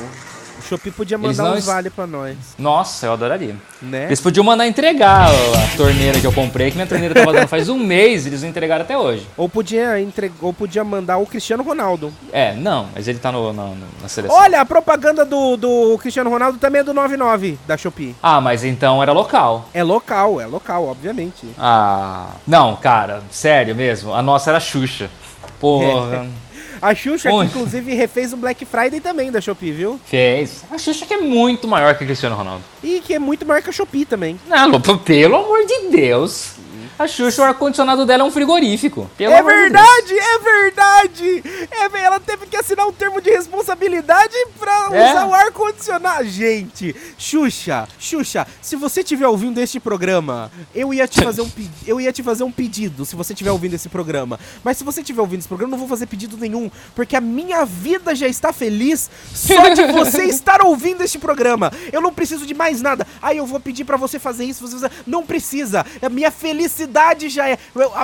Shopee 0.69 0.91
podia 0.91 1.17
mandar 1.17 1.45
não 1.45 1.55
uns 1.55 1.65
vale 1.65 1.89
pra 1.89 2.05
nós, 2.07 2.37
Nossa, 2.59 3.07
eu 3.07 3.13
adoraria. 3.13 3.55
né? 3.81 4.07
Eles 4.07 4.21
podiam 4.21 4.43
mandar 4.45 4.67
entregar 4.67 5.29
a 5.31 5.77
torneira 5.77 6.21
que 6.21 6.27
eu 6.27 6.33
comprei, 6.33 6.69
que 6.71 6.77
minha 6.77 6.87
torneira 6.87 7.15
tá 7.15 7.25
vazando 7.25 7.47
faz 7.49 7.69
um 7.69 7.79
mês, 7.79 8.27
eles 8.27 8.43
não 8.43 8.49
entregaram 8.51 8.83
até 8.85 8.99
hoje. 8.99 9.27
Ou 9.37 9.49
podia 9.49 9.99
entre... 10.01 10.31
ou 10.43 10.53
podia 10.53 10.83
mandar 10.85 11.17
o 11.19 11.27
Cristiano 11.27 11.63
Ronaldo. 11.63 12.13
É, 12.33 12.55
não, 12.55 12.89
mas 12.95 13.07
ele 13.09 13.19
tá 13.21 13.31
no, 13.33 13.53
no- 13.53 13.75
no- 13.77 13.87
na 14.03 14.09
seleção. 14.09 14.37
Olha, 14.37 14.61
a 14.61 14.67
propaganda 14.67 15.25
do, 15.25 15.57
do 15.57 15.97
Cristiano 15.99 16.29
Ronaldo 16.29 16.59
também 16.59 16.81
é 16.81 16.85
do 16.85 16.93
99 16.93 17.57
da 17.67 17.77
Shopee. 17.77 18.15
Ah, 18.23 18.41
mas 18.41 18.63
então 18.65 19.01
era 19.01 19.13
local. 19.13 19.69
É 19.73 19.83
local, 19.85 20.41
é 20.41 20.47
local, 20.47 20.87
obviamente. 20.89 21.47
Ah, 21.57 22.27
não, 22.47 22.75
cara, 22.77 23.23
sério 23.31 23.75
mesmo. 23.77 24.13
A 24.13 24.21
nossa 24.21 24.51
era 24.51 24.59
Xuxa. 24.61 25.09
Porra, 25.61 26.27
A 26.81 26.95
Xuxa, 26.95 27.29
que 27.29 27.37
inclusive 27.37 27.93
refez 27.95 28.33
o 28.33 28.37
Black 28.37 28.65
Friday 28.65 29.01
também 29.01 29.33
da 29.33 29.41
Shopee, 29.41 29.73
viu? 29.73 30.01
fez. 30.05 30.65
A 30.71 30.79
Xuxa 30.79 31.05
que 31.07 31.15
é 31.15 31.19
muito 31.19 31.67
maior 31.67 31.97
que 31.97 32.05
o 32.05 32.07
Cristiano 32.07 32.37
Ronaldo. 32.37 32.63
E 32.83 33.01
que 33.01 33.13
é 33.15 33.19
muito 33.19 33.45
marca 33.45 33.73
Shopee 33.73 34.05
também. 34.05 34.39
Não, 34.47 34.81
pelo 34.81 35.37
amor 35.37 35.67
de 35.67 35.89
Deus. 35.91 36.53
A 36.99 37.07
Xuxa, 37.07 37.43
o 37.43 37.45
ar-condicionado 37.45 38.05
dela 38.05 38.25
é 38.25 38.27
um 38.27 38.31
frigorífico. 38.31 39.09
Pelo 39.17 39.33
é 39.33 39.39
amor 39.39 39.53
de 39.53 39.71
Deus. 39.71 39.73
verdade, 39.73 40.19
é 40.19 40.39
verdade! 40.39 41.43
É, 41.71 42.03
ela 42.03 42.19
teve 42.19 42.47
que 42.47 42.57
assinar 42.57 42.89
um 42.89 42.93
termo 42.93 43.21
de 43.21 43.31
responsabilidade 43.31 44.35
pra 44.59 44.89
É. 44.91 45.13
usar 45.13 45.27
o 45.27 45.33
ar-condicionado. 45.33 46.25
Gente, 46.25 46.97
Xuxa, 47.17 47.87
Xuxa, 48.01 48.47
se 48.61 48.75
você 48.75 49.03
estiver 49.03 49.29
ouvindo 49.29 49.59
este 49.61 49.79
programa, 49.79 50.51
eu 50.75 50.93
ia 50.93 51.07
te 51.07 51.23
fazer 51.23 51.41
um 51.43 51.51
eu 51.87 52.01
ia 52.01 52.13
te 52.13 52.21
fazer 52.23 52.43
um 52.43 52.51
pedido 52.51 53.05
se 53.05 53.15
você 53.15 53.33
estiver 53.33 53.53
ouvindo 53.53 53.75
esse 53.75 53.89
programa. 53.89 54.39
Mas 54.65 54.77
se 54.77 54.83
você 54.83 55.01
estiver 55.01 55.21
ouvindo 55.21 55.39
esse 55.39 55.49
programa, 55.49 55.71
eu 55.71 55.79
não 55.79 55.87
vou 55.87 55.89
fazer 55.89 56.07
pedido 56.07 56.37
nenhum, 56.37 56.69
porque 56.97 57.15
a 57.15 57.21
minha 57.21 57.65
vida 57.65 58.13
já 58.13 58.27
está 58.27 58.53
feliz 58.53 59.09
só 59.33 59.69
de 59.69 59.85
você 59.93 60.25
estar 60.25 60.63
ouvindo 60.63 61.03
este 61.05 61.19
programa. 61.19 61.73
Eu 61.93 62.01
não 62.01 62.13
preciso 62.13 62.45
de 62.45 62.55
mais 62.55 62.83
nada. 62.83 63.07
Aí 63.23 63.37
eu 63.37 63.47
vou 63.47 63.61
pedir 63.61 63.85
pra 63.85 63.97
você 63.97 64.19
fazer 64.19 64.45
isso, 64.45 64.67
você 64.67 64.75
fazer... 64.81 64.91
não 65.07 65.25
precisa. 65.25 65.87
A 66.03 66.09
minha 66.09 66.33
felicidade 66.33 66.88
já 67.29 67.49
é. 67.49 67.59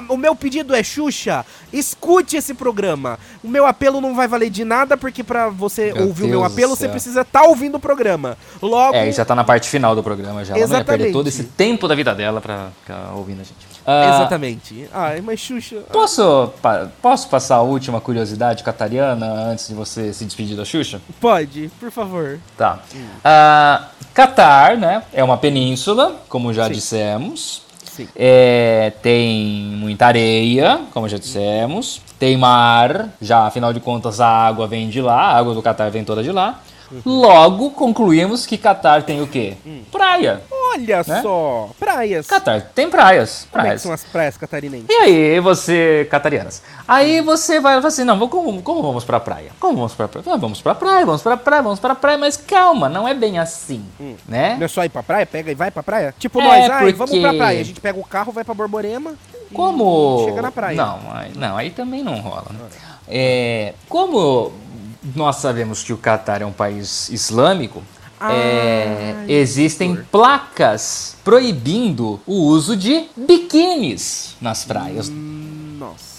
O 0.09 0.17
meu 0.17 0.35
pedido 0.35 0.75
é 0.75 0.83
Xuxa, 0.83 1.45
escute 1.73 2.37
esse 2.37 2.55
programa. 2.55 3.19
O 3.43 3.49
meu 3.49 3.67
apelo 3.67 4.01
não 4.01 4.15
vai 4.15 4.29
valer 4.29 4.51
de 4.51 4.65
nada 4.65 4.97
porque 4.97 5.23
pra 5.23 5.49
você 5.49 5.93
Meu 5.93 6.07
ouvir 6.09 6.25
o 6.25 6.29
meu 6.29 6.41
Deus 6.41 6.53
apelo 6.53 6.77
você 6.77 6.89
precisa 6.89 7.23
estar 7.23 7.43
ouvindo 7.43 7.77
o 7.77 7.81
programa. 7.81 8.37
Logo, 8.61 8.95
É, 8.97 9.09
e 9.09 9.13
já 9.13 9.25
tá 9.25 9.35
na 9.35 9.45
parte 9.45 9.69
final 9.69 9.95
do 9.95 10.03
programa 10.03 10.45
já. 10.45 10.57
Ela 10.57 10.67
não 10.67 10.79
ia 10.79 10.85
perder 10.85 11.05
Exatamente. 11.05 11.13
todo 11.13 11.27
esse 11.29 11.45
tempo 11.45 11.87
da 11.89 11.95
vida 11.95 12.15
dela 12.15 12.41
pra 12.41 12.69
ficar 12.81 13.13
ouvindo 13.15 13.41
a 13.41 13.45
gente. 13.45 13.75
Ah, 13.87 14.15
exatamente. 14.17 14.89
Ai, 14.93 15.21
mas 15.21 15.39
Xuxa. 15.41 15.81
Posso, 15.93 16.51
pa- 16.63 16.89
posso 17.03 17.29
passar 17.29 17.57
a 17.57 17.63
última 17.63 18.01
curiosidade 18.01 18.63
catariana 18.65 19.27
antes 19.27 19.69
de 19.69 19.75
você 19.75 20.11
se 20.13 20.25
despedir 20.25 20.57
da 20.57 20.65
Xuxa? 20.65 21.03
Pode, 21.21 21.71
por 21.79 21.91
favor. 21.91 22.39
Tá. 22.57 22.79
Ah, 23.23 23.89
Catar, 24.15 24.77
né? 24.79 25.03
É 25.13 25.23
uma 25.25 25.37
península, 25.37 26.17
como 26.29 26.53
já 26.55 26.67
Sim. 26.69 26.73
dissemos. 26.73 27.64
Sim. 27.95 28.09
É, 28.17 28.93
tem 29.03 29.53
muita 29.77 30.07
areia, 30.07 30.81
como 30.93 31.09
já 31.09 31.17
dissemos. 31.17 32.01
Tem 32.19 32.37
mar, 32.37 33.11
já 33.21 33.47
afinal 33.47 33.73
de 33.73 33.79
contas 33.79 34.21
a 34.21 34.27
água 34.29 34.67
vem 34.67 34.89
de 34.89 35.01
lá, 35.01 35.31
a 35.31 35.39
água 35.39 35.55
do 35.55 35.63
Catar 35.63 35.91
vem 35.91 36.05
toda 36.05 36.21
de 36.21 36.33
lá. 36.33 36.61
Logo, 37.05 37.71
concluímos 37.71 38.47
que 38.47 38.57
Catar 38.59 39.03
tem 39.03 39.21
o 39.23 39.27
quê? 39.27 39.55
Praia. 39.91 40.41
Olha 40.73 41.05
Né? 41.07 41.23
só, 41.23 41.71
praias. 41.79 42.27
Catar 42.27 42.61
tem 42.75 42.91
praias. 42.91 43.47
Como 43.51 43.61
é 43.61 43.65
praias. 43.67 43.83
são 43.83 43.93
as 43.93 44.03
praias 44.05 44.37
catarinenses? 44.37 44.87
E 44.89 44.93
aí, 44.93 45.41
você, 45.41 46.07
catarianas, 46.11 46.63
aí 46.89 47.21
você 47.21 47.61
vai 47.61 47.75
falar 47.77 47.89
assim, 47.89 48.05
não, 48.05 48.19
vou- 48.19 48.29
como, 48.29 48.61
como 48.63 48.83
vamos 48.83 49.05
pra 49.05 49.21
praia? 49.21 49.51
Como 49.61 49.77
vamos 49.77 49.95
pra 49.95 50.09
praia? 50.09 50.25
Ah, 50.29 50.37
vamos 50.37 50.61
pra 50.61 50.75
praia, 50.75 51.07
vamos 51.07 51.23
pra 51.23 51.37
praia, 51.37 51.63
vamos 51.63 51.79
pra 51.81 51.95
praia, 51.95 52.19
mas 52.19 52.37
calma, 52.37 52.89
não 52.89 53.07
é 53.07 53.15
bem 53.15 53.39
assim, 53.39 53.85
né? 54.29 54.57
Não 54.59 54.65
é 54.65 54.69
só 54.69 54.85
ir 54.85 54.89
pra 54.89 55.03
praia, 55.03 55.25
pega 55.27 55.51
e 55.51 55.55
vai 55.55 55.71
pra 55.71 55.83
praia? 55.83 56.15
Tipo 56.19 56.41
É, 56.41 56.45
nós, 56.45 56.71
ai, 56.71 56.79
porque- 56.81 56.93
vamos 56.95 57.19
pra 57.21 57.35
praia. 57.35 57.61
A 57.61 57.65
gente 57.65 57.81
pega 57.81 57.99
o 58.01 58.05
carro, 58.05 58.33
vai 58.33 58.43
pra 58.45 58.55
Borborema. 58.55 59.15
Como... 59.53 60.25
Chega 60.25 60.43
na 60.43 60.51
praia. 60.51 60.77
Não, 60.77 60.99
aí, 61.13 61.31
não, 61.37 61.57
aí 61.57 61.71
também 61.71 62.03
não 62.03 62.19
rola, 62.21 62.47
né? 62.51 62.59
É, 63.07 63.75
como 63.89 64.51
nós 65.15 65.37
sabemos 65.37 65.83
que 65.83 65.93
o 65.93 65.97
Catar 65.97 66.43
é 66.43 66.47
um 66.47 66.53
país 66.53 67.09
islâmico, 67.09 67.83
é, 68.21 69.15
Ai, 69.19 69.33
existem 69.33 69.97
placas 70.11 71.17
proibindo 71.25 72.21
o 72.27 72.35
uso 72.35 72.77
de 72.77 73.07
biquínis 73.17 74.37
nas 74.41 74.65
praias. 74.65 75.11
Nossa. 75.11 76.15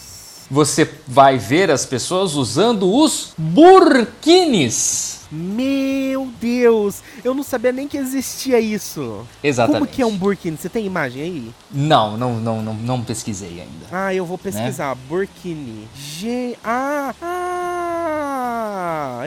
Você 0.52 0.88
vai 1.08 1.38
ver 1.39 1.71
as 1.71 1.86
pessoas 1.86 2.36
usando 2.36 2.93
os 2.93 3.34
burquinis. 3.38 5.15
Meu 5.32 6.30
Deus, 6.39 7.02
eu 7.24 7.34
não 7.34 7.41
sabia 7.41 7.71
nem 7.71 7.88
que 7.88 7.98
existia 7.98 8.60
isso. 8.60 9.26
Exatamente. 9.43 9.80
Como 9.80 9.91
que 9.91 10.02
é 10.02 10.06
um 10.06 10.15
burkini? 10.15 10.56
Você 10.56 10.69
tem 10.69 10.86
imagem 10.86 11.24
aí? 11.24 11.52
Não, 11.71 12.15
não, 12.15 12.36
não, 12.39 12.62
não, 12.62 12.74
não 12.76 13.04
pesquisei 13.04 13.62
ainda. 13.62 13.88
Ah, 13.91 14.13
eu 14.13 14.26
vou 14.26 14.38
pesquisar. 14.38 14.95
Né? 14.95 15.02
Burkini. 15.10 15.88
Ge... 15.95 16.56
Ah, 16.63 17.13
ah, 17.19 17.64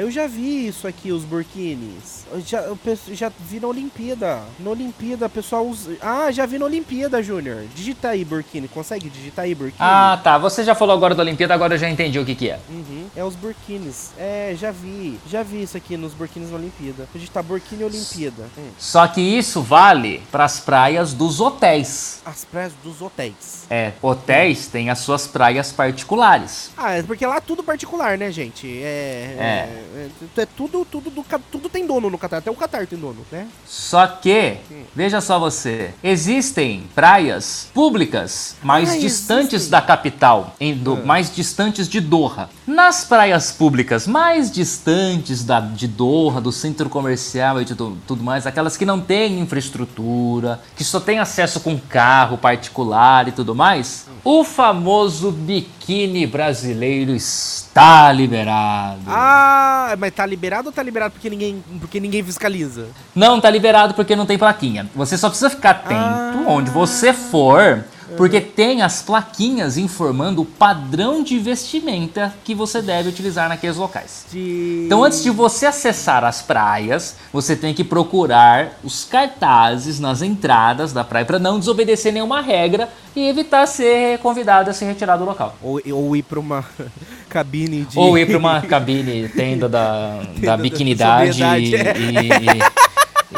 eu 0.00 0.10
já 0.10 0.26
vi 0.26 0.66
isso 0.68 0.86
aqui, 0.86 1.12
os 1.12 1.24
burkinis. 1.24 2.26
Eu 2.32 2.40
já, 2.40 2.58
eu 2.60 2.78
já 3.12 3.30
vi 3.40 3.60
na 3.60 3.68
Olimpíada. 3.68 4.42
Na 4.58 4.70
Olimpíada, 4.70 5.26
o 5.26 5.30
pessoal 5.30 5.66
usa... 5.66 5.96
Ah, 6.00 6.30
já 6.30 6.46
vi 6.46 6.58
na 6.58 6.66
Olimpíada, 6.66 7.22
Júnior. 7.22 7.64
Digita 7.74 8.10
aí, 8.10 8.24
burkini. 8.24 8.68
Consegue 8.68 9.08
digitar 9.08 9.44
aí, 9.44 9.54
burkini? 9.54 9.78
Ah, 9.78 10.20
tá. 10.22 10.38
Você 10.38 10.64
já 10.64 10.74
falou 10.74 10.94
agora 10.94 11.14
da 11.14 11.22
Olimpíada, 11.22 11.54
agora 11.54 11.74
eu 11.74 11.78
já 11.78 11.88
entendi 11.88 12.18
o 12.18 12.24
que, 12.24 12.34
que 12.34 12.50
é. 12.50 12.58
Uhum, 12.68 13.06
é 13.16 13.24
os 13.24 13.34
burkinis. 13.34 14.10
É, 14.18 14.54
já 14.58 14.70
vi. 14.70 15.18
Já 15.28 15.42
vi 15.42 15.62
isso 15.62 15.76
aqui 15.76 15.96
nos 15.96 16.12
burkinis 16.14 16.50
na 16.50 16.56
Olimpíada. 16.56 17.08
Digitar 17.14 17.42
burkini 17.42 17.84
Olimpíada. 17.84 18.44
Hum. 18.56 18.70
Só 18.78 19.06
que 19.06 19.20
isso 19.20 19.62
vale 19.62 20.22
para 20.30 20.44
as 20.44 20.60
praias 20.60 21.12
dos 21.12 21.40
hotéis. 21.40 22.20
As 22.24 22.44
praias 22.44 22.72
dos 22.82 23.00
hotéis. 23.00 23.66
É, 23.70 23.92
hotéis 24.02 24.66
têm 24.68 24.90
as 24.90 24.98
suas 24.98 25.26
praias 25.26 25.72
particulares. 25.72 26.70
Ah, 26.76 26.92
é 26.92 27.02
porque 27.02 27.26
lá 27.26 27.36
é 27.36 27.40
tudo 27.40 27.62
particular, 27.62 28.18
né, 28.18 28.30
gente? 28.30 28.66
É. 28.82 29.36
É, 29.38 29.67
é, 29.68 30.08
é 30.42 30.46
tudo, 30.46 30.84
tudo, 30.84 31.10
do, 31.10 31.24
tudo 31.50 31.68
tem 31.68 31.86
dono 31.86 32.08
no 32.10 32.18
Catar. 32.18 32.38
Até 32.38 32.50
o 32.50 32.54
Catar 32.54 32.86
tem 32.86 32.98
dono, 32.98 33.18
né? 33.30 33.46
Só 33.66 34.06
que, 34.06 34.56
veja 34.94 35.20
só 35.20 35.38
você, 35.38 35.92
existem 36.02 36.84
praias 36.94 37.68
públicas 37.74 38.56
mais 38.62 38.90
Ah, 38.90 38.98
distantes 38.98 39.54
existem. 39.54 39.70
da 39.70 39.80
capital, 39.82 40.54
em 40.60 40.74
do- 40.74 41.04
mais 41.04 41.34
distantes 41.34 41.88
de 41.88 42.00
Doha. 42.00 42.48
Nas 42.66 43.04
praias 43.04 43.50
públicas 43.52 44.06
mais 44.06 44.50
distantes 44.50 45.44
da, 45.44 45.60
de 45.60 45.86
Doha, 45.88 46.40
do 46.40 46.52
centro 46.52 46.88
comercial 46.88 47.60
e 47.60 47.64
de 47.64 47.74
tu- 47.74 47.96
tudo 48.06 48.22
mais, 48.22 48.46
aquelas 48.46 48.76
que 48.76 48.84
não 48.84 49.00
têm 49.00 49.40
infraestrutura, 49.40 50.60
que 50.76 50.84
só 50.84 51.00
tem 51.00 51.18
acesso 51.18 51.60
com 51.60 51.78
carro 51.78 52.36
particular 52.38 53.28
e 53.28 53.32
tudo 53.32 53.54
mais, 53.54 54.06
o 54.24 54.44
famoso 54.44 55.30
biquíni 55.30 56.26
brasileiro 56.26 57.12
está 57.14 58.12
liberado. 58.12 59.00
Ah, 59.06 59.94
mas 59.98 60.12
tá 60.12 60.26
liberado 60.26 60.68
ou 60.68 60.72
tá 60.72 60.82
liberado 60.82 61.12
porque 61.12 61.30
ninguém, 61.30 61.62
porque 61.80 62.00
ninguém 62.00 62.22
fiscaliza? 62.22 62.86
Não, 63.14 63.40
tá 63.40 63.50
liberado 63.50 63.94
porque 63.94 64.14
não 64.16 64.26
tem 64.26 64.38
plaquinha. 64.38 64.88
Você 64.94 65.16
só 65.16 65.28
precisa 65.28 65.50
ficar 65.50 65.70
atento 65.70 65.98
Ah. 65.98 66.44
onde 66.48 66.70
você 66.70 67.12
for, 67.12 67.84
porque 68.16 68.40
tem 68.40 68.82
as 68.82 69.02
plaquinhas 69.02 69.76
informando 69.76 70.42
o 70.42 70.44
padrão 70.44 71.22
de 71.22 71.38
vestimenta 71.38 72.34
que 72.44 72.54
você 72.54 72.80
deve 72.80 73.08
utilizar 73.08 73.48
naqueles 73.48 73.76
locais. 73.76 74.24
De... 74.30 74.84
Então, 74.86 75.04
antes 75.04 75.22
de 75.22 75.30
você 75.30 75.66
acessar 75.66 76.24
as 76.24 76.40
praias, 76.42 77.16
você 77.32 77.54
tem 77.54 77.74
que 77.74 77.84
procurar 77.84 78.78
os 78.82 79.04
cartazes 79.04 80.00
nas 80.00 80.22
entradas 80.22 80.92
da 80.92 81.04
praia 81.04 81.24
para 81.26 81.38
não 81.38 81.58
desobedecer 81.58 82.12
nenhuma 82.12 82.40
regra 82.40 82.88
e 83.14 83.28
evitar 83.28 83.66
ser 83.66 84.18
convidado 84.18 84.70
a 84.70 84.72
se 84.72 84.84
retirar 84.84 85.16
do 85.16 85.24
local. 85.24 85.56
Ou, 85.62 85.80
ou 85.92 86.16
ir 86.16 86.22
pra 86.22 86.40
uma 86.40 86.64
cabine 87.28 87.84
de. 87.84 87.98
Ou 87.98 88.16
ir 88.16 88.26
para 88.26 88.38
uma 88.38 88.62
cabine, 88.62 89.28
tenda 89.28 89.68
da, 89.68 90.20
Tenda 90.34 90.40
da 90.46 90.56
da 90.56 90.62
biquinidade 90.62 91.42
e, 91.42 91.70
sobriedade, 91.70 92.58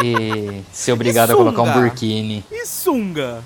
e- 0.02 0.06
e 0.06 0.62
ser 0.72 0.92
obrigado 0.92 1.32
a 1.32 1.36
colocar 1.36 1.62
um 1.62 1.72
burkini. 1.72 2.44
E 2.50 2.64
sunga? 2.66 3.42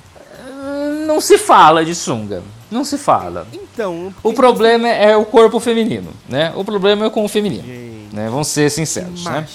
Não 1.05 1.21
se 1.21 1.39
fala 1.39 1.85
de 1.85 1.95
sunga. 1.95 2.43
Não 2.71 2.85
se 2.85 2.99
fala. 2.99 3.47
Então. 3.53 4.13
O 4.23 4.33
problema 4.33 4.89
é 4.89 5.17
o 5.17 5.25
corpo 5.25 5.61
feminino, 5.61 6.11
né? 6.29 6.53
O 6.57 6.65
problema 6.65 7.07
é 7.07 7.11
com 7.11 7.25
o 7.25 7.29
feminino. 7.29 7.63
Gente, 7.63 8.15
Né? 8.15 8.29
Vamos 8.29 8.49
ser 8.49 8.71
sinceros, 8.71 9.25
né? 9.25 9.47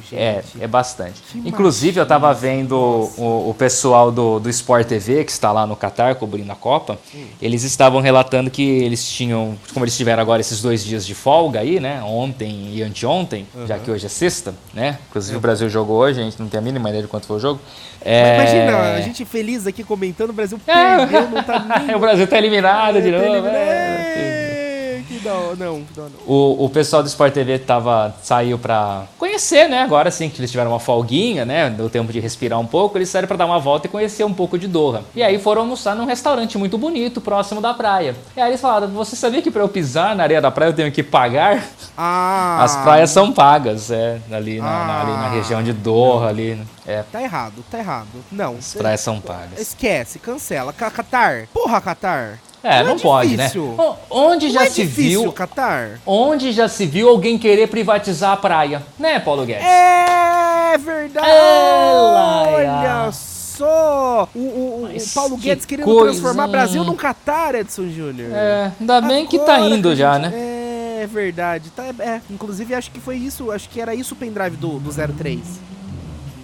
Machismo, 0.00 0.18
gente. 0.18 0.60
É, 0.60 0.64
é 0.64 0.66
bastante. 0.66 1.20
Que 1.30 1.38
Inclusive, 1.48 2.00
eu 2.00 2.06
tava 2.06 2.28
machismo, 2.28 2.48
vendo 2.48 2.76
o, 3.18 3.50
o 3.50 3.54
pessoal 3.54 4.10
do, 4.10 4.38
do 4.40 4.48
Sport 4.50 4.86
TV, 4.86 5.24
que 5.24 5.30
está 5.30 5.52
lá 5.52 5.66
no 5.66 5.76
Catar 5.76 6.14
cobrindo 6.16 6.50
a 6.52 6.56
Copa, 6.56 6.98
Hum. 7.14 7.24
eles 7.40 7.62
estavam 7.64 8.00
relatando 8.00 8.50
que 8.50 8.62
eles 8.62 9.08
tinham, 9.08 9.56
como 9.72 9.84
eles 9.84 9.96
tiveram 9.96 10.22
agora 10.22 10.40
esses 10.40 10.60
dois 10.62 10.84
dias 10.84 11.06
de 11.06 11.14
folga 11.14 11.60
aí, 11.60 11.78
né? 11.80 12.02
Ontem 12.02 12.70
e 12.74 12.82
anteontem, 12.82 13.46
já 13.66 13.78
que 13.78 13.90
hoje 13.90 14.06
é 14.06 14.08
sexta, 14.08 14.54
né? 14.74 14.98
Inclusive 15.08 15.36
o 15.36 15.40
Brasil 15.40 15.68
jogou 15.68 15.98
hoje, 15.98 16.20
a 16.20 16.24
gente 16.24 16.40
não 16.40 16.48
tem 16.48 16.58
a 16.58 16.62
mínima 16.62 16.88
ideia 16.88 17.02
de 17.02 17.08
quanto 17.08 17.26
foi 17.26 17.36
o 17.36 17.40
jogo. 17.40 17.60
É... 18.02 18.34
Imagina, 18.36 18.78
a 18.94 19.00
gente 19.02 19.24
feliz 19.24 19.66
aqui 19.66 19.84
comentando, 19.84 20.30
o 20.30 20.32
Brasil 20.32 20.58
É. 20.66 20.96
perdeu, 21.06 21.28
não 21.30 21.42
tá 21.42 21.58
nem... 21.86 21.94
o 21.94 21.98
Brasil 21.98 22.26
tá 22.26 22.38
eliminado 22.38 23.00
de 23.02 23.10
Tá 23.10 23.18
novo. 23.18 23.24
eliminado. 23.26 23.54
é. 23.56 24.39
Da 25.22 25.30
Não, 25.32 25.56
não, 25.56 25.86
não. 25.96 26.04
não. 26.04 26.10
O, 26.26 26.64
o 26.64 26.68
pessoal 26.70 27.02
do 27.02 27.06
Sport 27.08 27.32
TV 27.34 27.58
tava, 27.58 28.14
saiu 28.22 28.58
pra 28.58 29.04
conhecer, 29.18 29.68
né? 29.68 29.82
Agora 29.82 30.10
sim 30.10 30.28
que 30.28 30.40
eles 30.40 30.50
tiveram 30.50 30.70
uma 30.70 30.80
folguinha, 30.80 31.44
né? 31.44 31.70
Deu 31.70 31.88
tempo 31.90 32.12
de 32.12 32.20
respirar 32.20 32.58
um 32.58 32.66
pouco, 32.66 32.96
eles 32.98 33.08
saíram 33.08 33.28
pra 33.28 33.36
dar 33.36 33.46
uma 33.46 33.58
volta 33.58 33.86
e 33.86 33.90
conhecer 33.90 34.24
um 34.24 34.32
pouco 34.34 34.58
de 34.58 34.66
Doha. 34.66 35.02
E 35.14 35.22
aí 35.22 35.38
foram 35.38 35.62
almoçar 35.62 35.94
num 35.94 36.04
restaurante 36.06 36.56
muito 36.58 36.76
bonito, 36.78 37.20
próximo 37.20 37.60
da 37.60 37.74
praia. 37.74 38.14
E 38.36 38.40
aí 38.40 38.50
eles 38.50 38.60
falaram: 38.60 38.88
Você 38.88 39.14
sabia 39.16 39.42
que 39.42 39.50
pra 39.50 39.62
eu 39.62 39.68
pisar 39.68 40.14
na 40.16 40.22
areia 40.22 40.40
da 40.40 40.50
praia 40.50 40.70
eu 40.70 40.74
tenho 40.74 40.92
que 40.92 41.02
pagar? 41.02 41.64
Ah. 41.96 42.58
As 42.62 42.76
praias 42.76 43.10
são 43.10 43.32
pagas, 43.32 43.90
é, 43.90 44.18
ali 44.32 44.58
na, 44.60 44.86
na- 44.86 45.00
ali 45.02 45.12
na 45.12 45.26
Ah. 45.26 45.30
região 45.30 45.62
de 45.62 45.72
Doha, 45.72 46.28
ali. 46.28 46.60
É, 46.86 47.02
Tá 47.12 47.22
errado, 47.22 47.64
tá 47.70 47.78
errado. 47.78 48.08
Não. 48.32 48.56
as 48.56 48.74
praias 48.74 49.00
são 49.00 49.20
pagas. 49.20 49.60
Esquece, 49.60 50.18
cancela. 50.18 50.72
Ca- 50.72 50.90
Qatar. 50.90 51.46
Porra, 51.52 51.80
Qatar. 51.80 52.38
É, 52.62 52.80
Não 52.82 52.90
não, 52.90 52.96
é 52.96 52.98
pode, 52.98 53.36
né? 53.36 53.44
difícil. 53.44 53.74
Onde 54.10 54.46
Não 54.46 54.52
já 54.52 54.62
é 54.64 54.70
se 54.70 54.82
difícil, 54.84 55.22
viu? 55.22 55.32
Qatar. 55.32 56.00
Onde 56.06 56.52
já 56.52 56.68
se 56.68 56.84
viu 56.86 57.08
alguém 57.08 57.38
querer 57.38 57.68
privatizar 57.68 58.32
a 58.32 58.36
praia? 58.36 58.82
Né, 58.98 59.18
Paulo 59.18 59.46
Guedes? 59.46 59.64
É 59.64 60.76
verdade. 60.78 61.26
Ela, 61.26 62.42
Olha 62.48 63.12
só. 63.12 64.28
O, 64.34 64.38
o- 64.38 64.84
o 64.94 65.10
Paulo 65.14 65.36
que 65.36 65.44
Guedes 65.44 65.64
querendo 65.66 65.84
coisa, 65.86 66.04
transformar 66.12 66.46
Brasil 66.48 66.84
num 66.84 66.94
Qatar, 66.96 67.54
Edson 67.54 67.88
Júnior. 67.88 68.30
É, 68.32 68.72
ainda 68.80 69.00
bem 69.00 69.26
que 69.26 69.38
tá 69.38 69.56
Agora 69.56 69.70
indo 69.74 69.90
que 69.90 69.96
já, 69.96 70.14
gente- 70.18 70.30
né? 70.32 70.56
É 71.02 71.06
verdade. 71.06 71.70
Tá, 71.70 71.84
é, 71.98 72.20
inclusive, 72.30 72.74
acho 72.74 72.90
que 72.90 73.00
foi 73.00 73.16
isso. 73.16 73.50
Acho 73.50 73.68
que 73.70 73.80
era 73.80 73.94
isso 73.94 74.12
o 74.14 74.16
pendrive 74.16 74.56
do, 74.56 74.78
do 74.78 74.90
03. 74.92 75.40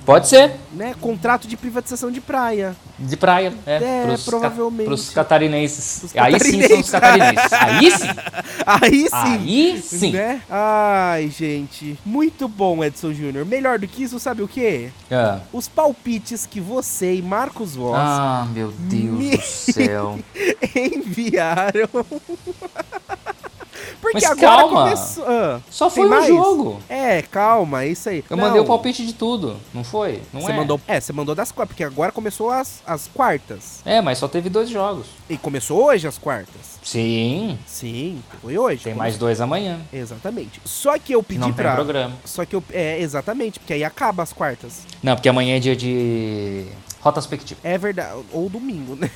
Pode 0.06 0.28
ser. 0.28 0.52
Né? 0.72 0.94
Contrato 1.00 1.46
de 1.48 1.56
privatização 1.56 2.10
de 2.12 2.20
praia. 2.20 2.76
De 2.98 3.16
praia, 3.16 3.52
é. 3.66 3.74
É, 3.76 4.02
pros 4.06 4.24
ca- 4.24 4.30
provavelmente. 4.30 4.86
pros 4.86 5.10
catarinenses. 5.10 5.98
Pros 5.98 6.12
Aí 6.16 6.38
sim 6.40 6.62
são 6.62 6.80
os 6.80 6.90
catarinenses. 6.90 7.52
Aí 7.52 7.90
sim. 7.90 8.06
Aí 8.64 9.00
sim. 9.02 9.08
Aí 9.12 9.82
sim. 9.82 10.12
Né? 10.12 10.40
Ai, 10.48 11.28
gente. 11.28 11.98
Muito 12.06 12.46
bom, 12.48 12.82
Edson 12.84 13.12
Júnior. 13.12 13.44
Melhor 13.44 13.78
do 13.80 13.88
que 13.88 14.04
isso, 14.04 14.18
sabe 14.20 14.42
o 14.42 14.48
quê? 14.48 14.90
Ah. 15.10 15.40
Os 15.52 15.66
palpites 15.68 16.46
que 16.46 16.60
você 16.60 17.16
e 17.16 17.22
Marcos 17.22 17.74
Voss 17.74 17.96
Ah, 17.98 18.46
meu 18.54 18.72
Deus 18.78 19.18
Me- 19.18 19.36
do 19.36 19.42
céu. 19.42 20.18
enviaram. 20.74 21.88
Porque 24.00 24.14
Mas 24.20 24.24
agora 24.24 24.62
calma. 24.62 24.82
começou. 24.84 25.24
Ah, 25.26 25.60
Só 25.70 25.86
tem 25.90 25.94
foi 25.96 26.06
um 26.06 26.10
mais? 26.10 26.26
jogo. 26.26 26.80
É, 26.88 27.22
calma, 27.22 27.82
é 27.84 27.88
isso 27.88 28.08
aí. 28.08 28.24
Eu 28.28 28.36
Não, 28.36 28.44
mandei 28.44 28.60
o 28.60 28.64
palpite 28.64 29.06
de 29.06 29.12
tudo, 29.12 29.56
não 29.72 29.82
foi? 29.84 30.22
Não 30.32 30.40
Você 30.40 30.52
é? 30.52 30.56
mandou. 30.56 30.80
É, 30.86 31.00
você 31.00 31.12
mandou 31.12 31.34
das 31.34 31.50
quartas, 31.52 31.72
porque 31.74 31.84
agora 31.84 32.12
começou 32.12 32.50
as, 32.50 32.82
as 32.86 33.08
quartas. 33.08 33.80
É, 33.84 34.00
mas 34.00 34.18
só 34.18 34.28
teve 34.28 34.48
dois 34.48 34.68
jogos. 34.68 35.06
E 35.28 35.36
começou 35.36 35.84
hoje 35.84 36.06
as 36.06 36.18
quartas. 36.18 36.78
Sim, 36.82 37.58
Sim, 37.66 38.22
foi 38.40 38.56
hoje. 38.56 38.84
tem 38.84 38.92
começou. 38.92 38.98
mais 38.98 39.18
dois 39.18 39.40
amanhã. 39.40 39.80
Exatamente. 39.92 40.60
Só 40.64 40.98
que 40.98 41.12
eu 41.14 41.22
pedi 41.22 41.40
não 41.40 41.48
tem 41.48 41.56
pra. 41.64 41.74
programa. 41.74 42.14
Só 42.24 42.44
que 42.44 42.54
eu. 42.54 42.62
É, 42.72 43.00
exatamente, 43.00 43.58
porque 43.58 43.72
aí 43.72 43.82
acaba 43.84 44.22
as 44.22 44.32
quartas. 44.32 44.82
Não, 45.02 45.14
porque 45.16 45.28
amanhã 45.28 45.56
é 45.56 45.60
dia 45.60 45.74
de 45.74 46.66
retrospectiva. 47.10 47.60
É 47.64 47.76
verdade. 47.78 48.20
Ou 48.32 48.48
domingo, 48.48 48.96
né? 48.96 49.10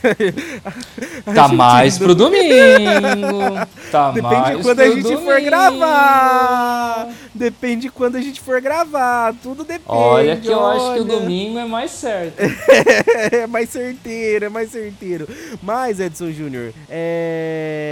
Tá 1.35 1.49
mais 1.49 1.99
pro 1.99 2.15
domingo. 2.15 2.41
Tá 3.91 4.11
Depende 4.13 4.35
mais 4.35 4.57
de 4.59 4.63
quando 4.63 4.81
a 4.81 4.89
gente 4.89 5.03
for 5.03 5.17
domingo. 5.17 5.45
gravar. 5.45 7.09
Depende 7.41 7.81
de 7.83 7.91
quando 7.91 8.17
a 8.17 8.21
gente 8.21 8.39
for 8.39 8.61
gravar. 8.61 9.33
Tudo 9.43 9.65
depende. 9.65 9.85
Olha 9.89 10.37
que 10.37 10.47
eu 10.49 10.67
acho 10.67 10.93
que 10.95 11.01
o 11.01 11.05
domingo 11.05 11.59
é 11.59 11.65
mais 11.65 11.91
certo. 11.91 12.37
é 13.33 13.47
mais 13.47 13.71
certeiro, 13.71 14.45
é 14.45 14.49
mais 14.51 14.71
certeiro. 14.71 15.27
Mas, 15.63 15.99
Edson 15.99 16.31
Júnior, 16.33 16.73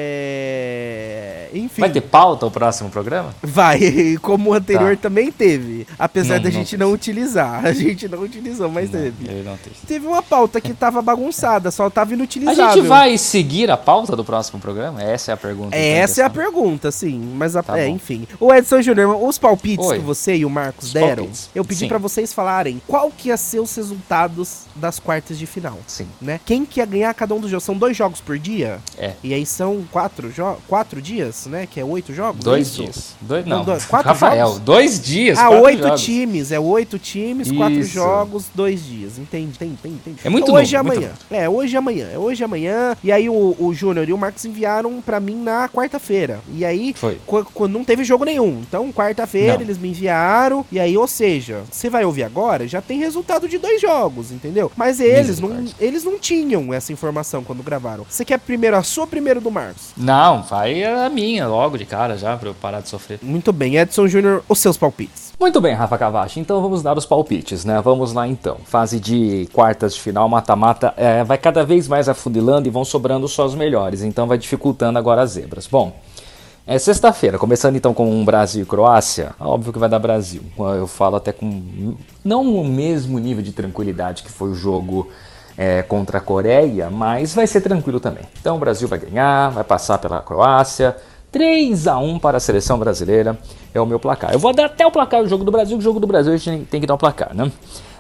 é. 0.09 1.49
Enfim. 1.55 1.81
Vai 1.81 1.91
ter 1.91 2.03
pauta 2.03 2.45
o 2.45 2.51
próximo 2.51 2.91
programa? 2.91 3.35
Vai, 3.43 4.17
como 4.21 4.51
o 4.51 4.55
anterior 4.55 4.95
Tá. 4.97 5.03
também 5.05 5.33
teve. 5.33 5.87
Apesar 5.99 6.35
Não, 6.37 6.43
da 6.43 6.49
não 6.51 6.55
gente 6.55 6.71
teve. 6.73 6.83
não 6.85 6.93
utilizar. 6.93 7.65
A 7.67 7.73
gente 7.73 8.07
não 8.07 8.21
utilizou, 8.21 8.69
mas 8.71 8.91
teve. 8.91 9.43
Não 9.43 9.57
tem. 9.57 9.73
Teve 9.87 10.07
uma 10.07 10.23
pauta 10.23 10.61
que 10.61 10.75
tava 10.75 11.01
bagunçada, 11.01 11.71
só 11.71 11.89
tava 11.89 12.13
A 12.13 12.15
inutilizável. 12.15 12.75
gente 12.75 12.87
vai 12.87 13.17
seguir 13.17 13.71
a 13.71 13.77
pauta 13.79 14.15
do 14.15 14.25
próximo 14.25 14.61
programa? 14.61 15.03
Essa 15.03 15.31
é 15.31 15.35
a 15.35 15.37
pergunta. 15.39 15.69
então, 15.77 15.81
Essa 16.03 16.21
é 16.23 16.25
a 16.25 16.31
pergunta, 16.31 16.91
sim. 16.91 17.19
Mas, 17.35 17.57
a, 17.57 17.63
Tá 17.63 17.79
é, 17.79 17.89
enfim. 17.89 18.27
O 18.39 18.53
Edson 18.53 18.83
Júnior, 18.83 19.23
os 19.25 19.38
palpites 19.39 19.87
Oi. 19.87 19.99
que 19.99 20.05
você 20.05 20.37
e 20.37 20.45
o 20.45 20.51
Marcos 20.51 20.89
Os 20.89 20.93
deram, 20.93 21.25
palpites. 21.25 21.51
eu 21.55 21.65
pedi 21.65 21.87
pra 21.87 21.99
vocês 21.99 22.33
falarem 22.33 22.81
qual 22.87 23.11
que 23.11 23.29
ia 23.29 23.37
ser 23.37 23.61
os 23.61 23.75
resultados 23.75 24.63
das 24.75 24.99
quartas 24.99 25.39
de 25.39 25.47
final. 25.47 25.79
Sim. 25.87 26.07
Né? 26.21 26.41
Quem 26.45 26.65
que 26.65 26.81
ia 26.81 26.87
ganhar 26.87 27.13
cada 27.15 27.35
um 27.35 27.41
dos 27.41 27.51
jogos? 27.51 27.65
São 27.65 27.77
dois 27.77 27.97
jogos 27.97 28.21
por 28.21 28.39
dia? 28.39 28.79
É. 28.97 29.13
E 29.23 29.33
aí 29.35 29.45
são 29.47 29.85
quatro, 29.91 30.31
jo 30.31 30.57
quatro 30.67 31.01
dias, 31.01 31.47
né? 31.47 31.67
Que 31.67 31.81
é 31.81 31.85
oito 31.85 32.13
jogos? 32.15 32.45
Dois 32.45 32.69
isso? 32.69 32.83
dias. 32.83 33.15
Dois, 33.21 33.45
Não, 33.47 33.59
não, 33.59 33.65
dois- 33.65 33.85
quatro 33.85 34.09
Rafael, 34.09 34.47
jogos? 34.49 34.61
dois 34.61 35.01
dias. 35.01 35.39
Ah, 35.39 35.47
quatro 35.49 35.65
oito 35.65 35.83
jogos. 35.83 36.03
times. 36.03 36.53
É 36.53 36.61
oito 36.61 36.99
times, 36.99 37.51
quatro 37.53 37.79
Isso. 37.79 37.93
jogos, 37.95 38.47
dois 38.55 38.85
dias. 38.85 39.19
Entende? 39.19 39.53
Entendi, 39.55 39.73
entendi, 39.75 39.95
entendi. 39.97 40.19
É 40.25 40.29
muito 40.31 40.53
Hoje 40.53 40.75
e 40.75 40.79
novo, 40.79 40.89
muito 40.89 40.99
amanhã. 41.05 41.13
É, 41.31 41.49
hoje 41.49 41.75
e 41.75 41.77
amanhã. 41.77 42.09
É 42.13 42.19
hoje 42.19 42.43
e 42.43 42.45
amanhã. 42.45 42.97
E 43.03 43.13
aí 43.13 43.29
o, 43.29 43.57
o 43.59 43.73
Júnior 43.75 44.09
e 44.09 44.13
o 44.13 44.19
Marcos 44.19 44.45
enviaram 44.45 45.01
pra 45.01 45.21
mim 45.21 45.37
na 45.43 45.69
quarta-feira. 45.69 46.41
E 46.55 46.65
aí, 46.65 46.95
Foi. 46.97 47.19
quando 47.27 47.73
não 47.73 47.85
teve 47.85 48.05
jogo 48.05 48.25
nenhum. 48.25 48.61
Então, 48.67 48.91
Não. 49.37 49.61
eles 49.61 49.79
me 49.79 49.89
enviaram. 49.91 50.65
E 50.73 50.81
aí, 50.81 50.97
ou 50.97 51.07
seja, 51.07 51.63
você 51.71 51.89
vai 51.91 52.05
ouvir 52.05 52.25
agora, 52.25 52.67
já 52.67 52.81
tem 52.81 52.99
resultado 52.99 53.49
de 53.49 53.59
dois 53.59 53.81
jogos, 53.81 54.33
entendeu? 54.33 54.71
Mas 54.77 55.01
eles 55.01 55.39
não, 55.41 55.65
eles 55.79 56.05
não 56.05 56.19
tinham 56.19 56.73
essa 56.73 56.93
informação 56.93 57.45
quando 57.45 57.63
gravaram. 57.63 58.05
Você 58.09 58.25
quer 58.25 58.39
primeiro 58.39 58.77
a 58.77 58.83
sua, 58.83 59.07
primeiro 59.07 59.41
do 59.41 59.51
Marcos? 59.51 59.93
Não, 59.97 60.43
vai 60.43 60.85
a 60.85 61.09
minha 61.09 61.47
logo 61.47 61.77
de 61.77 61.85
cara 61.85 62.17
já, 62.17 62.37
pra 62.37 62.49
eu 62.49 62.55
parar 62.55 62.81
de 62.81 62.89
sofrer. 62.89 63.19
Muito 63.23 63.53
bem, 63.53 63.77
Edson 63.77 64.09
Júnior, 64.09 64.43
os 64.49 64.59
seus 64.59 64.77
palpites. 64.77 65.29
Muito 65.41 65.61
bem, 65.61 65.73
Rafa 65.73 65.97
Cavachi, 65.97 66.41
então 66.41 66.61
vamos 66.61 66.83
dar 66.83 66.99
os 66.99 67.07
palpites, 67.07 67.65
né? 67.65 67.81
Vamos 67.81 68.13
lá 68.13 68.27
então. 68.27 68.57
Fase 68.65 68.99
de 68.99 69.49
quartas 69.53 69.95
de 69.95 70.01
final, 70.01 70.29
mata-mata, 70.29 70.93
é, 70.97 71.23
vai 71.23 71.39
cada 71.39 71.65
vez 71.65 71.87
mais 71.87 72.09
afundilando 72.09 72.67
e 72.67 72.71
vão 72.73 72.85
sobrando 72.85 73.29
só 73.29 73.47
os 73.47 73.55
melhores, 73.55 74.03
então 74.03 74.27
vai 74.27 74.37
dificultando 74.37 74.99
agora 74.99 75.23
as 75.23 75.31
zebras. 75.31 75.69
Bom, 75.69 75.95
é 76.69 76.79
sexta-feira, 76.79 77.39
começando 77.39 77.77
então 77.77 77.95
com 77.95 78.11
um 78.11 78.23
Brasil 78.23 78.63
e 78.63 78.67
Croácia, 78.67 79.35
óbvio 79.41 79.73
que 79.73 79.79
vai 79.79 79.89
dar 79.89 79.99
Brasil. 79.99 80.43
Eu 80.77 80.87
falo 80.87 81.17
até 81.17 81.33
com 81.33 81.95
não 82.23 82.43
o 82.43 82.63
mesmo 82.63 83.19
nível 83.19 83.43
de 83.43 83.53
tranquilidade 83.53 84.23
que 84.23 84.31
foi 84.31 84.51
o 84.51 84.55
jogo 84.55 85.09
é, 85.57 85.81
contra 85.81 86.19
a 86.19 86.21
Coreia, 86.21 86.91
mas 86.91 87.35
vai 87.35 87.47
ser 87.47 87.63
tranquilo 87.63 87.99
também. 87.99 88.25
Então 88.39 88.57
o 88.57 88.59
Brasil 88.59 88.87
vai 88.87 88.99
ganhar, 88.99 89.49
vai 89.49 89.65
passar 89.65 89.97
pela 89.97 90.21
Croácia. 90.21 90.95
3 91.33 91.87
a 91.87 91.97
1 91.97 92.19
para 92.19 92.37
a 92.37 92.41
seleção 92.41 92.79
brasileira 92.79 93.39
é 93.73 93.81
o 93.81 93.87
meu 93.87 93.99
placar. 93.99 94.35
Eu 94.35 94.39
vou 94.39 94.53
dar 94.53 94.67
até 94.67 94.87
o 94.87 94.91
placar 94.91 95.23
do 95.23 95.29
jogo 95.29 95.45
do 95.45 95.51
Brasil, 95.51 95.75
que 95.79 95.81
o 95.81 95.85
jogo 95.85 95.99
do 95.99 96.07
Brasil 96.07 96.35
a 96.35 96.37
gente 96.37 96.67
tem 96.67 96.83
que 96.83 96.87
dar 96.87 96.95
o 96.95 96.99
placar, 96.99 97.35
né? 97.35 97.51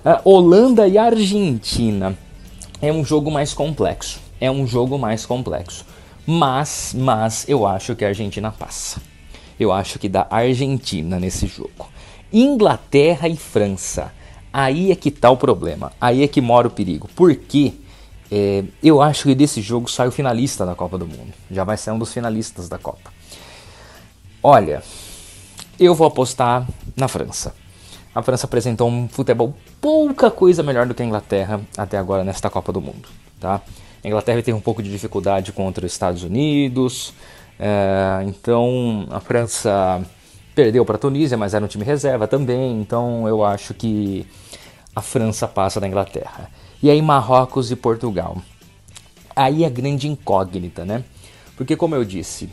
Ah, 0.04 0.20
Holanda 0.24 0.86
e 0.86 0.98
Argentina 0.98 2.14
é 2.82 2.92
um 2.92 3.02
jogo 3.02 3.30
mais 3.30 3.54
complexo. 3.54 4.20
É 4.38 4.50
um 4.50 4.66
jogo 4.66 4.98
mais 4.98 5.24
complexo. 5.24 5.86
Mas, 6.30 6.94
mas 6.94 7.48
eu 7.48 7.66
acho 7.66 7.96
que 7.96 8.04
a 8.04 8.08
Argentina 8.08 8.52
passa. 8.52 9.00
Eu 9.58 9.72
acho 9.72 9.98
que 9.98 10.10
dá 10.10 10.26
Argentina 10.28 11.18
nesse 11.18 11.46
jogo. 11.46 11.88
Inglaterra 12.30 13.26
e 13.26 13.34
França. 13.34 14.12
Aí 14.52 14.92
é 14.92 14.94
que 14.94 15.10
tá 15.10 15.30
o 15.30 15.38
problema. 15.38 15.90
Aí 15.98 16.22
é 16.22 16.28
que 16.28 16.42
mora 16.42 16.68
o 16.68 16.70
perigo. 16.70 17.08
Por 17.16 17.34
quê? 17.34 17.72
É, 18.30 18.62
eu 18.82 19.00
acho 19.00 19.22
que 19.22 19.34
desse 19.34 19.62
jogo 19.62 19.90
sai 19.90 20.06
o 20.06 20.12
finalista 20.12 20.66
da 20.66 20.74
Copa 20.74 20.98
do 20.98 21.06
Mundo. 21.06 21.32
Já 21.50 21.64
vai 21.64 21.78
ser 21.78 21.92
um 21.92 21.98
dos 21.98 22.12
finalistas 22.12 22.68
da 22.68 22.76
Copa. 22.76 23.10
Olha, 24.42 24.82
eu 25.80 25.94
vou 25.94 26.06
apostar 26.06 26.68
na 26.94 27.08
França. 27.08 27.54
A 28.14 28.22
França 28.22 28.44
apresentou 28.44 28.86
um 28.90 29.08
futebol 29.08 29.54
pouca 29.80 30.30
coisa 30.30 30.62
melhor 30.62 30.84
do 30.84 30.92
que 30.92 31.02
a 31.02 31.06
Inglaterra 31.06 31.58
até 31.74 31.96
agora 31.96 32.22
nesta 32.22 32.50
Copa 32.50 32.70
do 32.70 32.82
Mundo, 32.82 33.08
tá? 33.40 33.62
A 34.02 34.08
Inglaterra 34.08 34.42
teve 34.42 34.56
um 34.56 34.60
pouco 34.60 34.82
de 34.82 34.90
dificuldade 34.90 35.52
contra 35.52 35.84
os 35.84 35.92
Estados 35.92 36.22
Unidos, 36.22 37.12
é, 37.58 38.24
então 38.26 39.06
a 39.10 39.20
França 39.20 40.02
perdeu 40.54 40.84
para 40.84 40.96
a 40.96 40.98
Tunísia, 40.98 41.36
mas 41.36 41.54
era 41.54 41.64
um 41.64 41.68
time 41.68 41.84
reserva 41.84 42.26
também, 42.26 42.80
então 42.80 43.26
eu 43.28 43.44
acho 43.44 43.74
que 43.74 44.26
a 44.94 45.00
França 45.00 45.46
passa 45.46 45.80
da 45.80 45.86
Inglaterra. 45.86 46.50
E 46.82 46.90
aí 46.90 47.00
Marrocos 47.02 47.70
e 47.70 47.76
Portugal. 47.76 48.36
Aí 49.34 49.64
é 49.64 49.70
grande 49.70 50.08
incógnita, 50.08 50.84
né? 50.84 51.04
Porque 51.56 51.76
como 51.76 51.94
eu 51.94 52.04
disse, 52.04 52.48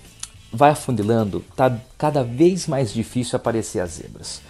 vai 0.52 0.72
afundilando, 0.72 1.44
tá 1.56 1.76
cada 1.98 2.24
vez 2.24 2.68
mais 2.68 2.94
difícil 2.94 3.36
aparecer 3.38 3.80
as 3.80 3.92
zebras. 3.92 4.42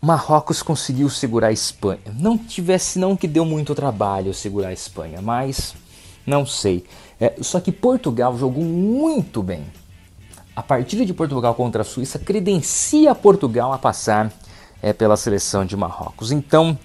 Marrocos 0.00 0.62
conseguiu 0.62 1.10
segurar 1.10 1.48
a 1.48 1.52
Espanha. 1.52 2.00
Não 2.14 2.38
tivesse 2.38 2.98
não 2.98 3.16
que 3.16 3.28
deu 3.28 3.44
muito 3.44 3.74
trabalho 3.74 4.32
segurar 4.32 4.68
a 4.68 4.72
Espanha, 4.72 5.20
mas 5.20 5.74
não 6.26 6.44
sei. 6.46 6.84
É, 7.20 7.34
só 7.40 7.60
que 7.60 7.72
Portugal 7.72 8.36
jogou 8.36 8.64
muito 8.64 9.42
bem. 9.42 9.64
A 10.54 10.62
partida 10.62 11.04
de 11.04 11.14
Portugal 11.14 11.54
contra 11.54 11.82
a 11.82 11.84
Suíça 11.84 12.18
credencia 12.18 13.14
Portugal 13.14 13.72
a 13.72 13.78
passar 13.78 14.32
é, 14.82 14.92
pela 14.92 15.16
seleção 15.16 15.64
de 15.64 15.76
Marrocos. 15.76 16.32
Então 16.32 16.78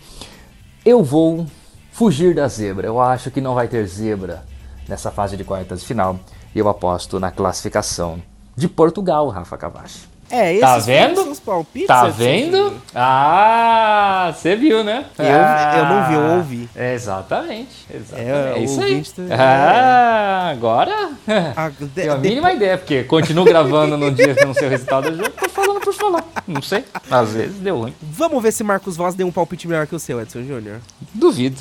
eu 0.86 1.04
vou 1.04 1.46
fugir 1.92 2.36
da 2.36 2.48
zebra. 2.48 2.88
Eu 2.88 3.00
acho 3.00 3.32
que 3.32 3.42
não 3.42 3.56
vai 3.56 3.68
ter 3.68 3.86
zebra 3.88 4.44
nessa 4.88 5.12
fase 5.12 5.36
de 5.36 5.44
quartas 5.44 5.82
de 5.82 5.88
final. 5.88 6.20
E 6.54 6.60
eu 6.60 6.70
aposto 6.70 7.20
na 7.20 7.32
classificação 7.32 8.22
de 8.56 8.70
Portugal, 8.70 9.28
Rafa 9.30 9.58
Cavacho. 9.58 10.15
É, 10.30 10.50
esses 10.54 10.62
Tá 10.62 10.78
vendo? 10.80 11.24
seus 11.24 11.40
palpites, 11.40 11.88
Tá 11.88 12.08
Edson 12.08 12.18
vendo? 12.18 12.74
Ah, 12.96 14.34
você 14.36 14.56
viu, 14.56 14.84
né? 14.84 15.06
Eu- 15.20 15.26
eu 15.26 15.86
não 15.86 16.08
vi, 16.08 16.14
eu 16.16 16.22
Ah, 16.22 16.36
ouvi. 16.38 16.70
Exatamente. 16.76 17.86
exatamente. 17.94 18.30
É, 18.32 18.54
É, 18.56 18.60
isso 18.60 18.82
aí. 18.82 19.02
tá- 19.04 19.36
Ah, 19.38 20.50
agora. 20.52 21.10
Ah, 21.56 21.70
de- 21.80 21.88
Tenho 21.90 22.14
a 22.14 22.18
de- 22.18 22.28
mínima 22.30 22.52
ideia, 22.54 22.78
porque 22.78 23.04
continuo 23.04 23.46
gravando 23.46 23.98
no 23.98 24.12
dia 24.12 24.34
que 24.34 24.44
não 24.46 24.54
sei 24.54 24.68
o 24.68 24.70
resultado, 24.72 25.10
eu 25.10 25.16
já 25.18 25.30
tô 25.30 25.48
falando 25.50 25.80
por 25.82 25.94
falar. 25.94 26.24
Não 26.48 26.62
sei. 26.62 26.84
Às 27.10 27.34
vezes 27.34 27.58
deu 27.60 27.78
ruim. 27.78 27.94
Vamos 28.02 28.42
ver 28.42 28.52
se 28.52 28.64
Marcos 28.64 28.98
Voz 28.98 29.14
deu 29.16 29.28
um 29.28 29.32
palpite 29.32 29.68
melhor 29.68 29.86
que 29.88 29.96
o 29.96 30.00
seu, 30.00 30.20
Edson 30.22 30.44
Júnior. 30.44 30.80
Duvido. 31.14 31.58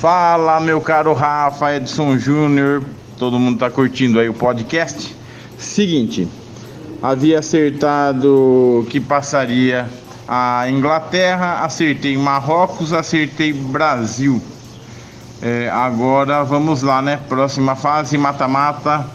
Fala, 0.00 0.58
meu 0.60 0.80
caro 0.80 1.12
Rafa 1.12 1.74
Edson 1.76 2.18
Júnior. 2.18 2.82
Todo 3.18 3.38
mundo 3.38 3.58
tá 3.58 3.70
curtindo 3.70 4.18
aí 4.18 4.28
o 4.28 4.34
podcast? 4.34 5.14
Seguinte, 5.56 6.28
havia 7.02 7.38
acertado 7.38 8.86
que 8.90 9.00
passaria 9.00 9.88
a 10.26 10.68
Inglaterra, 10.70 11.64
acertei 11.64 12.16
Marrocos, 12.16 12.92
acertei 12.92 13.52
Brasil. 13.52 14.40
É, 15.42 15.68
agora 15.70 16.42
vamos 16.42 16.82
lá, 16.82 17.02
né? 17.02 17.18
Próxima 17.28 17.76
fase, 17.76 18.16
mata-mata. 18.16 19.06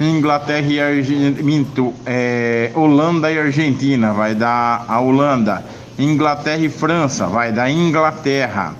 Inglaterra 0.00 0.66
e 0.66 0.80
Argentina. 0.80 1.92
É, 2.06 2.70
Holanda 2.74 3.32
e 3.32 3.38
Argentina, 3.38 4.12
vai 4.12 4.34
dar 4.34 4.84
a 4.86 5.00
Holanda. 5.00 5.64
Inglaterra 5.98 6.62
e 6.62 6.68
França, 6.68 7.26
vai 7.26 7.50
dar 7.50 7.70
Inglaterra. 7.70 8.74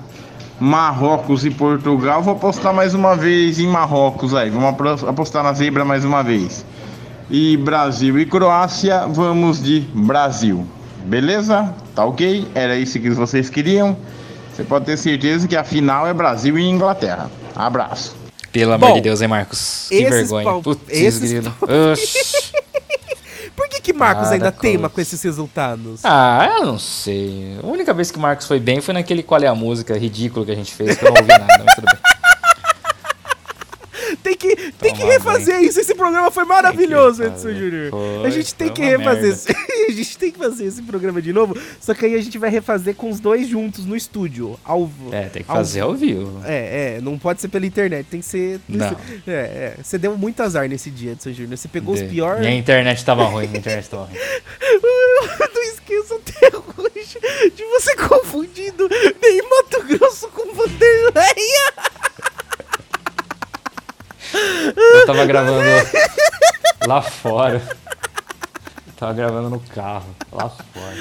Marrocos 0.61 1.45
e 1.45 1.51
Portugal, 1.51 2.21
vou 2.21 2.35
apostar 2.35 2.75
mais 2.75 2.93
uma 2.93 3.15
vez 3.15 3.61
em 3.61 3.67
Marrocos 3.69 4.35
aí. 4.35 4.51
Vamos 4.51 5.05
apostar 5.05 5.43
na 5.43 5.53
zebra 5.53 5.85
mais 5.85 6.05
uma 6.05 6.23
vez. 6.23 6.65
E 7.31 7.57
Brasil 7.59 8.19
e 8.19 8.25
Croácia, 8.25 9.07
vamos 9.07 9.63
de 9.63 9.81
Brasil. 9.93 10.67
Beleza? 11.05 11.75
Tá 11.95 12.05
ok? 12.05 12.47
Era 12.55 12.77
isso 12.77 12.99
que 12.99 13.11
vocês 13.11 13.51
queriam. 13.51 13.97
Você 14.55 14.65
pode 14.65 14.87
ter 14.87 14.97
certeza 14.97 15.47
que 15.47 15.55
a 15.55 15.63
final 15.63 16.07
é 16.07 16.15
Brasil 16.15 16.59
e 16.59 16.65
Inglaterra. 16.65 17.31
Abraço. 17.55 18.17
Pelo 18.51 18.73
amor 18.73 18.89
Bom, 18.89 18.95
de 18.95 19.03
Deus, 19.03 19.21
hein, 19.21 19.29
Marcos? 19.29 19.87
Que 19.89 20.09
vergonha. 20.09 20.63
Putz, 20.63 20.81
esses 20.89 21.31
grilo. 21.33 21.55
Por 23.55 23.69
que, 23.69 23.81
que 23.81 23.93
Marcos 23.93 24.29
ainda 24.29 24.51
teima 24.51 24.83
coisa. 24.83 24.95
com 24.95 25.01
esses 25.01 25.23
resultados? 25.23 26.01
Ah, 26.05 26.57
eu 26.59 26.67
não 26.67 26.79
sei. 26.79 27.59
A 27.63 27.67
única 27.67 27.93
vez 27.93 28.11
que 28.11 28.19
o 28.19 28.21
Marcos 28.21 28.47
foi 28.47 28.59
bem 28.59 28.81
foi 28.81 28.95
naquele 28.95 29.23
Qual 29.23 29.43
é 29.43 29.47
a 29.47 29.55
Música 29.55 29.99
ridículo 29.99 30.47
que 30.47 30.53
a 30.53 30.55
gente 30.55 30.73
fez, 30.73 30.97
que 30.97 31.05
eu 31.05 31.11
não 31.11 31.21
ouvi 31.21 31.29
nada, 31.29 31.63
mas 31.65 31.75
tudo 31.75 31.87
bem. 31.87 32.08
Tem 34.79 34.95
que, 34.95 35.03
refazer 35.03 35.61
isso. 35.63 35.81
Esse 35.81 35.95
programa 35.95 36.31
foi 36.31 36.45
maravilhoso, 36.45 37.23
Edson. 37.25 37.51
Júnior. 37.53 37.91
A 38.25 38.31
gente 38.31 38.55
tem 38.55 38.69
que 38.69 38.81
refazer. 38.83 39.35
a 39.89 39.93
gente 39.93 40.17
tem 40.19 40.31
que 40.31 40.39
fazer 40.39 40.67
esse 40.67 40.83
programa 40.83 41.21
de 41.21 41.33
novo. 41.33 41.57
Só 41.81 41.95
que 41.95 42.07
aí 42.07 42.15
a 42.15 42.21
gente 42.23 42.39
vai 42.39 42.49
refazer 42.51 42.95
com 42.95 43.11
os 43.11 43.19
dois 43.21 43.49
juntos 43.49 43.85
no 43.85 43.97
estúdio. 43.97 44.59
Ao, 44.65 44.89
É, 45.11 45.23
tem 45.25 45.43
que 45.43 45.51
ao- 45.51 45.57
fazer 45.57 45.81
ao 45.81 45.95
vivo. 45.95 46.41
É, 46.45 46.97
é, 46.97 47.01
não 47.01 47.19
pode 47.19 47.41
ser 47.41 47.49
pela 47.49 47.67
internet, 47.67 48.07
tem 48.11 48.21
que 48.21 48.27
ser. 48.27 48.61
Não. 48.69 48.87
É, 49.27 49.33
é. 49.33 49.77
Você 49.83 49.99
deu 49.99 50.17
muito 50.17 50.41
azar 50.43 50.69
nesse 50.69 50.91
dia, 50.91 51.13
Edson 51.13 51.33
Júnior. 51.33 51.57
Você 51.59 51.69
pegou 51.69 51.95
os 51.95 52.01
De- 52.01 52.07
piores. 52.09 52.41
Minha 52.41 52.55
internet 52.57 53.05
tava 53.05 53.25
ruim, 53.25 53.47
minha 53.49 53.59
internet 53.59 53.89
tava 53.89 54.05
ruim. 54.05 54.15
Eu 54.61 55.49
não 55.55 55.63
esqueço 55.63 56.15
até 56.15 56.49
hoje 56.57 57.19
de 57.55 57.65
você 57.65 57.97
confundindo 58.07 58.89
nem 59.21 59.43
Mato 59.43 59.83
Grosso 59.85 60.29
com 60.29 60.53
Vanderleia. 60.55 61.73
Eu 64.77 65.07
tava 65.07 65.25
gravando 65.27 65.63
lá 66.87 67.03
fora. 67.03 67.63
Tava 68.99 69.13
gravando 69.13 69.49
no 69.51 69.61
carro, 69.61 70.07
lá 70.33 70.49
fora. 70.49 70.97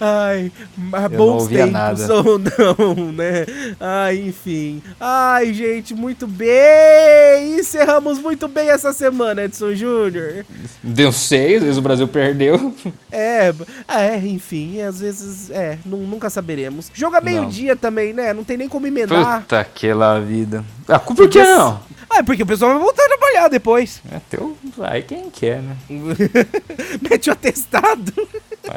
Ai, 0.00 0.52
mas 0.76 1.10
Eu 1.10 1.18
bons 1.18 1.48
tempos 1.48 1.72
nada. 1.72 2.14
ou 2.14 2.38
não, 2.38 3.10
né? 3.12 3.44
Ai, 3.80 4.18
enfim. 4.28 4.80
Ai, 5.00 5.52
gente, 5.52 5.92
muito 5.92 6.24
bem. 6.28 7.58
Encerramos 7.58 8.20
muito 8.20 8.46
bem 8.46 8.70
essa 8.70 8.92
semana, 8.92 9.42
Edson 9.42 9.74
Júnior. 9.74 10.44
Deu 10.80 11.10
seis, 11.10 11.56
às 11.56 11.62
vezes 11.64 11.78
o 11.78 11.82
Brasil 11.82 12.06
perdeu. 12.06 12.72
É, 13.10 13.52
é, 13.88 14.16
enfim, 14.18 14.80
às 14.82 15.00
vezes, 15.00 15.50
é, 15.50 15.78
nu- 15.84 16.06
nunca 16.06 16.30
saberemos. 16.30 16.92
Joga 16.94 17.20
meio-dia 17.20 17.74
também, 17.74 18.12
né? 18.12 18.32
Não 18.32 18.44
tem 18.44 18.56
nem 18.56 18.68
como 18.68 18.86
emendar. 18.86 19.40
Puta 19.40 19.58
aquela 19.58 20.20
vida. 20.20 20.64
Ah, 20.86 21.00
por 21.00 21.28
que 21.28 21.42
não? 21.42 21.80
É 22.18 22.22
porque 22.22 22.42
o 22.42 22.46
pessoal 22.46 22.72
vai 22.72 22.80
voltar 22.80 23.04
a 23.04 23.08
trabalhar 23.08 23.48
depois. 23.48 24.00
É 24.10 24.18
teu. 24.30 24.56
Aí 24.80 25.02
quem 25.02 25.28
quer, 25.30 25.60
né? 25.60 25.76
Mete 27.10 27.28
o 27.28 27.32
atestado. 27.32 28.12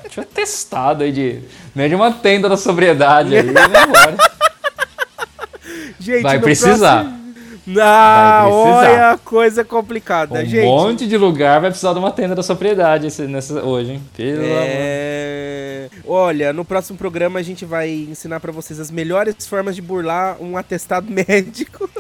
Tinha 0.10 0.26
testado 0.26 1.04
aí 1.04 1.12
de. 1.12 1.42
Não 1.74 1.84
é 1.84 1.88
de 1.88 1.96
uma 1.96 2.12
tenda 2.12 2.48
da 2.50 2.58
sobriedade 2.58 3.36
aí, 3.36 3.44
vambora. 3.44 4.18
Gente, 6.00 6.22
Vai 6.24 6.40
precisar. 6.40 7.02
próximo- 7.04 7.19
Ah, 7.78 8.42
Vai 8.44 8.52
precisar. 8.52 8.78
olha, 9.12 9.18
coisa 9.24 9.64
complicada, 9.64 10.40
Um 10.42 10.46
gente. 10.46 10.66
monte 10.66 11.08
de 11.08 11.18
lugar 11.18 11.62
vai 11.62 11.70
precisar 11.70 11.94
de 11.94 12.00
uma 12.00 12.12
tenda 12.12 12.36
da 12.36 12.44
sobriedade 12.44 13.08
esse, 13.08 13.24
nessa, 13.24 13.64
hoje, 13.64 13.94
hein? 13.94 14.04
Pelo 14.16 14.40
amor. 14.46 14.58
É... 14.62 15.90
Olha, 16.06 16.52
no 16.54 16.66
próximo 16.66 16.98
programa 16.98 17.40
a 17.40 17.44
gente 17.44 17.66
vai 17.66 17.90
ensinar 17.90 18.40
pra 18.40 18.52
vocês 18.52 18.80
as 18.80 18.90
melhores 18.90 19.46
formas 19.48 19.76
de 19.76 19.82
burlar 19.82 20.38
um 20.42 20.58
atestado 20.58 21.08
médico. 21.12 21.90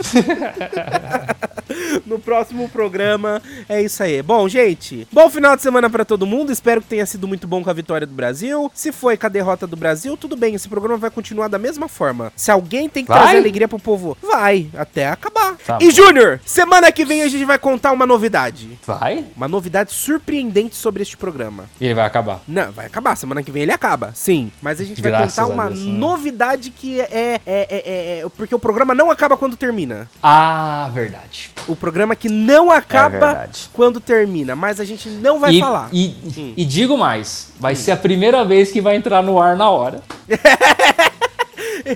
no 2.05 2.19
próximo 2.19 2.67
programa 2.69 3.41
é 3.67 3.81
isso 3.81 4.01
aí. 4.01 4.21
Bom, 4.21 4.47
gente, 4.47 5.07
bom 5.11 5.29
final 5.29 5.55
de 5.55 5.61
semana 5.61 5.89
pra 5.89 6.05
todo 6.05 6.25
mundo. 6.25 6.51
Espero 6.51 6.81
que 6.81 6.87
tenha 6.87 7.05
sido 7.05 7.27
muito 7.27 7.47
bom 7.47 7.63
com 7.63 7.69
a 7.69 7.73
vitória 7.73 8.07
do 8.07 8.13
Brasil. 8.13 8.71
Se 8.73 8.91
foi 8.91 9.17
com 9.17 9.25
a 9.25 9.29
derrota 9.29 9.67
do 9.67 9.75
Brasil, 9.75 10.15
tudo 10.17 10.35
bem. 10.35 10.55
Esse 10.55 10.69
programa 10.69 10.97
vai 10.97 11.09
continuar 11.11 11.47
da 11.47 11.59
mesma 11.59 11.87
forma. 11.87 12.31
Se 12.35 12.51
alguém 12.51 12.89
tem 12.89 13.03
que 13.03 13.09
Vai? 13.09 13.19
trazer 13.21 13.37
alegria 13.37 13.67
pro 13.67 13.79
povo, 13.79 14.17
vai 14.21 14.67
até 14.75 15.07
acabar. 15.07 15.57
Tá 15.65 15.77
e. 15.81 15.91
Júnior, 15.91 16.39
semana 16.45 16.91
que 16.91 17.03
vem 17.05 17.21
a 17.21 17.27
gente 17.27 17.45
vai 17.45 17.59
contar 17.59 17.91
uma 17.91 18.05
novidade. 18.05 18.77
Vai? 18.85 19.25
Uma 19.35 19.47
novidade 19.47 19.91
surpreendente 19.91 20.75
sobre 20.75 21.01
este 21.03 21.17
programa. 21.17 21.65
E 21.79 21.85
ele 21.85 21.93
vai 21.93 22.05
acabar. 22.05 22.41
Não, 22.47 22.71
vai 22.71 22.85
acabar. 22.85 23.15
Semana 23.15 23.43
que 23.43 23.51
vem 23.51 23.63
ele 23.63 23.71
acaba. 23.71 24.11
Sim. 24.13 24.51
Mas 24.61 24.79
a 24.79 24.83
gente 24.83 25.01
vai 25.01 25.11
Graças 25.11 25.35
contar 25.35 25.43
a 25.43 25.53
uma 25.53 25.67
Deus, 25.67 25.79
né? 25.85 25.91
novidade 25.91 26.69
que 26.71 26.99
é, 27.01 27.07
é, 27.11 27.41
é, 27.45 27.67
é- 27.69 28.19
é- 28.19 28.29
Porque 28.35 28.53
o 28.55 28.59
programa 28.59 28.93
não 28.95 29.11
acaba 29.11 29.35
quando 29.37 29.55
termina. 29.57 30.09
Ah, 30.23 30.89
verdade. 30.93 31.51
O 31.67 31.75
programa 31.75 32.15
que 32.15 32.29
não 32.29 32.71
acaba 32.71 33.31
É 33.43 33.49
quando 33.73 33.99
termina. 33.99 34.55
Mas 34.55 34.79
a 34.79 34.85
gente 34.85 35.09
não 35.09 35.39
vai 35.39 35.53
e, 35.55 35.59
falar. 35.59 35.89
E, 35.91 36.53
e 36.57 36.65
digo 36.65 36.97
mais, 36.97 37.51
vai 37.59 37.75
ser 37.75 37.91
a 37.91 37.97
primeira 37.97 38.43
vez 38.45 38.71
que 38.71 38.81
vai 38.81 38.95
entrar 38.95 39.21
no 39.21 39.41
ar 39.41 39.55
na 39.55 39.69
hora. 39.69 40.01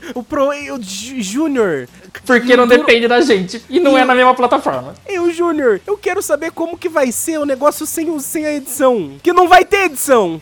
O 0.16 0.24
Pro. 0.24 0.50
O 0.50 0.82
Jú- 0.82 1.22
Júnior. 1.22 1.88
Porque 2.26 2.56
não 2.56 2.68
depende 2.68 3.08
da 3.08 3.22
gente. 3.22 3.62
E 3.70 3.80
não 3.80 3.98
é 3.98 4.06
na 4.06 4.14
mesma 4.16 4.34
plataforma. 4.36 4.94
Eu, 5.08 5.32
Júnior, 5.32 5.82
eu 5.86 5.98
quero 5.98 6.22
saber 6.22 6.52
como 6.52 6.78
que 6.78 6.88
vai 6.90 7.12
ser 7.12 7.40
o 7.40 7.46
negócio 7.46 7.86
sem, 7.86 8.10
o- 8.10 8.20
sem 8.20 8.46
a 8.46 8.54
edição. 8.54 9.12
Que 9.22 9.34
não 9.34 9.48
vai 9.48 9.66
ter 9.66 9.86
edição. 9.86 10.42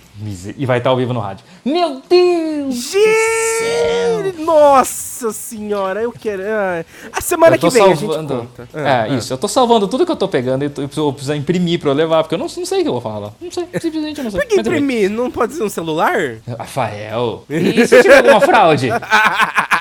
E 0.57 0.65
vai 0.65 0.77
estar 0.79 0.89
ao 0.89 0.97
vivo 0.97 1.13
no 1.13 1.19
rádio. 1.19 1.45
Meu 1.64 2.01
Deus! 2.09 2.76
Gente! 2.76 4.41
Nossa 4.41 5.32
senhora, 5.32 6.01
eu 6.01 6.12
quero. 6.12 6.41
A 7.14 7.22
semana 7.22 7.57
que 7.57 7.70
vem 7.70 7.82
a 7.82 7.95
salvando. 7.95 8.39
gente 8.39 8.47
conta. 8.47 8.70
Ah, 8.74 9.07
é, 9.07 9.14
isso. 9.16 9.32
Eu 9.32 9.38
tô 9.38 9.47
salvando 9.47 9.88
tudo 9.88 10.05
que 10.05 10.12
eu 10.12 10.16
tô 10.16 10.28
pegando 10.28 10.64
e 10.64 10.72
eu 10.76 11.14
preciso, 11.14 11.34
imprimir 11.36 11.80
pra 11.80 11.89
eu 11.91 11.93
levar, 11.93 12.24
porque 12.24 12.36
eu 12.36 12.39
não, 12.39 12.47
não 12.47 12.66
sei 12.66 12.80
o 12.80 12.82
que 12.82 12.88
eu 12.88 12.93
vou 12.93 13.01
falar. 13.01 13.32
Não 13.39 13.51
sei, 13.51 13.68
simplesmente 13.80 14.18
eu 14.18 14.24
não 14.24 14.32
sei. 14.32 14.41
Por 14.41 14.49
que 14.49 14.59
imprimir? 14.59 15.09
Não 15.09 15.30
pode 15.30 15.53
ser 15.53 15.64
um 15.64 15.70
celular? 15.70 16.38
Rafael. 16.57 17.45
E 17.49 17.88
se 17.88 18.01
tiver 18.01 18.18
alguma 18.18 18.41
fraude? 18.41 18.89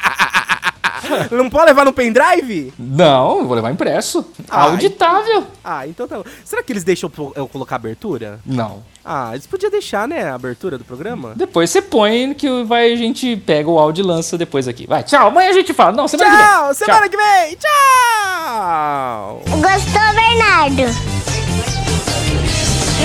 Não 1.30 1.50
pode 1.50 1.66
levar 1.66 1.84
no 1.84 1.92
pendrive? 1.92 2.72
Não, 2.78 3.38
eu 3.40 3.46
vou 3.46 3.54
levar 3.54 3.70
impresso. 3.70 4.24
Ai. 4.48 4.70
Auditável. 4.70 5.46
Ah, 5.64 5.86
então 5.86 6.06
tá 6.06 6.18
bom. 6.18 6.24
Será 6.44 6.62
que 6.62 6.72
eles 6.72 6.84
deixam 6.84 7.11
eu 7.34 7.48
colocar 7.48 7.76
abertura? 7.76 8.40
Não. 8.44 8.82
Ah, 9.04 9.30
eles 9.32 9.46
podiam 9.46 9.70
deixar, 9.70 10.06
né, 10.06 10.30
a 10.30 10.34
abertura 10.34 10.76
do 10.76 10.84
programa? 10.84 11.32
Depois 11.34 11.70
você 11.70 11.80
põe 11.80 12.34
que 12.34 12.62
vai, 12.64 12.92
a 12.92 12.96
gente 12.96 13.36
pega 13.36 13.68
o 13.68 13.78
áudio 13.78 14.02
e 14.02 14.06
lança 14.06 14.36
depois 14.36 14.68
aqui. 14.68 14.86
Vai, 14.86 15.02
tchau. 15.02 15.28
Amanhã 15.28 15.50
a 15.50 15.54
gente 15.54 15.72
fala. 15.72 15.92
Não, 15.92 16.06
semana 16.06 16.30
que 16.30 16.36
vem. 16.36 16.46
Tchau, 16.46 16.74
semana 16.74 17.08
que 17.08 17.16
vem! 17.16 17.56
Tchau! 17.56 19.42
Gostou, 19.46 20.14
Bernardo? 20.14 20.82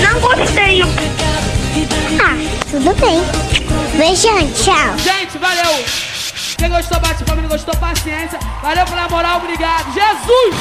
Não 0.02 0.20
gostei. 0.20 0.82
Ah, 2.22 2.36
tudo 2.70 2.94
bem. 3.00 3.22
Beijão, 3.98 4.52
tchau. 4.52 4.98
Gente, 4.98 5.38
valeu! 5.38 6.15
Quem 6.58 6.70
gostou, 6.70 7.00
bate 7.00 7.24
família 7.26 7.50
gostou, 7.50 7.76
paciência. 7.78 8.40
Valeu 8.62 8.86
pela 8.86 9.10
moral, 9.10 9.38
obrigado. 9.38 9.94
Jesus! 9.94 10.56